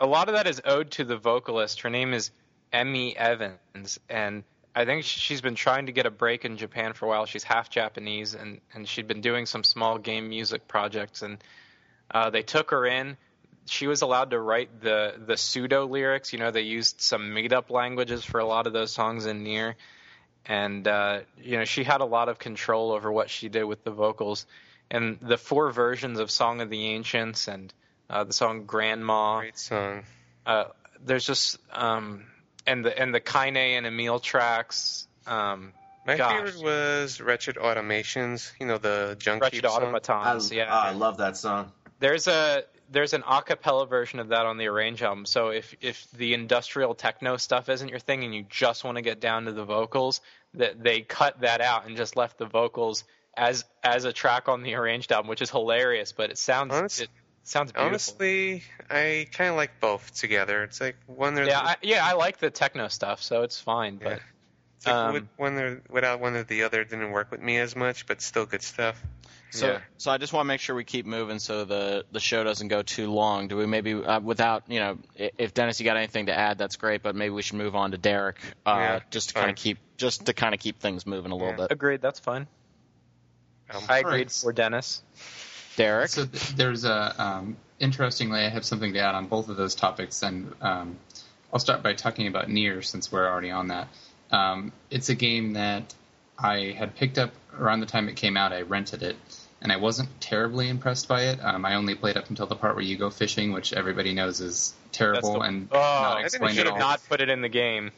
[0.00, 1.82] A lot of that is owed to the vocalist.
[1.82, 2.30] Her name is
[2.72, 4.42] Emi Evans, and
[4.74, 7.26] I think she's been trying to get a break in Japan for a while.
[7.26, 11.38] She's half Japanese, and and she'd been doing some small game music projects, and
[12.10, 13.16] uh, they took her in.
[13.66, 16.32] She was allowed to write the the pseudo lyrics.
[16.32, 19.44] You know, they used some made up languages for a lot of those songs in
[19.44, 19.76] Nier,
[20.44, 23.84] and uh, you know she had a lot of control over what she did with
[23.84, 24.46] the vocals.
[24.90, 27.72] And the four versions of Song of the Ancients and
[28.10, 30.02] uh, the song Grandma Great song.
[30.46, 30.64] uh,
[31.04, 32.24] there's just um,
[32.66, 35.06] and the and the Kaine and Emil tracks.
[35.26, 35.72] Um,
[36.06, 36.32] My Gosh.
[36.50, 38.52] favorite was Wretched Automations.
[38.60, 39.82] You know the junk Wretched Heap song.
[39.82, 40.52] I, Automatons.
[40.52, 41.72] yeah, I love that song.
[42.00, 45.24] there's a there's an a cappella version of that on the Arrange album.
[45.26, 49.02] So if if the industrial techno stuff isn't your thing and you just want to
[49.02, 50.20] get down to the vocals,
[50.54, 53.04] that they cut that out and just left the vocals
[53.36, 56.12] as as a track on the Arranged album, which is hilarious.
[56.12, 57.08] But it sounds Honest- it
[57.44, 57.88] sounds beautiful.
[57.88, 60.62] Honestly, I kind of like both together.
[60.64, 63.98] It's like one there's yeah, I, yeah, I like the techno stuff, so it's fine.
[64.02, 64.08] Yeah.
[64.08, 64.20] But
[64.78, 67.58] it's like um, with one or without one or the other didn't work with me
[67.58, 69.00] as much, but still good stuff.
[69.50, 69.80] So, Yeah.
[69.98, 72.68] so I just want to make sure we keep moving so the the show doesn't
[72.68, 73.46] go too long.
[73.46, 76.76] Do we maybe uh, without you know if Dennis you got anything to add that's
[76.76, 78.36] great, but maybe we should move on to Derek
[78.66, 81.36] uh, Yeah, just to kind of keep just to kind of keep things moving a
[81.36, 81.56] little Yeah.
[81.58, 81.72] bit.
[81.72, 82.48] agreed, that's fine.
[83.70, 84.30] Um, I agreed Alright.
[84.32, 85.02] for Dennis.
[85.76, 89.56] Derek, So th- there's a um, interestingly, I have something to add on both of
[89.56, 90.96] those topics, and um,
[91.52, 93.88] I'll start by talking about Nier since we're already on that.
[94.30, 95.94] Um, it's a game that
[96.38, 98.52] I had picked up around the time it came out.
[98.52, 99.16] I rented it,
[99.60, 101.44] and I wasn't terribly impressed by it.
[101.44, 104.40] Um, I only played up until the part where you go fishing, which everybody knows
[104.40, 106.72] is terrible the- and Oh, not I think explained they at should all.
[106.74, 107.90] have not put it in the game.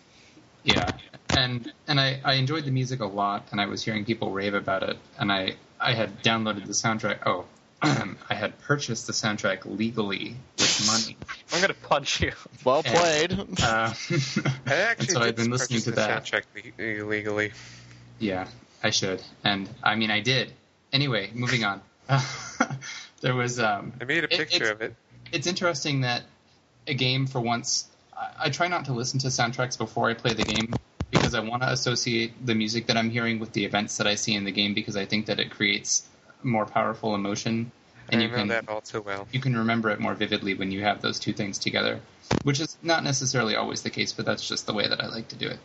[0.65, 0.93] Yeah,
[1.35, 4.55] and and I, I enjoyed the music a lot, and I was hearing people rave
[4.55, 7.21] about it, and I I had downloaded the soundtrack.
[7.27, 7.45] Oh,
[7.83, 11.17] I had purchased the soundtrack legally with money.
[11.53, 12.33] I'm gonna punch you.
[12.65, 13.33] well and- played.
[13.63, 13.93] Uh,
[14.67, 16.25] I actually so did I've been listening to the that.
[16.25, 17.53] soundtrack le- illegally.
[18.19, 18.49] Yeah,
[18.83, 20.53] I should, and I mean I did.
[20.93, 21.83] Anyway, moving on.
[23.21, 24.95] there was um, I made a picture it's- of it.
[25.33, 26.23] it's interesting that
[26.87, 30.33] a game for once I, I try not to listen to soundtracks before I play
[30.35, 30.79] the game
[31.11, 34.15] because I want to associate the music that I'm hearing with the events that I
[34.15, 36.07] see in the game because I think that it creates
[36.43, 37.71] more powerful emotion
[38.09, 39.27] and I you can that all too well.
[39.33, 42.01] you can remember it more vividly when you have those two things together,
[42.45, 45.29] which is not necessarily always the case, but that's just the way that I like
[45.29, 45.59] to do it.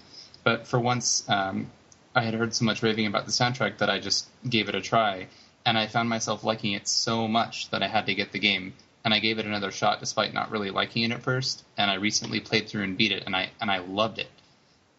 [0.44, 1.72] But for once, um,
[2.16, 4.82] I had heard so much raving about the soundtrack that I just gave it a
[4.82, 5.28] try,
[5.66, 8.74] and I found myself liking it so much that I had to get the game.
[9.04, 11.64] And I gave it another shot despite not really liking it at first.
[11.76, 14.30] And I recently played through and beat it, and I and I loved it.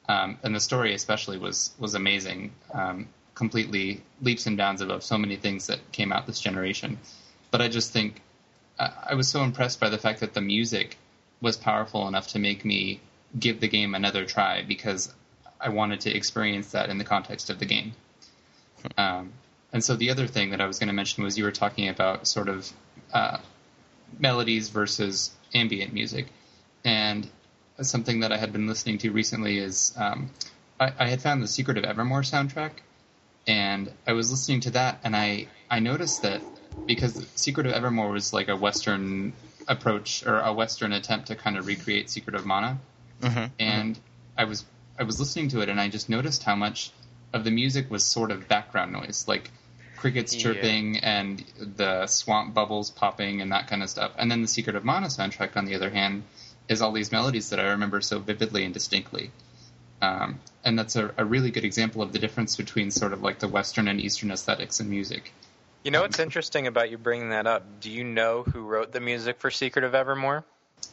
[0.08, 3.08] Um, and the story especially was was amazing, um,
[3.42, 6.96] completely leaps and bounds above so many things that came out this generation.
[7.50, 8.20] But I just think
[8.78, 10.96] I was so impressed by the fact that the music
[11.40, 13.00] was powerful enough to make me
[13.36, 15.12] give the game another try because
[15.60, 17.94] I wanted to experience that in the context of the game.
[18.96, 19.32] Um,
[19.72, 21.88] and so the other thing that I was going to mention was you were talking
[21.88, 22.72] about sort of
[23.12, 23.38] uh,
[24.20, 26.26] melodies versus ambient music,
[26.84, 27.28] and
[27.80, 30.30] something that I had been listening to recently is um,
[30.78, 32.72] I, I had found the Secret of Evermore soundtrack,
[33.46, 36.42] and I was listening to that, and I I noticed that
[36.86, 39.32] because Secret of Evermore was like a Western
[39.68, 42.78] approach or a Western attempt to kind of recreate Secret of Mana,
[43.20, 43.50] Mhm.
[43.58, 43.98] and
[44.36, 44.64] I was
[44.98, 46.90] I was listening to it, and I just noticed how much
[47.32, 49.50] of the music was sort of background noise, like
[49.96, 50.42] crickets Yeah.
[50.42, 54.12] chirping and the swamp bubbles popping and that kind of stuff.
[54.18, 56.24] And then the Secret of Mana soundtrack, on the other hand,
[56.68, 59.30] is all these melodies that I remember so vividly and distinctly.
[60.02, 63.38] Um, and that's a, a really good example of the difference between sort of like
[63.38, 65.32] the Western and Eastern aesthetics in music.
[65.84, 67.80] You know what's interesting about you bringing that up?
[67.80, 70.44] Do you know who wrote the music for Secret of Evermore?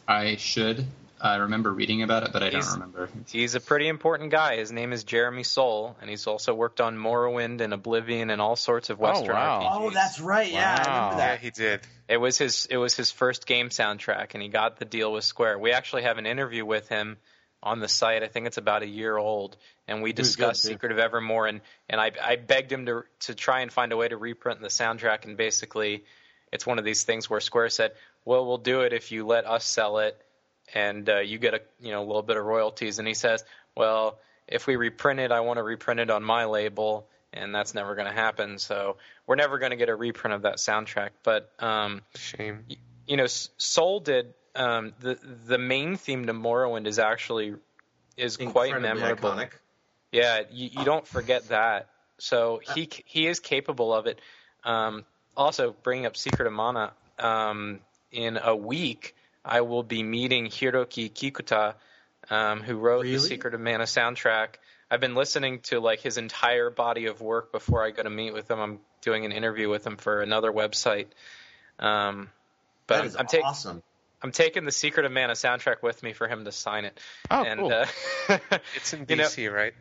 [0.07, 0.85] I should.
[1.21, 3.09] I remember reading about it, but I don't remember.
[3.27, 4.55] He's a pretty important guy.
[4.55, 8.55] His name is Jeremy Soule, and he's also worked on Morrowind and Oblivion and all
[8.55, 9.59] sorts of Western wow.
[9.61, 9.69] RPGs.
[9.73, 10.49] Oh, that's right.
[10.51, 11.09] Yeah, I Wow.
[11.09, 11.81] remember Yeah, he did.
[12.07, 15.23] It was his it was his first game soundtrack, and he got the deal with
[15.25, 15.59] Square.
[15.59, 17.17] We actually have an interview with him
[17.61, 18.23] on the site.
[18.23, 19.57] I think it's about a year old,
[19.87, 20.63] and we good, discussed.
[20.63, 23.97] Secret of Evermore, and and I I begged him to to try and find a
[23.97, 26.03] way to reprint the soundtrack, and basically,
[26.51, 27.91] it's one of these things where Square said,
[28.25, 30.19] "Well, we'll do it if you let us sell it,
[30.73, 33.43] and uh, you get a you know a little bit of royalties." And he says,
[33.75, 37.75] "Well, if we reprint it, I want to reprint it on my label." And that's
[37.75, 38.57] never going to happen.
[38.57, 38.97] So
[39.27, 41.09] we're never going to get a reprint of that soundtrack.
[41.21, 42.65] But um, Shame.
[43.05, 47.55] you know, S- Soule did um, the the main theme to Morrowind is actually
[48.17, 49.29] is quite memorable.
[49.29, 49.51] iconic.
[50.11, 51.87] Yeah, you, you don't forget that.
[52.17, 54.19] So he he is capable of it.
[54.63, 55.05] Um,
[55.37, 57.79] also, bringing up Secret of Mana, um,
[58.11, 61.75] in a week I will be meeting Hiroki Kikuta,
[62.29, 64.55] um, who wrote the Secret of Mana soundtrack.
[64.91, 68.33] I've been listening to like his entire body of work before I go to meet
[68.33, 68.59] with him.
[68.59, 71.07] I'm doing an interview with him for another website.
[71.77, 72.29] Um,
[72.87, 73.83] but That I'm, is I'm, ta- awesome.
[74.21, 76.99] I'm taking the Secret of Mana soundtrack with me for him to sign it.
[77.31, 77.71] Oh, and cool.
[77.73, 77.85] uh,
[78.75, 79.73] It's in You know- DC, right?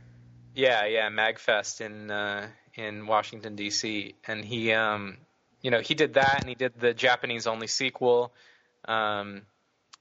[0.55, 4.15] yeah, yeah, Magfest in uh, in Washington D.C.
[4.27, 5.17] and he, um,
[5.63, 8.33] you know, he did that, and he did the Japanese only sequel.
[8.87, 9.43] Um,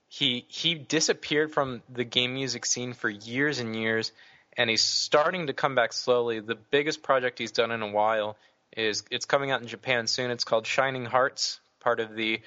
[0.07, 4.11] he he disappeared from the game music scene for years and years,
[4.55, 6.39] and he's starting to come back slowly.
[6.39, 8.37] The biggest project he's done in a while
[8.75, 10.31] is it's coming out in Japan soon.
[10.31, 12.41] It's called Shining Hearts, part of the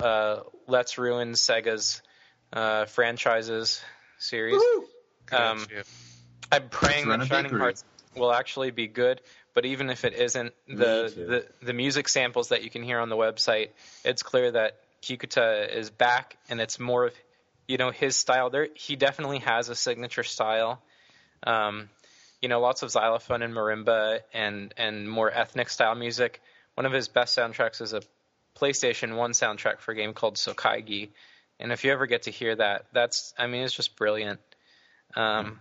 [0.00, 2.02] uh, Let's Ruin Sega's
[2.52, 3.82] uh, franchises
[4.18, 4.60] series.
[5.30, 5.66] Um,
[6.50, 7.52] I'm praying that a Shining.
[7.52, 7.84] Hearts
[8.16, 9.20] will actually be good.
[9.54, 13.10] But even if it isn't, the, the the music samples that you can hear on
[13.10, 13.68] the website,
[14.02, 17.14] it's clear that Kikuta is back, and it's more of
[17.68, 18.48] you know his style.
[18.48, 20.82] There, he definitely has a signature style.
[21.42, 21.90] Um,
[22.40, 26.40] you know, lots of xylophone and marimba and and more ethnic style music.
[26.74, 28.00] One of his best soundtracks is a
[28.58, 31.10] PlayStation One soundtrack for a game called Soukaigi,
[31.60, 34.40] and if you ever get to hear that, that's I mean it's just brilliant.
[35.16, 35.60] Um,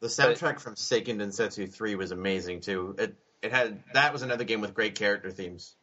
[0.00, 2.94] The soundtrack from Seiken Densetsu 3 was amazing too.
[2.98, 5.74] It it had that was another game with great character themes.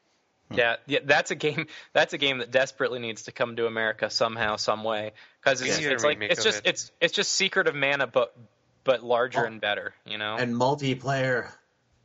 [0.52, 1.68] Yeah, yeah, that's a game.
[1.94, 5.12] That's a game that desperately needs to come to America somehow, some way,
[5.44, 6.70] because it's, We need a it's like it's just it.
[6.70, 8.36] it's it's just Secret of Mana, but
[8.84, 9.46] but larger Oh.
[9.46, 9.94] and better.
[10.06, 10.38] You know.
[10.38, 11.52] And multiplayer.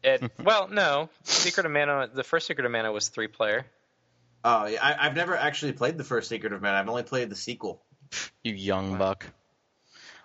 [0.02, 2.10] it, well, no, Secret of Mana.
[2.12, 3.64] The first Secret of Mana was three player.
[4.44, 6.78] Oh, yeah, I, I've never actually played the first Secret of Mana.
[6.78, 7.82] I've only played the sequel.
[8.42, 9.26] You young buck.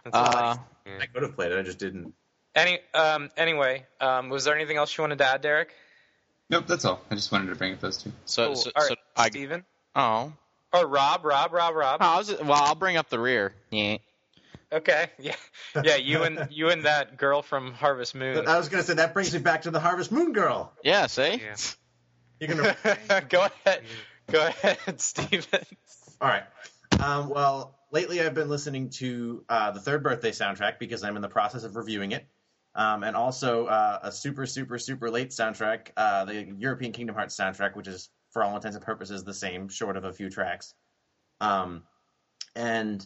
[0.03, 2.13] That's Uh, I could have played it, I just didn't.
[2.55, 5.69] Any um anyway, um, was there anything else you wanted to add, Derek?
[6.49, 6.99] Nope, that's all.
[7.09, 8.11] I just wanted to bring up those two.
[8.25, 8.55] so, Cool.
[8.55, 9.63] so, All right, so I, Steven?
[9.95, 10.33] oh,
[10.73, 12.01] or Rob, Rob, Rob, Rob.
[12.01, 13.53] Oh, I was, well, I'll bring up the rear.
[13.71, 13.97] Yeah.
[14.71, 15.35] Okay, yeah,
[15.83, 15.95] yeah.
[15.95, 18.47] You and you and that girl from Harvest Moon.
[18.47, 20.73] I was gonna say that brings me back to the Harvest Moon girl.
[20.83, 21.07] Yeah.
[21.07, 21.41] See.
[21.41, 21.55] Yeah.
[22.39, 22.75] You're gonna
[23.29, 23.83] Go ahead,
[24.31, 25.65] go ahead, Steven.
[26.21, 26.43] All right.
[26.99, 31.21] Um, well, lately I've been listening to uh, the third birthday soundtrack because I'm in
[31.21, 32.25] the process of reviewing it,
[32.75, 37.35] um, and also uh, a super, super, super late soundtrack, uh, the European Kingdom Hearts
[37.35, 40.73] soundtrack, which is for all intents and purposes the same, short of a few tracks.
[41.41, 41.83] Um,
[42.55, 43.05] and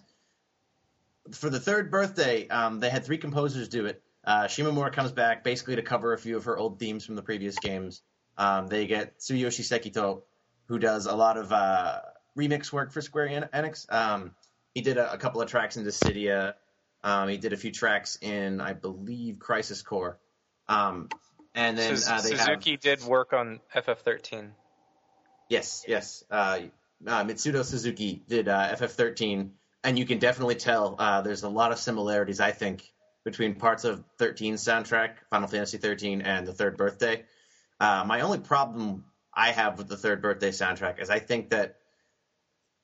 [1.32, 4.02] for the third birthday, um, they had three composers do it.
[4.26, 7.22] Uh, Shimomura comes back basically to cover a few of her old themes from the
[7.22, 8.02] previous games.
[8.38, 10.24] Um, they get Tsuyoshi Sekito,
[10.68, 12.00] who does a lot of uh,
[12.38, 13.92] remix work for Square En- Enix.
[13.92, 14.32] Um,
[14.74, 16.54] he did a, a couple of tracks in Dissidia.
[17.04, 20.20] Um, he did a few tracks in, I believe, Crisis Core.
[20.68, 21.10] Um,
[21.54, 24.52] and then Suz- uh, they have Suzuki did work on FF13.
[25.50, 26.24] Yes, yes.
[26.32, 26.60] Uh,
[27.06, 29.50] uh, Mitsuto Suzuki did uh, FF13,
[29.84, 32.92] and you can definitely tell uh, there's a lot of similarities, I think,
[33.26, 37.24] between parts of 13 soundtrack, Final Fantasy 13, and the Third Birthday.
[37.80, 39.04] Uh, my only problem
[39.36, 41.78] I have with the Third Birthday soundtrack is I think that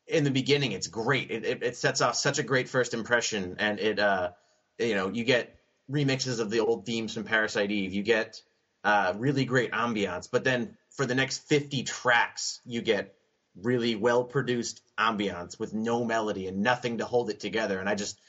[0.08, 1.32] in the beginning it's great.
[1.32, 4.32] It, it, it sets off such a great first impression, and it, uh,
[4.80, 5.56] you know, you get
[5.90, 7.94] remixes of the old themes from Parasite Eve.
[7.94, 8.42] You get
[8.84, 13.16] uh, really great ambiance, but then for the next 50 tracks, you get
[13.56, 17.80] really well produced ambiance with no melody and nothing to hold it together.
[17.80, 18.20] And I just,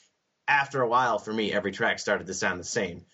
[0.49, 3.05] after a while, for me, every track started to sound the same.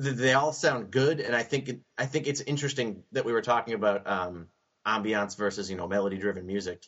[0.00, 3.32] Th- They all sound good, and I think it, I think it's interesting that we
[3.32, 4.48] were talking about um,
[4.86, 6.86] ambiance versus you know melody driven music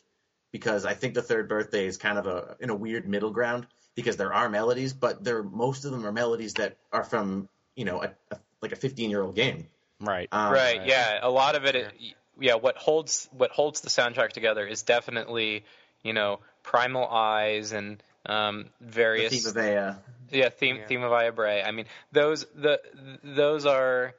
[0.51, 3.67] because I think the third birthday is kind of a in a weird middle ground
[3.95, 7.85] because there are melodies, but there most of them are melodies that are from you
[7.85, 9.67] know a, a, like a 15 year old game.
[9.99, 10.27] Right.
[10.31, 10.85] Um, right.
[10.85, 11.19] Yeah.
[11.21, 11.91] A lot of it.
[12.39, 12.55] Yeah.
[12.55, 15.65] What holds what holds the soundtrack together is definitely
[16.03, 19.95] you know Primal Eyes and um, The various theme of a uh,
[20.33, 20.87] yeah theme Yeah.
[20.87, 21.61] theme of Aya Brea.
[21.61, 22.81] I mean those the
[23.23, 24.15] those are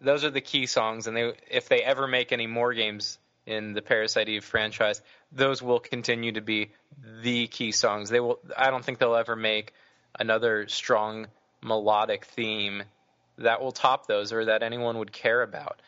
[0.00, 3.72] those are the key songs, and they if they ever make any more games in
[3.74, 6.70] the Parasite Eve franchise, those will continue to be
[7.22, 8.10] the key songs.
[8.10, 8.38] They will.
[8.56, 9.72] I don't think they'll ever make
[10.18, 11.26] another strong
[11.62, 12.82] melodic theme
[13.38, 15.80] that will top those or that anyone would care about.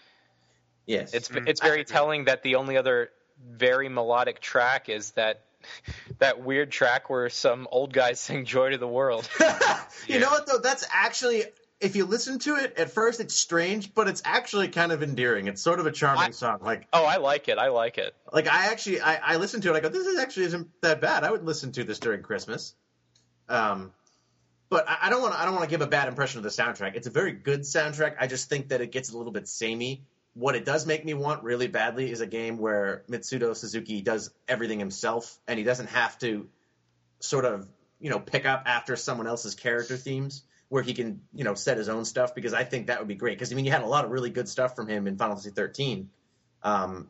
[0.87, 3.11] yes, It's Mm, it's very telling that the only other
[3.45, 5.46] very melodic track is that
[6.19, 9.29] that weird track where some old guys sing "Joy to the World."
[10.07, 10.59] you know what though?
[10.59, 11.45] That's actually
[11.81, 15.47] if you listen to it at first, it's strange, but it's actually kind of endearing.
[15.47, 16.59] It's sort of a charming I- song.
[16.63, 17.59] Like oh, I like it.
[17.59, 18.15] I like it.
[18.33, 19.77] like I actually I, I listened to it.
[19.77, 21.25] I go, this is actually isn't that bad.
[21.25, 22.75] I would listen to this during Christmas.
[23.49, 23.93] Um,
[24.69, 25.41] but I, I don't want to.
[25.41, 26.97] I don't want to give a bad impression of the soundtrack.
[26.97, 28.17] It's a very good soundtrack.
[28.19, 30.03] I just think that it gets a little bit samey.
[30.39, 34.31] What it does make me want really badly is a game where Mitsuto Suzuki does
[34.47, 36.49] everything himself, and he doesn't have to
[37.21, 37.67] sort of
[37.99, 41.79] you know pick up after someone else's character themes where he can you know set
[41.79, 43.39] his own stuff because I think that would be great.
[43.39, 45.37] Because I mean you had a lot of really good stuff from him in Final
[45.37, 46.11] Fantasy 13
[46.63, 47.09] um,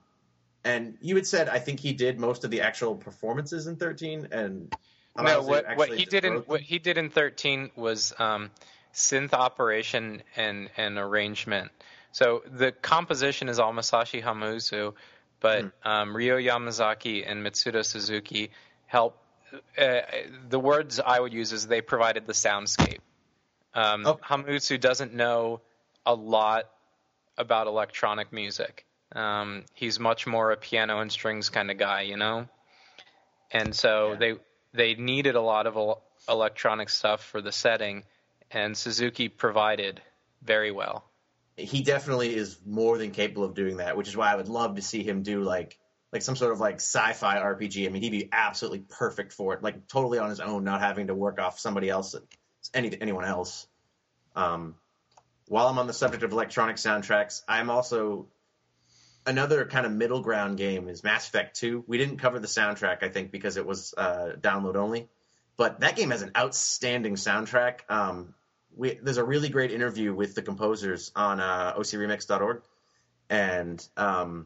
[0.64, 4.29] and you had said I think he did most of the actual performances in 13
[4.33, 4.74] and
[5.16, 8.51] No, what what he did in what he did in 13 was um,
[8.93, 11.70] synth operation and and arrangement.
[12.17, 14.95] So the composition is all Masashi Hamauzu,
[15.39, 15.89] but Hmm.
[15.89, 18.53] um, Ryo Yamazaki and Mitsuto Suzuki
[18.87, 19.19] help.
[19.77, 20.01] Uh,
[20.49, 23.01] the words I would use is they provided the soundscape.
[23.75, 24.14] Um, Oh.
[24.14, 25.61] Hamauzu doesn't know
[26.07, 26.71] a lot
[27.37, 28.87] about electronic music.
[29.12, 32.49] Um, he's much more a piano and strings kind of guy, you know.
[33.51, 34.17] And so Yeah.
[34.17, 34.35] they
[34.73, 38.05] they needed a lot of electronic stuff for the setting,
[38.51, 40.01] and Suzuki provided
[40.41, 41.05] very well.
[41.57, 44.76] He definitely is more than capable of doing that, which is why I would love
[44.76, 45.78] to see him do like
[46.12, 47.86] like some sort of like sci-fi RPG.
[47.86, 51.09] I mean, he'd be absolutely perfect for it, like totally on his own, not having
[51.09, 52.14] to work off somebody else,
[52.74, 53.66] any anyone else.
[54.34, 54.76] Um,
[55.48, 58.28] while I'm on the subject of electronic soundtracks, I'm also
[59.26, 61.84] another kind of middle ground game is Mass Effect 2.
[61.86, 65.09] We didn't cover the soundtrack, I think, because it was uh, download only,
[65.57, 67.80] but that game has an outstanding soundtrack.
[67.88, 68.34] Um,
[68.77, 72.62] we, there's a really great interview with the composers on uh, ocremix.org,
[73.31, 74.45] and um,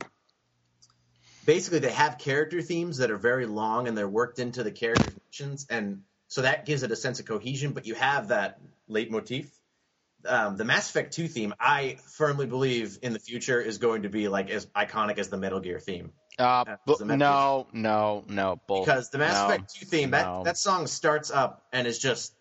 [1.44, 5.12] basically they have character themes that are very long and they're worked into the character
[5.28, 7.72] missions, and so that gives it a sense of cohesion.
[7.72, 9.48] But you have that leitmotif.
[10.26, 14.10] Um, the Mass Effect 2 theme, I firmly believe in the future is going to
[14.10, 16.12] be like as iconic as the Metal Gear theme.
[16.38, 18.84] Uh, bu- the Metal no, no, no, bull.
[18.84, 20.44] because the Mass no, Effect 2 theme, that, no.
[20.44, 22.34] that song starts up and is just,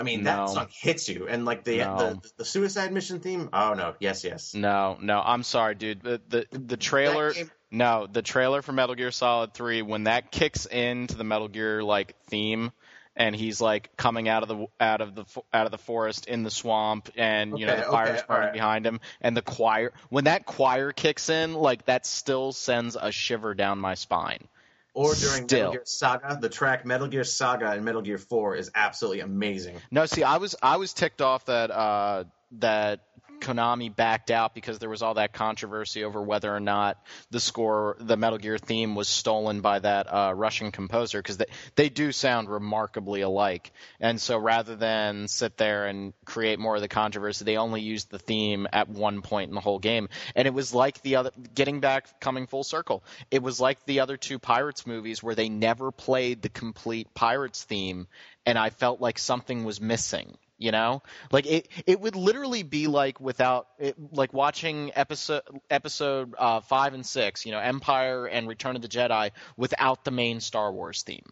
[0.00, 0.46] I mean, that No.
[0.46, 1.28] song hits you.
[1.28, 1.96] And like the, No.
[1.98, 4.54] the the suicide mission theme, oh no, yes, yes.
[4.54, 6.00] No, no, I'm sorry, dude.
[6.02, 10.32] The the, the trailer, game- no, the trailer for Metal Gear Solid 3 when that
[10.32, 12.72] kicks into the Metal Gear like theme
[13.14, 16.44] and he's like coming out of the out of the out of the forest in
[16.44, 18.52] the swamp and you know the fire's okay, burning alright.
[18.54, 23.12] behind him and the choir when that choir kicks in like that still sends a
[23.12, 24.48] shiver down my spine.
[24.92, 25.58] Or during Still.
[25.58, 29.76] Metal Gear Saga, the track Metal Gear Saga and Metal Gear 4 is absolutely amazing.
[29.90, 32.24] No, see, I was I was ticked off that uh,
[32.58, 33.00] that
[33.40, 36.98] Konami backed out because there was all that controversy over whether or not
[37.30, 41.46] the score, the Metal Gear theme, was stolen by that uh, Russian composer because they
[41.76, 43.72] they do sound remarkably alike.
[44.00, 48.10] And so rather than sit there and create more of the controversy, they only used
[48.10, 50.08] the theme at one point in the whole game.
[50.34, 53.02] And it was like the other, getting back, coming full circle.
[53.30, 57.64] It was like the other two Pirates movies where they never played the complete Pirates
[57.64, 58.06] theme,
[58.46, 60.36] and I felt like something was missing.
[60.60, 61.02] You know,
[61.32, 65.40] like it, it would literally be like without, it, like watching episode
[65.70, 70.10] episode uh, five and six, you know, Empire and Return of the Jedi without the
[70.10, 71.24] main Star Wars theme.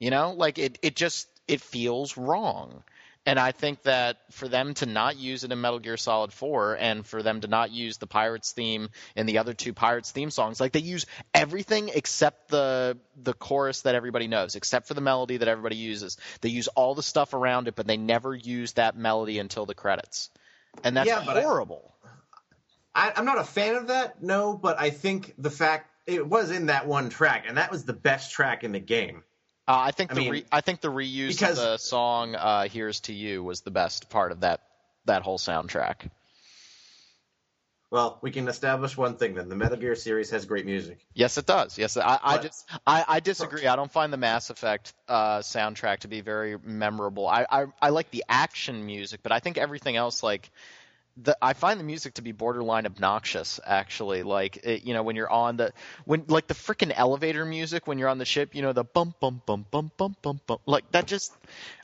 [0.00, 2.82] You know, like it, it just it feels wrong.
[3.26, 6.76] And I think that for them to not use it in Metal Gear Solid 4
[6.76, 10.30] and for them to not use the Pirates theme in the other two Pirates theme
[10.30, 11.04] songs, like they use
[11.34, 16.16] everything except the the chorus that everybody knows, except for the melody that everybody uses.
[16.40, 19.74] They use all the stuff around it, but they never use that melody until the
[19.74, 20.30] credits.
[20.82, 21.94] And that's Yeah, horrible.
[22.94, 26.50] I, I'm not a fan of that, no, but I think the fact it was
[26.50, 29.24] in that one track, and that was the best track in the game.
[29.68, 32.34] Uh, I think I the mean, re- I think the reuse because- of the song
[32.34, 34.62] uh, "Here's to You" was the best part of that
[35.04, 36.10] that whole soundtrack.
[37.90, 41.04] Well, we can establish one thing then: the Metal Gear series has great music.
[41.12, 41.76] Yes, it does.
[41.76, 43.66] Yes, I, I just I, I disagree.
[43.66, 47.26] I don't find the Mass Effect uh, soundtrack to be very memorable.
[47.26, 50.50] I, I I like the action music, but I think everything else like.
[51.22, 54.22] The, I find the music to be borderline obnoxious, actually.
[54.22, 55.72] Like, it, you know, when you're on the,
[56.06, 59.14] when like the freaking elevator music when you're on the ship, you know, the bum
[59.20, 61.34] bum bum bum bum bum bum, like that just,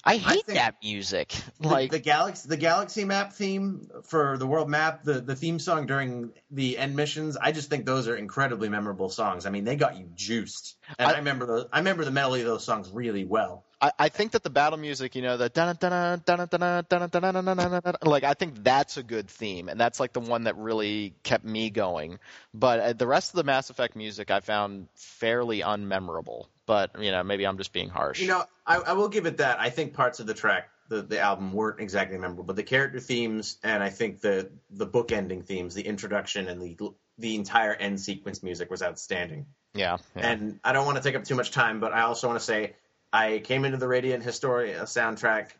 [0.05, 1.35] I hate think- that music.
[1.61, 5.59] The- Like, the galaxy, the galaxy map theme for the world map, the the theme
[5.59, 7.37] song during the end missions.
[7.37, 9.45] I just think those are incredibly memorable songs.
[9.45, 11.67] I mean, they got you juiced, and I- I, remember those.
[11.71, 13.66] I remember the melody of those songs really well.
[13.81, 16.89] I, I think that the battle music, you know, the dun dun dun dun dun
[16.89, 20.13] dun dun dun dun dun like I think that's a good theme, and that's like
[20.13, 22.19] the one that really kept me going.
[22.55, 26.47] But uh, the rest of the Mass Effect music I found fairly unmemorable.
[26.65, 28.21] But you know, maybe I'm just being harsh.
[28.21, 29.61] You know, I, I will give it that.
[29.61, 32.99] I think parts of the track, the, the album, weren't exactly memorable, but the character
[32.99, 36.77] themes and I think the the book ending themes, the introduction and the
[37.19, 39.47] the entire end sequence music was outstanding.
[39.75, 40.29] yeah, yeah.
[40.29, 42.45] And I don't want to take up too much time, but I also want to
[42.45, 42.75] say
[43.13, 45.51] I came into the Radiant Historia soundtrack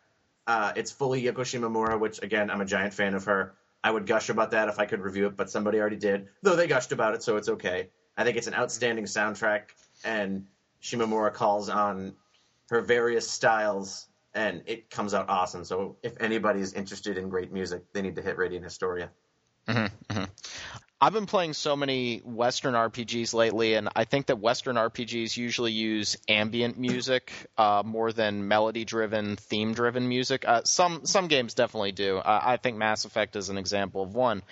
[0.47, 3.55] Uh, it's fully Yoko Shimomura, which again I'm a giant fan of her.
[3.83, 6.29] I would gush about that if I could review it, but somebody already did.
[6.43, 7.89] Though they gushed about it, so it's okay.
[8.17, 9.63] I think it's an outstanding soundtrack,
[10.05, 10.47] and
[10.83, 12.15] Shimomura calls on
[12.71, 15.65] her various styles, and it comes out awesome.
[15.65, 19.11] So if anybody's interested in great music, they need to hit Radiant Historia.
[20.99, 25.73] I've been playing so many Western RPGs lately, and I think that Western RPGs usually
[25.73, 30.49] use ambient music uh, more than melody-driven, theme-driven music.
[30.49, 32.21] Uh, some some games definitely do.
[32.25, 34.43] I think Mass Effect is an example of one,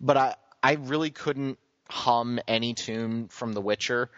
[0.00, 1.58] but I I really couldn't
[1.90, 4.10] hum any tune from The Witcher.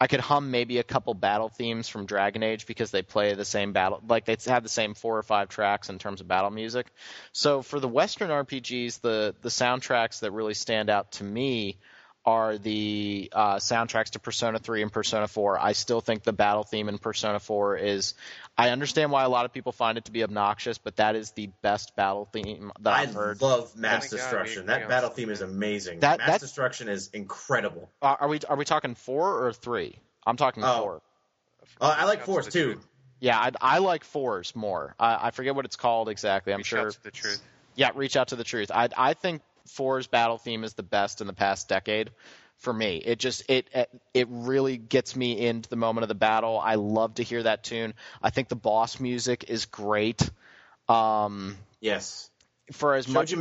[0.00, 3.44] I could hum maybe a couple battle themes from Dragon Age because they play the
[3.44, 6.50] same battle, like they have the same four or five tracks in terms of battle
[6.50, 6.86] music.
[7.32, 11.76] So for the Western RPGs, the the soundtracks that really stand out to me
[12.24, 15.58] are the uh, soundtracks to Persona 3 and Persona 4.
[15.58, 18.14] I still think the battle theme in Persona 4 is.
[18.58, 21.30] I understand why a lot of people find it to be obnoxious, but that is
[21.30, 23.40] the best battle theme that I I've heard.
[23.40, 24.66] love Mass Oh my God, Destruction.
[24.66, 25.24] that battle something.
[25.24, 26.00] theme is amazing.
[26.00, 27.88] That- Mass that- Destruction is incredible.
[28.02, 29.96] Uh, are we are we talking four or three?
[30.26, 30.78] I'm talking Oh.
[30.82, 31.02] four.
[31.80, 32.72] Uh, I like Out to Force too.
[32.74, 32.86] truth.
[33.20, 34.94] Yeah, I, I like fours more.
[34.98, 36.52] I, I forget what it's called exactly.
[36.52, 36.86] I'm Reach sure.
[36.88, 37.40] out to the truth.
[37.76, 38.70] Yeah, reach out to the truth.
[38.74, 42.10] I I think four's battle theme is the best in the past decade
[42.58, 42.96] for me.
[42.96, 43.68] It just it
[44.14, 46.58] it really gets me into the moment of the battle.
[46.58, 47.94] I love to hear that tune.
[48.22, 50.28] I think the boss music is great.
[50.88, 52.30] Um, Yes.
[52.72, 53.34] for as much,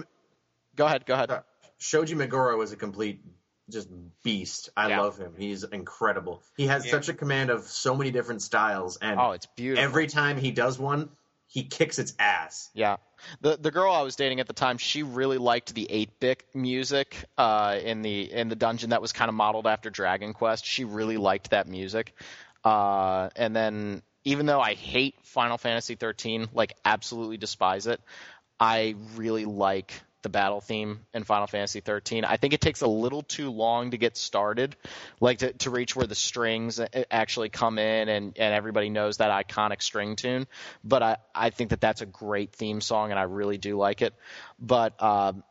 [0.75, 1.31] go ahead, go ahead.
[1.31, 1.41] uh,
[1.77, 3.21] Shoji Meguro is a complete
[3.69, 3.87] just
[4.23, 4.69] beast.
[4.75, 5.01] I Yeah.
[5.01, 5.35] love him.
[5.37, 6.41] He's incredible.
[6.57, 6.91] He has Yeah.
[6.91, 9.83] such a command of so many different styles, and Oh, it's beautiful.
[9.83, 11.09] every time he does one,
[11.47, 12.69] he kicks its ass.
[12.73, 12.97] Yeah.
[13.41, 17.15] The the girl I was dating at the time, she really liked the 8-bit music
[17.37, 20.65] uh, in the in the dungeon that was kind of modeled after Dragon Quest.
[20.65, 22.13] She really liked that music.
[22.63, 28.01] Uh, and then even though I hate Final Fantasy 13, like absolutely despise it,
[28.59, 32.25] I really like the battle theme in Final Fantasy 13.
[32.25, 34.75] I think it takes a little too long to get started,
[35.19, 39.47] like to, to reach where the strings actually come in and, and everybody knows that
[39.47, 40.47] iconic string tune.
[40.83, 44.01] But I, I think that that's a great theme song and I really do like
[44.01, 44.13] it.
[44.59, 45.43] But um,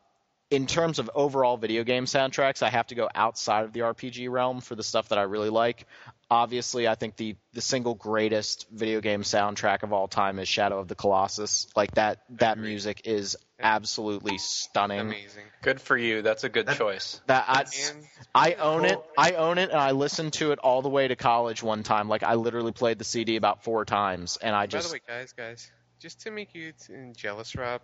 [0.50, 4.30] in terms of overall video game soundtracks, I have to go outside of the RPG
[4.30, 5.86] realm for the stuff that I really like.
[6.30, 10.78] Obviously, I think the the single greatest video game soundtrack of all time is Shadow
[10.78, 11.66] of the Colossus.
[11.74, 15.00] Like that that music is absolutely stunning.
[15.00, 15.44] Amazing.
[15.62, 16.20] Good for you.
[16.20, 17.20] That's a good That- choice.
[17.28, 18.98] That I, And I own it.
[19.16, 22.08] I own it, and I listened to it all the way to college one time.
[22.08, 25.20] Like I literally played the CD about four times, and I just by the way,
[25.20, 26.72] guys, guys, just to make you
[27.16, 27.80] jealous, Rob,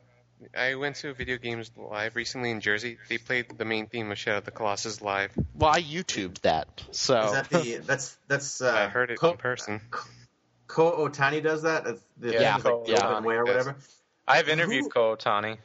[0.57, 2.99] I went to Video Games Live recently in Jersey.
[3.09, 5.33] They played the main theme of Shadow of the Colossus live.
[5.55, 6.83] well, I YouTubed that.
[6.91, 9.81] So Is that the that's that's uh, I heard it Ko, in person.
[10.67, 11.85] Ko Otani does that.
[11.85, 13.67] That's the Yeah, thing like Ko the open way or does.
[13.67, 13.77] whatever.
[14.27, 15.59] I've interviewed Who- Ko Otani.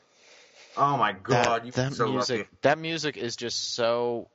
[0.78, 2.50] Oh my god, that, you that so music lucky.
[2.62, 4.30] that music is just so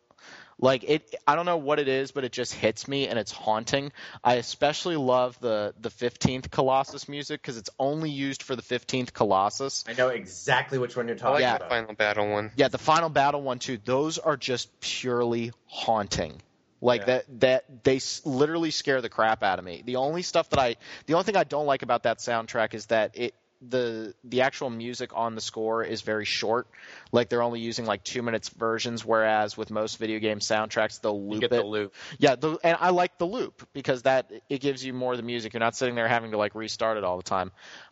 [0.59, 3.33] like it i don't know what it is but it just hits me and it's
[3.33, 3.93] haunting
[4.23, 9.13] i especially love the the 15th colossus music because it's only used for the 15th
[9.13, 11.53] colossus I know exactly which one you're talking like Yeah.
[11.59, 11.71] the about.
[11.71, 12.53] final battle one.
[12.57, 16.41] yeah the final battle one too those are just purely haunting
[16.81, 17.07] like Yeah.
[17.07, 20.59] that that they s- literally scare the crap out of me the only stuff that
[20.61, 20.77] i
[21.07, 23.35] the only thing i don't like about that soundtrack is that it
[23.69, 26.67] the the actual music on the score is very short
[27.13, 31.27] like they're only using like two minutes versions whereas with most video game soundtracks they'll
[31.29, 31.95] You loop get it the loop.
[32.19, 35.23] yeah, the, and I like the loop because that it gives you more of the
[35.25, 35.53] music.
[35.53, 37.51] You're not sitting there having to like restart it all the time.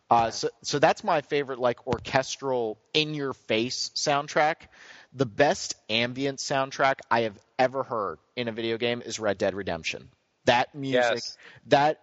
[0.09, 4.55] Uh, so, so that's my favorite like orchestral in your face soundtrack.
[5.13, 9.53] The best ambient soundtrack I have ever heard in a video game is Red Dead
[9.55, 10.09] Redemption.
[10.45, 11.37] That music, Yes.
[11.67, 11.99] that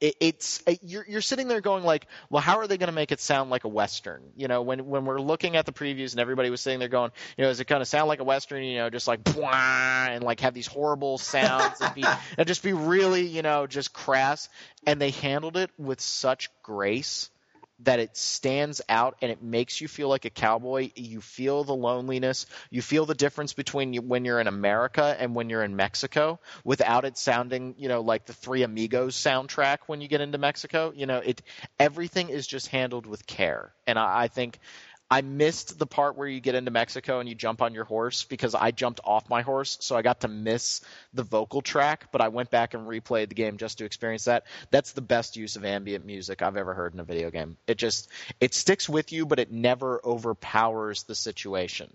[0.00, 2.94] it, it's it, you're you're sitting there going like, well, how are they going to
[2.94, 4.22] make it sound like a western?
[4.36, 7.10] You know, when when we're looking at the previews and everybody was sitting there going,
[7.36, 8.62] you know, is it going to sound like a western?
[8.64, 12.04] You know, just like and like have these horrible sounds and be
[12.38, 14.48] and just be really, you know, just crass.
[14.86, 17.30] And they handled it with such grace
[17.80, 20.90] that it stands out and it makes you feel like a cowboy.
[20.94, 22.46] You feel the loneliness.
[22.70, 27.04] You feel the difference between when you're in America and when you're in Mexico without
[27.04, 30.92] it sounding, you know, like the Three Amigos soundtrack when you get into Mexico.
[30.94, 31.42] You know, it
[31.78, 33.72] everything is just handled with care.
[33.86, 34.58] And I, I think
[35.10, 38.24] I missed the part where you get into Mexico and you jump on your horse
[38.24, 40.80] because I jumped off my horse, so I got to miss
[41.12, 42.08] the vocal track.
[42.10, 44.44] But I went back and replayed the game just to experience that.
[44.70, 47.56] That's the best use of ambient music I've ever heard in a video game.
[47.66, 48.08] It just
[48.40, 51.92] it sticks with you, but it never overpowers the situation.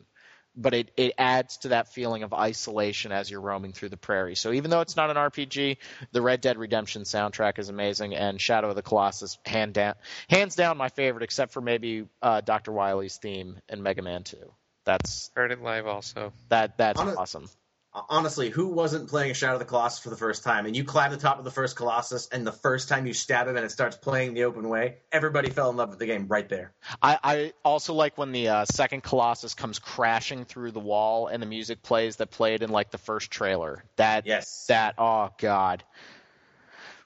[0.60, 4.36] But it, it adds to that feeling of isolation as you're roaming through the prairie.
[4.36, 5.78] So even though it's not an RPG,
[6.12, 9.96] the Red Dead Redemption soundtrack is amazing, and Shadow of the Colossus hand down,
[10.30, 12.72] hands down my favorite, except for maybe uh, Dr.
[12.74, 14.38] Wily's theme in Mega Man 2.
[14.86, 16.34] That's Heard it live also.
[16.50, 17.50] that that's Hon- awesome.
[17.92, 20.68] Honestly, who wasn't playing a Shadow of the Colossus for the first time?
[20.68, 23.48] And you climb the top of the first Colossus, and the first time you stab
[23.48, 26.28] him and it starts playing the open way, everybody fell in love with the game
[26.28, 26.72] right there.
[27.02, 31.42] I, I also like when the uh, second Colossus comes crashing through the wall and
[31.42, 33.84] the music plays that played in like the first trailer.
[33.96, 34.68] That Yes.
[34.68, 35.84] that oh god,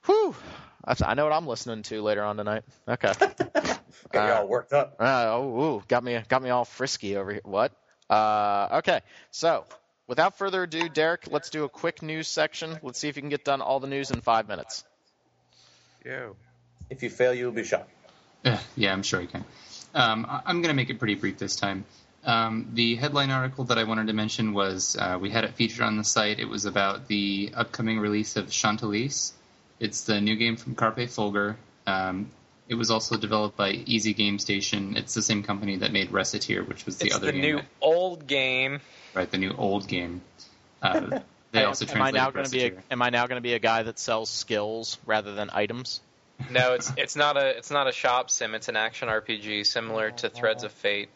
[0.05, 0.35] whew.
[0.85, 2.63] That's, I know what I'm listening to later on tonight.
[2.87, 3.13] Okay.
[4.11, 4.97] Got you all worked up.
[4.99, 7.41] Uh, oh, ooh, got me got me all frisky over here.
[7.43, 7.71] What?
[8.09, 9.01] Uh, okay.
[9.31, 9.65] So,
[10.07, 12.77] without further ado, Derek, let's do a quick news section.
[12.81, 14.83] Let's see if you can get done all the news in five minutes.
[16.05, 16.29] Yeah.
[16.89, 17.87] If you fail, you will be shot.
[18.43, 19.45] Uh, yeah, I'm sure you can.
[19.95, 21.85] Um, I- I'm going to make it pretty brief this time.
[22.25, 25.81] Um, the headline article that I wanted to mention was uh, we had it featured
[25.81, 26.39] on the site.
[26.39, 29.33] It was about the upcoming release of Chantelise.
[29.79, 31.55] It's the new game from Carpe Fulgur.
[31.85, 32.29] Um,
[32.67, 34.95] it was also developed by Easy Game Station.
[34.97, 37.55] It's the same company that made Recettear, which was the it's other the game, new
[37.57, 38.81] that- old game.
[39.13, 39.29] right?
[39.29, 40.21] The new old game.
[40.81, 41.19] Uh,
[41.51, 43.41] they also am I translated now going to be a, am I now going to
[43.41, 46.01] be a guy that sells skills rather than items?
[46.49, 48.55] No, it's it's not a it's not a shop sim.
[48.55, 51.09] It's an action RPG similar to Threads of Fate.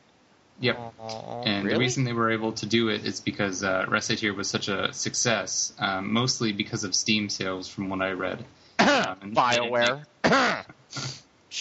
[0.60, 0.94] Yep.
[1.00, 1.74] And really?
[1.76, 4.92] the reason they were able to do it is because uh, Recettear was such a
[4.92, 8.46] success, um, mostly because of Steam sales, from what I read.
[8.80, 10.06] Um, and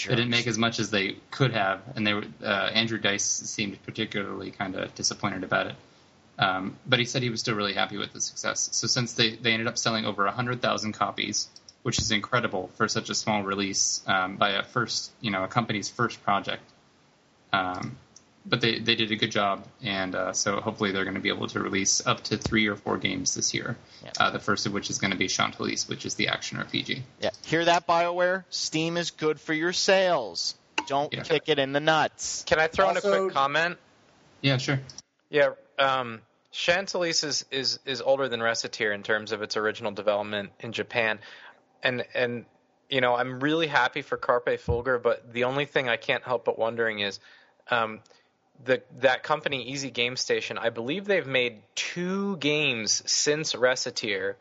[0.04, 3.24] they didn't make as much as they could have, and they were, uh, Andrew Dice
[3.24, 5.74] seemed particularly kind of disappointed about it.
[6.38, 8.68] Um, but he said he was still really happy with the success.
[8.72, 11.48] So since they, they ended up selling over 100,000 copies,
[11.82, 15.48] which is incredible for such a small release um, by a first, you know, a
[15.48, 16.62] company's first project.
[17.52, 17.96] Um,
[18.48, 21.28] but they, they did a good job, and uh, so hopefully they're going to be
[21.28, 23.76] able to release up to three or four games this year.
[24.04, 24.12] Yeah.
[24.18, 27.00] Uh, the first of which is going to be Chantelise, which is the action RPG.
[27.20, 27.30] Yeah.
[27.44, 28.44] Hear that, BioWare?
[28.50, 30.54] Steam is good for your sales.
[30.86, 31.22] Don't Yeah.
[31.22, 32.44] kick it in the nuts.
[32.46, 33.78] Can I throw in a quick comment?
[34.40, 34.78] Yeah, sure.
[35.28, 36.20] Yeah, um,
[36.52, 41.18] Chantelise is, is is older than Recettear in terms of its original development in Japan,
[41.82, 42.46] and and
[42.88, 46.44] you know I'm really happy for Carpe Fulgur, but the only thing I can't help
[46.44, 47.20] but wondering is,
[47.70, 48.00] um,
[48.64, 50.58] the that company Easy Game Station.
[50.58, 54.34] I believe they've made two games since Recettear.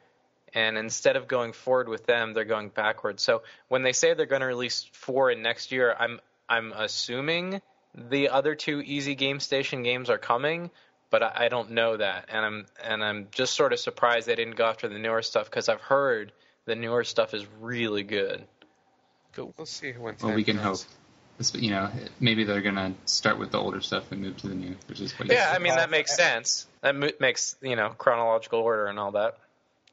[0.53, 3.21] And instead of going forward with them, they're going backwards.
[3.21, 7.61] So when they say they're going to release four in next year, I'm I'm assuming
[7.93, 10.71] the other two Easy Game Station games are coming,
[11.09, 14.35] but I, I don't know that, and I'm and I'm just sort of surprised they
[14.35, 16.31] didn't go after the newer stuff because I've heard
[16.65, 18.45] the newer stuff is really good.
[19.37, 20.63] We'll see when Well, time we can hope.
[20.63, 20.83] comes.
[20.85, 20.93] This-
[21.53, 21.89] You know,
[22.19, 25.11] maybe they're gonna start with the older stuff and move to the new, which is
[25.19, 25.27] what.
[25.27, 25.51] you Yeah.
[25.53, 26.65] I mean that makes sense.
[26.81, 29.37] That mo- makes you know chronological order and all that.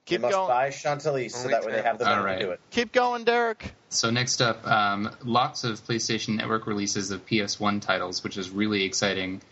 [0.06, 0.48] You Keep must going.
[0.48, 2.38] buy Chantelise so that way they have the money All right.
[2.38, 2.60] to do it.
[2.70, 3.72] Keep going, Derek.
[3.88, 8.82] So next up, um, lots of PlayStation Network releases of PS1 titles, which is really
[8.84, 9.42] exciting.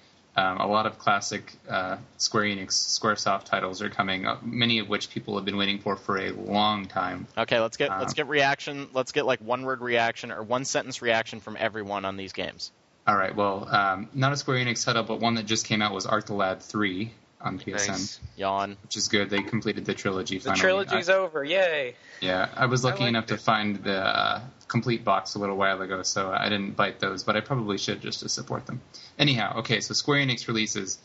[0.40, 4.88] Um, a lot of classic uh, Square Enix, SquareSoft titles are coming, uh, many of
[4.88, 7.26] which people have been waiting for for a long time.
[7.36, 8.88] Okay, let's get Um, let's get reaction.
[8.94, 12.72] Let's get like one word reaction or one sentence reaction from everyone on these games.
[13.06, 15.92] All right, well, um, not a Square Enix title, but one that just came out
[15.92, 18.20] was Arc the Lad 3 on PSN, Nice.
[18.36, 18.76] Yawn.
[18.82, 19.30] which is good.
[19.30, 20.60] They completed the trilogy The finally.
[20.60, 21.94] trilogy's over, yay!
[22.20, 25.56] Yeah, I was lucky I enough liked to find the uh, complete box a little
[25.56, 28.80] while ago, so I didn't bite those, but I probably should just to support them.
[29.18, 30.98] Anyhow, okay, so Square Enix releases.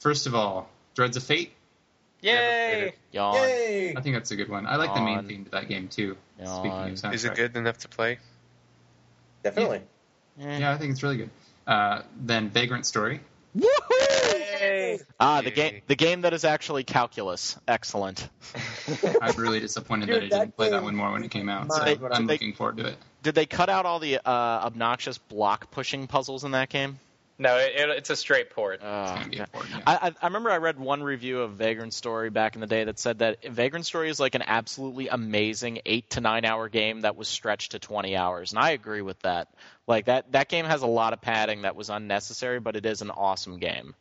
[0.00, 1.52] First of all, Threads of Fate.
[2.22, 2.94] Yay!
[3.12, 3.34] Yawn.
[3.36, 3.94] Yay!
[3.94, 4.66] I think that's a good one.
[4.66, 6.16] I like the main theme to that game too.
[6.40, 6.56] Yawn.
[6.60, 7.14] Speaking of soundtrack.
[7.14, 8.18] Is it good enough to play?
[9.42, 9.82] Definitely.
[10.40, 10.58] Eh.
[10.60, 11.30] Yeah, I think it's really good.
[11.66, 13.20] Uh, then Vagrant Story.
[14.14, 14.98] Yay!
[15.20, 17.58] Ah, the game the game that is actually calculus.
[17.68, 18.28] Excellent.
[19.20, 21.48] I'm really disappointed Dude, that I that didn't play that one more when it came
[21.48, 21.72] out.
[21.72, 22.96] So Mind what I'm I'm- looking forward to it.
[23.22, 26.98] Did they cut out all the uh, obnoxious block pushing puzzles in that game?
[27.38, 28.74] No, it, it, it's a straight port.
[28.76, 29.40] It's Oh, gonna be okay.
[29.44, 29.74] important.
[29.76, 29.82] Yeah.
[29.86, 32.84] I, I, I remember I read one review of Vagrant Story back in the day
[32.84, 37.00] that said that Vagrant Story is like an absolutely amazing eight to nine hour game
[37.00, 39.48] that was stretched to 20 hours, and I agree with that.
[39.88, 43.00] Like that that game has a lot of padding that was unnecessary, but it is
[43.02, 43.94] an awesome game.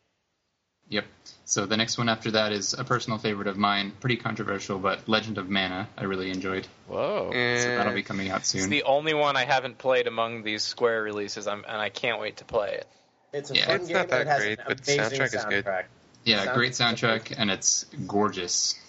[0.94, 1.06] Yep.
[1.46, 5.10] So the next one after that is a personal favorite of mine, pretty controversial, but
[5.10, 5.90] Legend of Mana.
[5.98, 6.68] I really enjoyed.
[6.88, 7.32] Whoa.
[7.32, 8.70] So that'll be coming out It's soon.
[8.70, 12.38] the only one I haven't played among these Square releases, I'm, and I can't wait
[12.38, 12.88] to play it.
[13.34, 13.66] It's a Yeah.
[13.66, 15.86] fun It's game not that it has great, an but the amazing soundtrack is good.
[16.24, 18.80] yeah, Sound- great soundtrack, and it's gorgeous.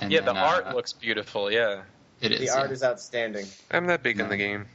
[0.00, 1.50] And yeah, then, the art uh, looks beautiful.
[1.50, 1.82] Yeah.
[2.20, 2.38] It is.
[2.38, 2.54] The yeah.
[2.60, 3.46] art is outstanding.
[3.70, 4.66] I'm not big on the game.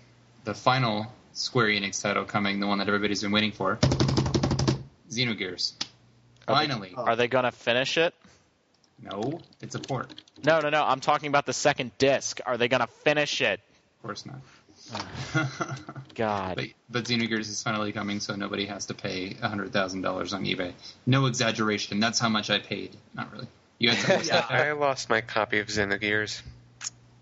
[0.43, 3.77] the final Square Enix title coming, the one that everybody's been waiting for,
[5.09, 5.73] Xenogears.
[6.47, 6.93] Are they- Finally.
[6.95, 8.13] Are they gonna finish it?
[9.01, 10.13] No, it's a port.
[10.43, 10.83] No, no, no.
[10.83, 12.39] I'm talking about the second disc.
[12.45, 13.59] Are they gonna finish it?
[13.97, 14.41] Of course not.
[16.15, 16.55] God.
[16.55, 20.43] but, but Xenogears is finally coming, so nobody has to pay hundred thousand dollars on
[20.43, 20.73] eBay.
[21.05, 21.99] No exaggeration.
[21.99, 22.95] That's how much I paid.
[23.13, 23.47] Not really.
[23.79, 26.41] You had to I lost my copy of Xenogears.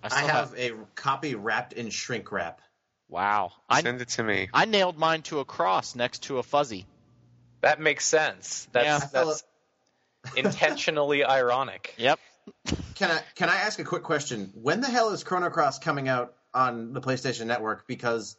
[0.04, 2.62] I still have a copy wrapped in shrink wrap.
[3.10, 3.54] Wow.
[3.70, 4.50] I Send it to me.
[4.54, 6.86] I nailed mine to a cross next to a fuzzy.
[7.62, 8.68] That makes sense.
[8.72, 9.00] That's Yeah.
[9.12, 9.44] That's
[10.36, 11.94] intentionally ironic.
[11.98, 12.20] Yep.
[12.96, 14.52] Can I can I ask a quick question?
[14.56, 17.88] When the hell is Chrono Cross coming out on the PlayStation Network?
[17.88, 18.36] Because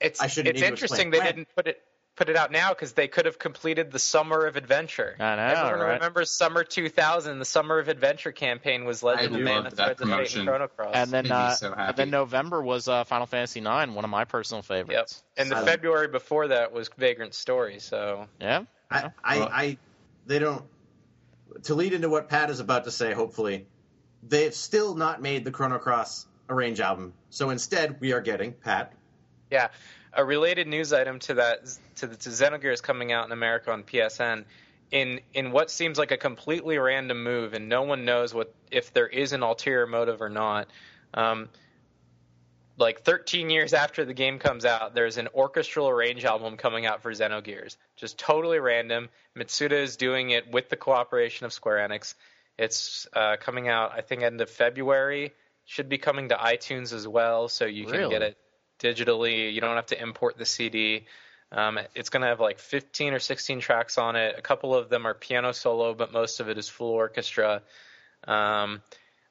[0.00, 1.26] It's I shouldn't it's interesting explain they when.
[1.26, 1.82] didn't put it
[2.16, 5.16] put it out now because they could have completed the Summer of Adventure.
[5.18, 5.94] I know, Everyone right?
[5.94, 7.38] remembers Summer 2000.
[7.38, 10.10] The Summer of Adventure campaign was led by the man love that that the fate
[10.10, 10.46] in promotion.
[10.46, 10.92] Chrono Cross.
[10.94, 14.04] And then Made me uh, so and then November was uh, Final Fantasy IX, one
[14.04, 14.92] of my personal favorites.
[14.92, 15.08] yep.
[15.08, 15.22] favorites.
[15.36, 17.78] And the February before that was Vagrant Story.
[17.80, 18.64] So Yeah.
[18.90, 19.78] I I, Well- I
[20.26, 20.64] they don't
[21.64, 23.12] to lead into what Pat is about to say.
[23.12, 23.66] Hopefully,
[24.26, 27.12] they've still not made the Chrono Cross arrange album.
[27.30, 28.92] So instead, we are getting Pat.
[29.50, 29.68] Yeah,
[30.16, 31.66] a related news item to that
[31.96, 34.44] to the to Xenogears coming out in America on PSN.
[34.90, 38.92] In in what seems like a completely random move, and no one knows what if
[38.92, 40.68] there is an ulterior motive or not.
[41.14, 41.48] Um,
[42.76, 47.02] like 13 years after the game comes out, there's an orchestral arrange album coming out
[47.02, 47.76] for Xenogears.
[47.96, 49.08] Just totally random.
[49.36, 52.14] Mitsuda is doing it with the cooperation of Square Enix.
[52.58, 55.32] It's uh, coming out, I think, end of February.
[55.66, 58.10] Should be coming to iTunes as well, so you can Really?
[58.10, 58.36] get it
[58.78, 59.52] digitally.
[59.52, 61.06] You don't have to import the CD.
[61.52, 64.34] Um, it's going to have like 15 or 16 tracks on it.
[64.36, 67.62] A couple of them are piano solo, but most of it is full orchestra.
[68.26, 68.82] Um,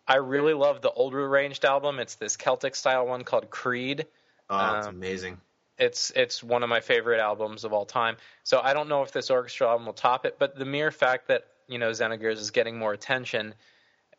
[0.08, 2.00] I really love the older arranged album.
[2.00, 4.06] It's this Celtic style one called Creed.
[4.50, 5.42] Oh, it's Um, amazing.
[5.80, 8.18] It's it's one of my favorite albums of all time.
[8.44, 11.30] So I don't know if this orchestra album will top it, but the mere fact
[11.30, 13.56] that you know Xenogears is getting more attention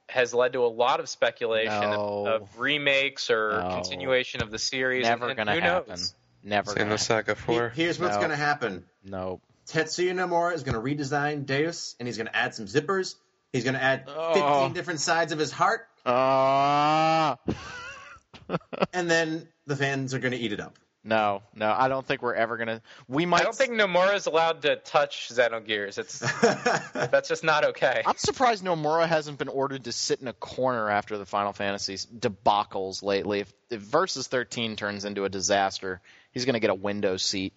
[0.09, 2.27] has led to a lot of speculation No.
[2.27, 3.75] of, of remakes or No.
[3.75, 5.05] continuation of the series.
[5.05, 5.89] Never and, gonna who happen.
[5.91, 6.15] Knows?
[6.43, 6.95] Never gonna.
[6.95, 7.71] Xenosaga 4.
[7.71, 8.19] He- here's what's No.
[8.21, 8.85] going to happen.
[9.03, 9.41] No.
[9.67, 13.15] Tetsuya Nomura is going to redesign Deus, and he's going to add some zippers.
[13.53, 14.71] He's going to add 15 Oh.
[14.75, 17.39] different sides of his heart, Ah.
[18.93, 20.79] and then the fans are going to eat it up.
[21.05, 21.71] No, no.
[21.71, 22.81] I don't think we're ever gonna.
[23.09, 23.43] We might.
[23.43, 25.99] I don't think Nomura is allowed to touch Xenogears.
[25.99, 26.19] It's
[26.93, 28.03] that's just not okay.
[28.07, 31.97] I'm surprised Nomura hasn't been ordered to sit in a corner after the Final Fantasy
[31.97, 33.41] debacles lately.
[33.41, 36.01] If, if Versus 13 turns into a disaster,
[36.33, 37.53] he's going to get a window seat.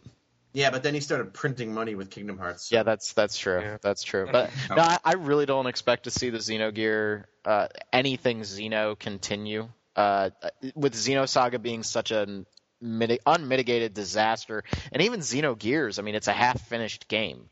[0.52, 2.70] yeah, but then he started printing money with Kingdom Hearts.
[2.70, 3.62] Yeah, that's that's true.
[3.62, 3.78] Yeah.
[3.82, 4.28] That's true.
[4.32, 9.70] But no, I, I really don't expect to see the Xenogear uh, anything Xeno continue.
[9.96, 10.30] Uh,
[10.76, 12.46] with Xenosaga being such an
[12.82, 17.50] miti- unmitigated disaster, and even Xenogears, I mean, it's a half-finished game.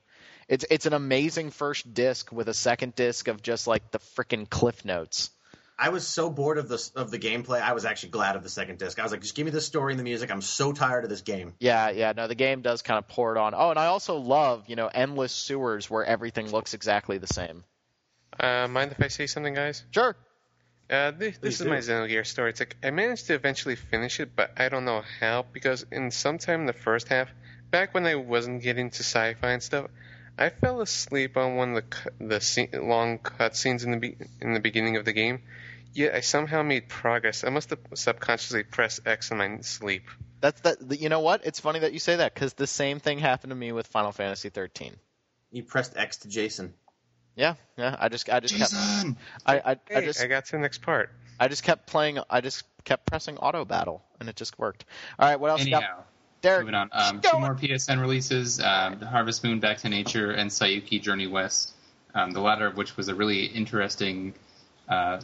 [0.47, 4.47] It's it's an amazing first disc with a second disc of just like the freaking
[4.47, 5.31] cliff notes.
[5.77, 7.61] I was so bored of the of the gameplay.
[7.61, 8.97] I was actually glad of the second disc.
[8.99, 10.31] I was like, just give me the story and the music.
[10.31, 11.53] I'm so tired of this game.
[11.59, 12.13] Yeah, yeah.
[12.15, 13.53] No, the game does kind of pour it on.
[13.55, 17.63] Oh, and I also love you know endless sewers where everything looks exactly the same.
[18.39, 19.83] Uh, mind if I say something, guys?
[19.91, 20.15] Sure.
[20.89, 21.69] Uh, this, this is do.
[21.69, 22.51] my Xenogear story.
[22.51, 26.11] It's like I managed to eventually finish it, but I don't know how because in
[26.11, 27.29] sometime in the first half,
[27.71, 29.89] back when I wasn't getting to sci-fi and stuff,
[30.37, 34.17] I fell asleep on one of the cu- the scene, long cutscenes in the be-
[34.41, 35.41] in the beginning of the game.
[35.93, 37.43] Yet I somehow made progress.
[37.43, 40.03] I must have subconsciously pressed X in my sleep.
[40.41, 40.99] That's that.
[40.99, 41.45] You know what?
[41.45, 44.11] It's funny that you say that because the same thing happened to me with Final
[44.11, 44.95] Fantasy 13.
[45.51, 46.73] You pressed X to Jason.
[47.35, 47.95] Yeah, yeah.
[47.99, 49.17] I just, I just kept, Jason!
[49.45, 51.11] I, I, I Hey, just, I got to the next part.
[51.39, 52.19] I just kept playing.
[52.29, 54.85] I just kept pressing auto battle, and it just worked.
[55.19, 55.65] All right, what else?
[55.65, 55.83] you got?
[55.83, 56.03] Anyhow,
[56.41, 56.89] Derek, moving on.
[56.93, 61.27] Um, two more PSN releases: um, the Harvest Moon, Back to Nature, and Saiyuki Journey
[61.27, 61.73] West.
[62.13, 64.33] Um, the latter of which was a really interesting
[64.87, 65.19] uh,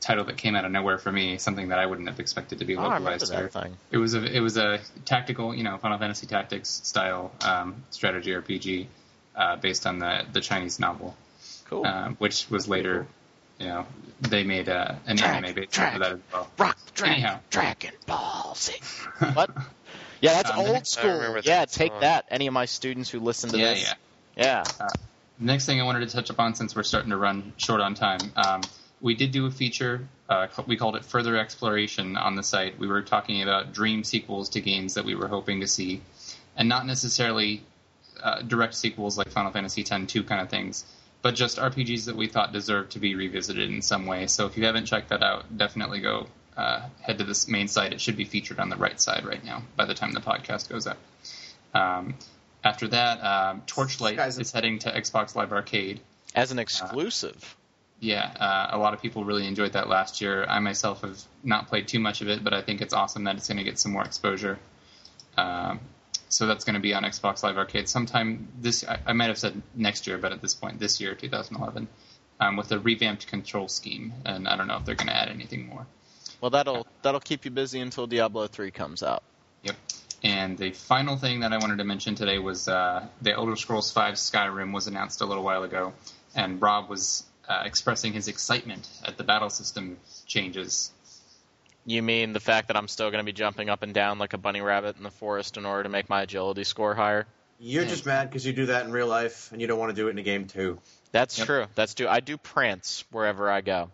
[0.00, 1.38] title that came out of nowhere for me.
[1.38, 3.48] Something that I wouldn't have expected to be Oh, I localized that here.
[3.48, 3.78] thing.
[3.90, 8.32] It was a it was a tactical, you know, Final Fantasy Tactics style um, strategy
[8.32, 8.86] RPG
[9.34, 11.16] uh, based on the the Chinese novel,
[11.74, 11.86] Cool.
[11.86, 13.06] um, which was later,
[13.58, 13.86] you know,
[14.20, 15.98] they made uh, an Drag, anime based drag.
[16.00, 16.48] that as well.
[16.58, 17.40] Rock, Dragon, Anyhow.
[17.50, 18.74] Dragon Ball Z.
[19.34, 19.50] what?
[20.20, 21.10] Yeah, that's Um, old school.
[21.12, 22.00] remember that Yeah, take song.
[22.00, 22.26] that.
[22.30, 23.94] Any of my students who listen to Yeah, this.
[24.36, 24.64] yeah.
[24.80, 24.88] Yeah.
[25.38, 28.20] Next thing I wanted to touch upon, since we're starting to run short on time,
[28.36, 28.60] um,
[29.00, 30.06] we did do a feature.
[30.28, 32.78] Uh, we called it Further Exploration on the site.
[32.78, 36.00] We were talking about dream sequels to games that we were hoping to see,
[36.56, 37.62] and not necessarily
[38.22, 40.84] uh, direct sequels like Final Fantasy X 2 kind of things,
[41.24, 44.26] but just RPGs that we thought deserved to be revisited in some way.
[44.26, 47.94] So if you haven't checked that out, definitely go uh, head to this main site.
[47.94, 50.68] It should be featured on the right side right now by the time the podcast
[50.68, 50.98] goes up.
[51.72, 52.14] Um,
[52.62, 56.00] After that, um, Torchlight Guys- is heading to Xbox Live Arcade.
[56.34, 57.56] As an exclusive.
[58.00, 60.44] Yeah, uh, a lot of people really enjoyed that last year.
[60.44, 63.36] I myself have not played too much of it, but I think it's awesome that
[63.36, 64.58] it's going to get some more exposure.
[65.38, 65.80] Um,
[66.34, 68.84] so that's going to be on Xbox Live Arcade sometime this.
[68.84, 71.86] I, I might have said next year, but at this point, this year, 2011,
[72.40, 74.12] um, with a revamped control scheme.
[74.24, 75.86] And I don't know if they're going to add anything more.
[76.40, 79.22] Well, that'll that'll keep you busy until Diablo 3 comes out.
[79.62, 79.76] Yep.
[80.24, 83.92] And the final thing that I wanted to mention today was uh, the Elder Scrolls
[83.92, 85.92] V Skyrim was announced a little while ago,
[86.34, 90.90] and Rob was uh, expressing his excitement at the battle system changes.
[91.86, 94.32] You mean the fact that I'm still going to be jumping up and down like
[94.32, 97.26] a bunny rabbit in the forest in order to make my agility score higher?
[97.58, 99.96] You're just mad because you do that in real life and you don't want to
[99.96, 100.80] do it in a game too.
[101.12, 101.46] That's Yep.
[101.46, 101.66] true.
[101.74, 102.08] That's true.
[102.08, 103.90] I do prance wherever I go.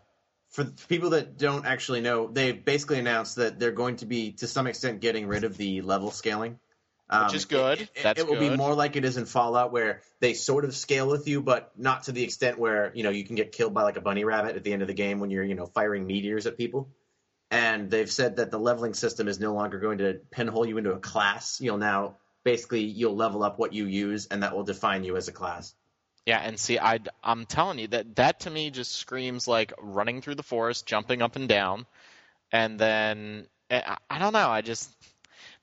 [0.50, 4.32] For for people that don't actually know, they basically announced that they're going to be,
[4.32, 6.58] to some extent, getting rid of the level scaling.
[7.08, 7.80] Um, Which is good.
[7.80, 10.64] It, it- That's it will be more like it is in Fallout, where they sort
[10.64, 13.50] of scale with you, but not to the extent where you know you can get
[13.52, 15.54] killed by like a bunny rabbit at the end of the game when you're you
[15.56, 16.88] know firing meteors at people.
[17.51, 20.93] And they've said that the leveling system is no longer going to pinhole you into
[20.93, 21.60] a class.
[21.60, 25.28] You'll now basically you'll level up what you use, and that will define you as
[25.28, 25.74] a class.
[26.27, 30.20] Yeah, and see, I I'm telling you that that to me just screams like running
[30.20, 31.86] through the forest, jumping up and down,
[32.52, 34.48] and then I, I don't know.
[34.48, 34.90] I just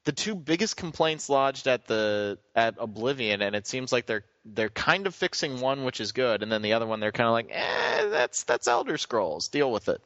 [0.04, 4.70] the two biggest complaints lodged at the at Oblivion, and it seems like they're they're
[4.70, 7.34] kind of fixing one, which is good, and then the other one they're kind of
[7.34, 10.02] like, eh, that's that's Elder Scrolls, deal with it.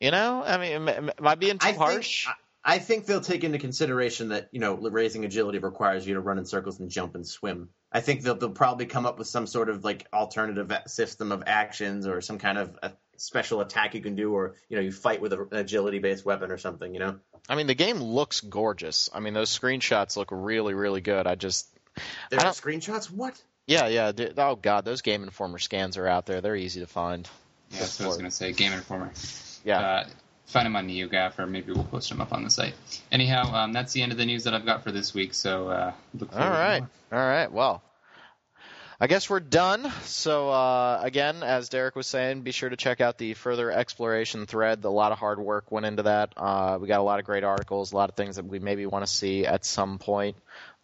[0.00, 2.24] You know, I mean, am, am am I being too I harsh?
[2.24, 6.14] Think, I I think they'll take into consideration that you know raising agility requires you
[6.14, 7.68] to run in circles and jump and swim.
[7.92, 11.44] I think they'll, they'll probably come up with some sort of like alternative system of
[11.46, 14.92] actions or some kind of a special attack you can do, or you know you
[14.92, 16.92] fight with an agility based weapon or something.
[16.92, 19.10] You know, I mean, the game looks gorgeous.
[19.14, 21.26] I mean, those screenshots look really, really good.
[21.26, 21.68] I just
[22.30, 23.10] there I are don't- screenshots.
[23.10, 23.40] What?
[23.66, 24.12] Yeah, yeah.
[24.12, 26.40] dude- Oh god, those Game Informer scans are out there.
[26.40, 27.28] They're easy to find.
[27.70, 28.52] Yeah, that's what I was going to say.
[28.52, 29.12] Game Informer.
[29.64, 29.80] Yeah.
[29.80, 30.08] Uh,
[30.46, 32.74] find them on NeoGAF, or maybe we'll post them up on the site.
[33.10, 35.34] Anyhow, um, that's the end of the news that I've got for this week.
[35.34, 37.20] So uh, look All forward to more.
[37.20, 37.50] All right.
[37.50, 37.82] Well,
[39.00, 39.90] I guess we're done.
[40.02, 44.46] So uh, again, as Derek was saying, be sure to check out the further exploration
[44.46, 44.84] thread.
[44.84, 46.32] A lot of hard work went into that.
[46.36, 48.86] Uh, we got a lot of great articles, a lot of things that we maybe
[48.86, 50.36] want to see at some point.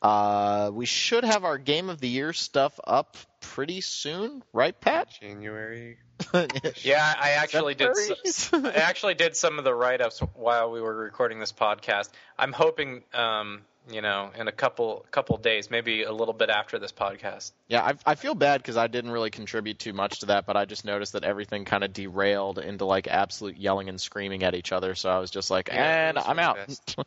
[0.03, 5.09] Uh, we should have our game of the year stuff up pretty soon, right, Pat?
[5.21, 5.99] January.
[6.83, 7.91] Yeah, I actually did.
[7.91, 12.11] s- I actually did some of the write-ups while we were recording this podcast.
[12.39, 16.79] I'm hoping, um, you know, in a couple couple days, maybe a little bit after
[16.79, 17.53] this podcast.
[17.69, 20.57] Yeah, I, I feel bad because I didn't really contribute too much to that, but
[20.57, 24.55] I just noticed that everything kind of derailed into like absolute yelling and screaming at
[24.55, 24.95] each other.
[24.95, 26.59] So I was just like, Yeah, and I'm out.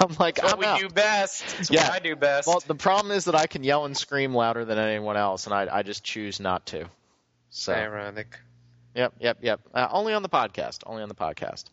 [0.00, 0.80] I'm like, It's I'm we out.
[0.80, 1.44] do best.
[1.60, 1.84] It's Yeah.
[1.88, 2.48] what I do best.
[2.48, 5.54] Well, the problem is that I can yell and scream louder than anyone else, and
[5.54, 6.86] I, I just choose not to.
[7.50, 7.72] So.
[7.72, 8.38] Ironic.
[8.94, 9.60] Yep, yep, yep.
[9.74, 10.78] Uh, only on the podcast.
[10.86, 11.64] Only on the podcast.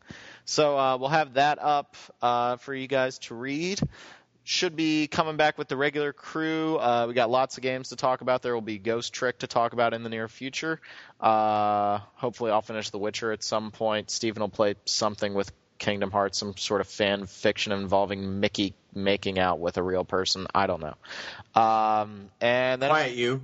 [0.44, 3.80] So uh, we'll have that up uh, for you guys to read.
[4.46, 6.78] Should be coming back with the regular crew.
[6.78, 8.42] Uh, we got lots of games to talk about.
[8.42, 10.82] There will be Ghost Trick to talk about in the near future.
[11.20, 14.12] Uh, hopefully, I'll finish The Witcher at some point.
[14.12, 19.40] Steven will play something with Kingdom Hearts, some sort of fan fiction involving Mickey making
[19.40, 20.48] out with a real person.
[20.54, 21.62] I don't know.
[21.62, 23.42] Um, and then Quiet you.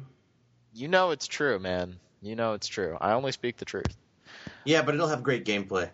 [0.73, 1.95] you know it's true, man.
[2.21, 2.97] You know it's true.
[2.99, 3.95] I only speak the truth.
[4.65, 5.91] Yeah, but it'll have great gameplay.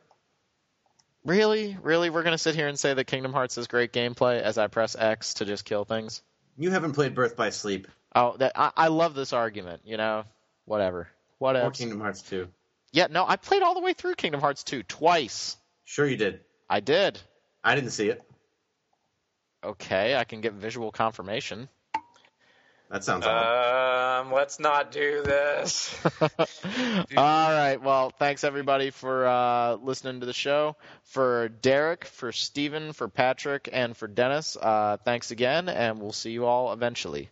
[1.26, 1.78] Really?
[1.82, 2.10] Really?
[2.10, 4.68] We're going to sit here and say that Kingdom Hearts is great gameplay as I
[4.68, 6.22] press X to just kill things?
[6.58, 10.24] You haven't played Birth by Sleep Oh, that I, I love this argument, you know?
[10.64, 11.00] Whatever.
[11.02, 11.72] or Whatever.
[11.72, 12.48] Kingdom Hearts 2.
[12.94, 15.58] Yeah, no, I played all the way through Kingdom Hearts 2 twice.
[15.84, 16.40] Sure, you did.
[16.70, 17.20] I did.
[17.64, 18.24] I didn't see it.
[19.64, 21.68] Okay, I can get visual confirmation.
[22.90, 24.22] That sounds odd.
[24.26, 25.96] um, let's not do this.
[26.22, 27.78] all right.
[27.82, 30.76] Well, thanks everybody for uh, listening to the show.
[31.04, 36.32] For Derek, for Steven, for Patrick, and for Dennis, uh, thanks again, and we'll see
[36.32, 37.30] you all eventually.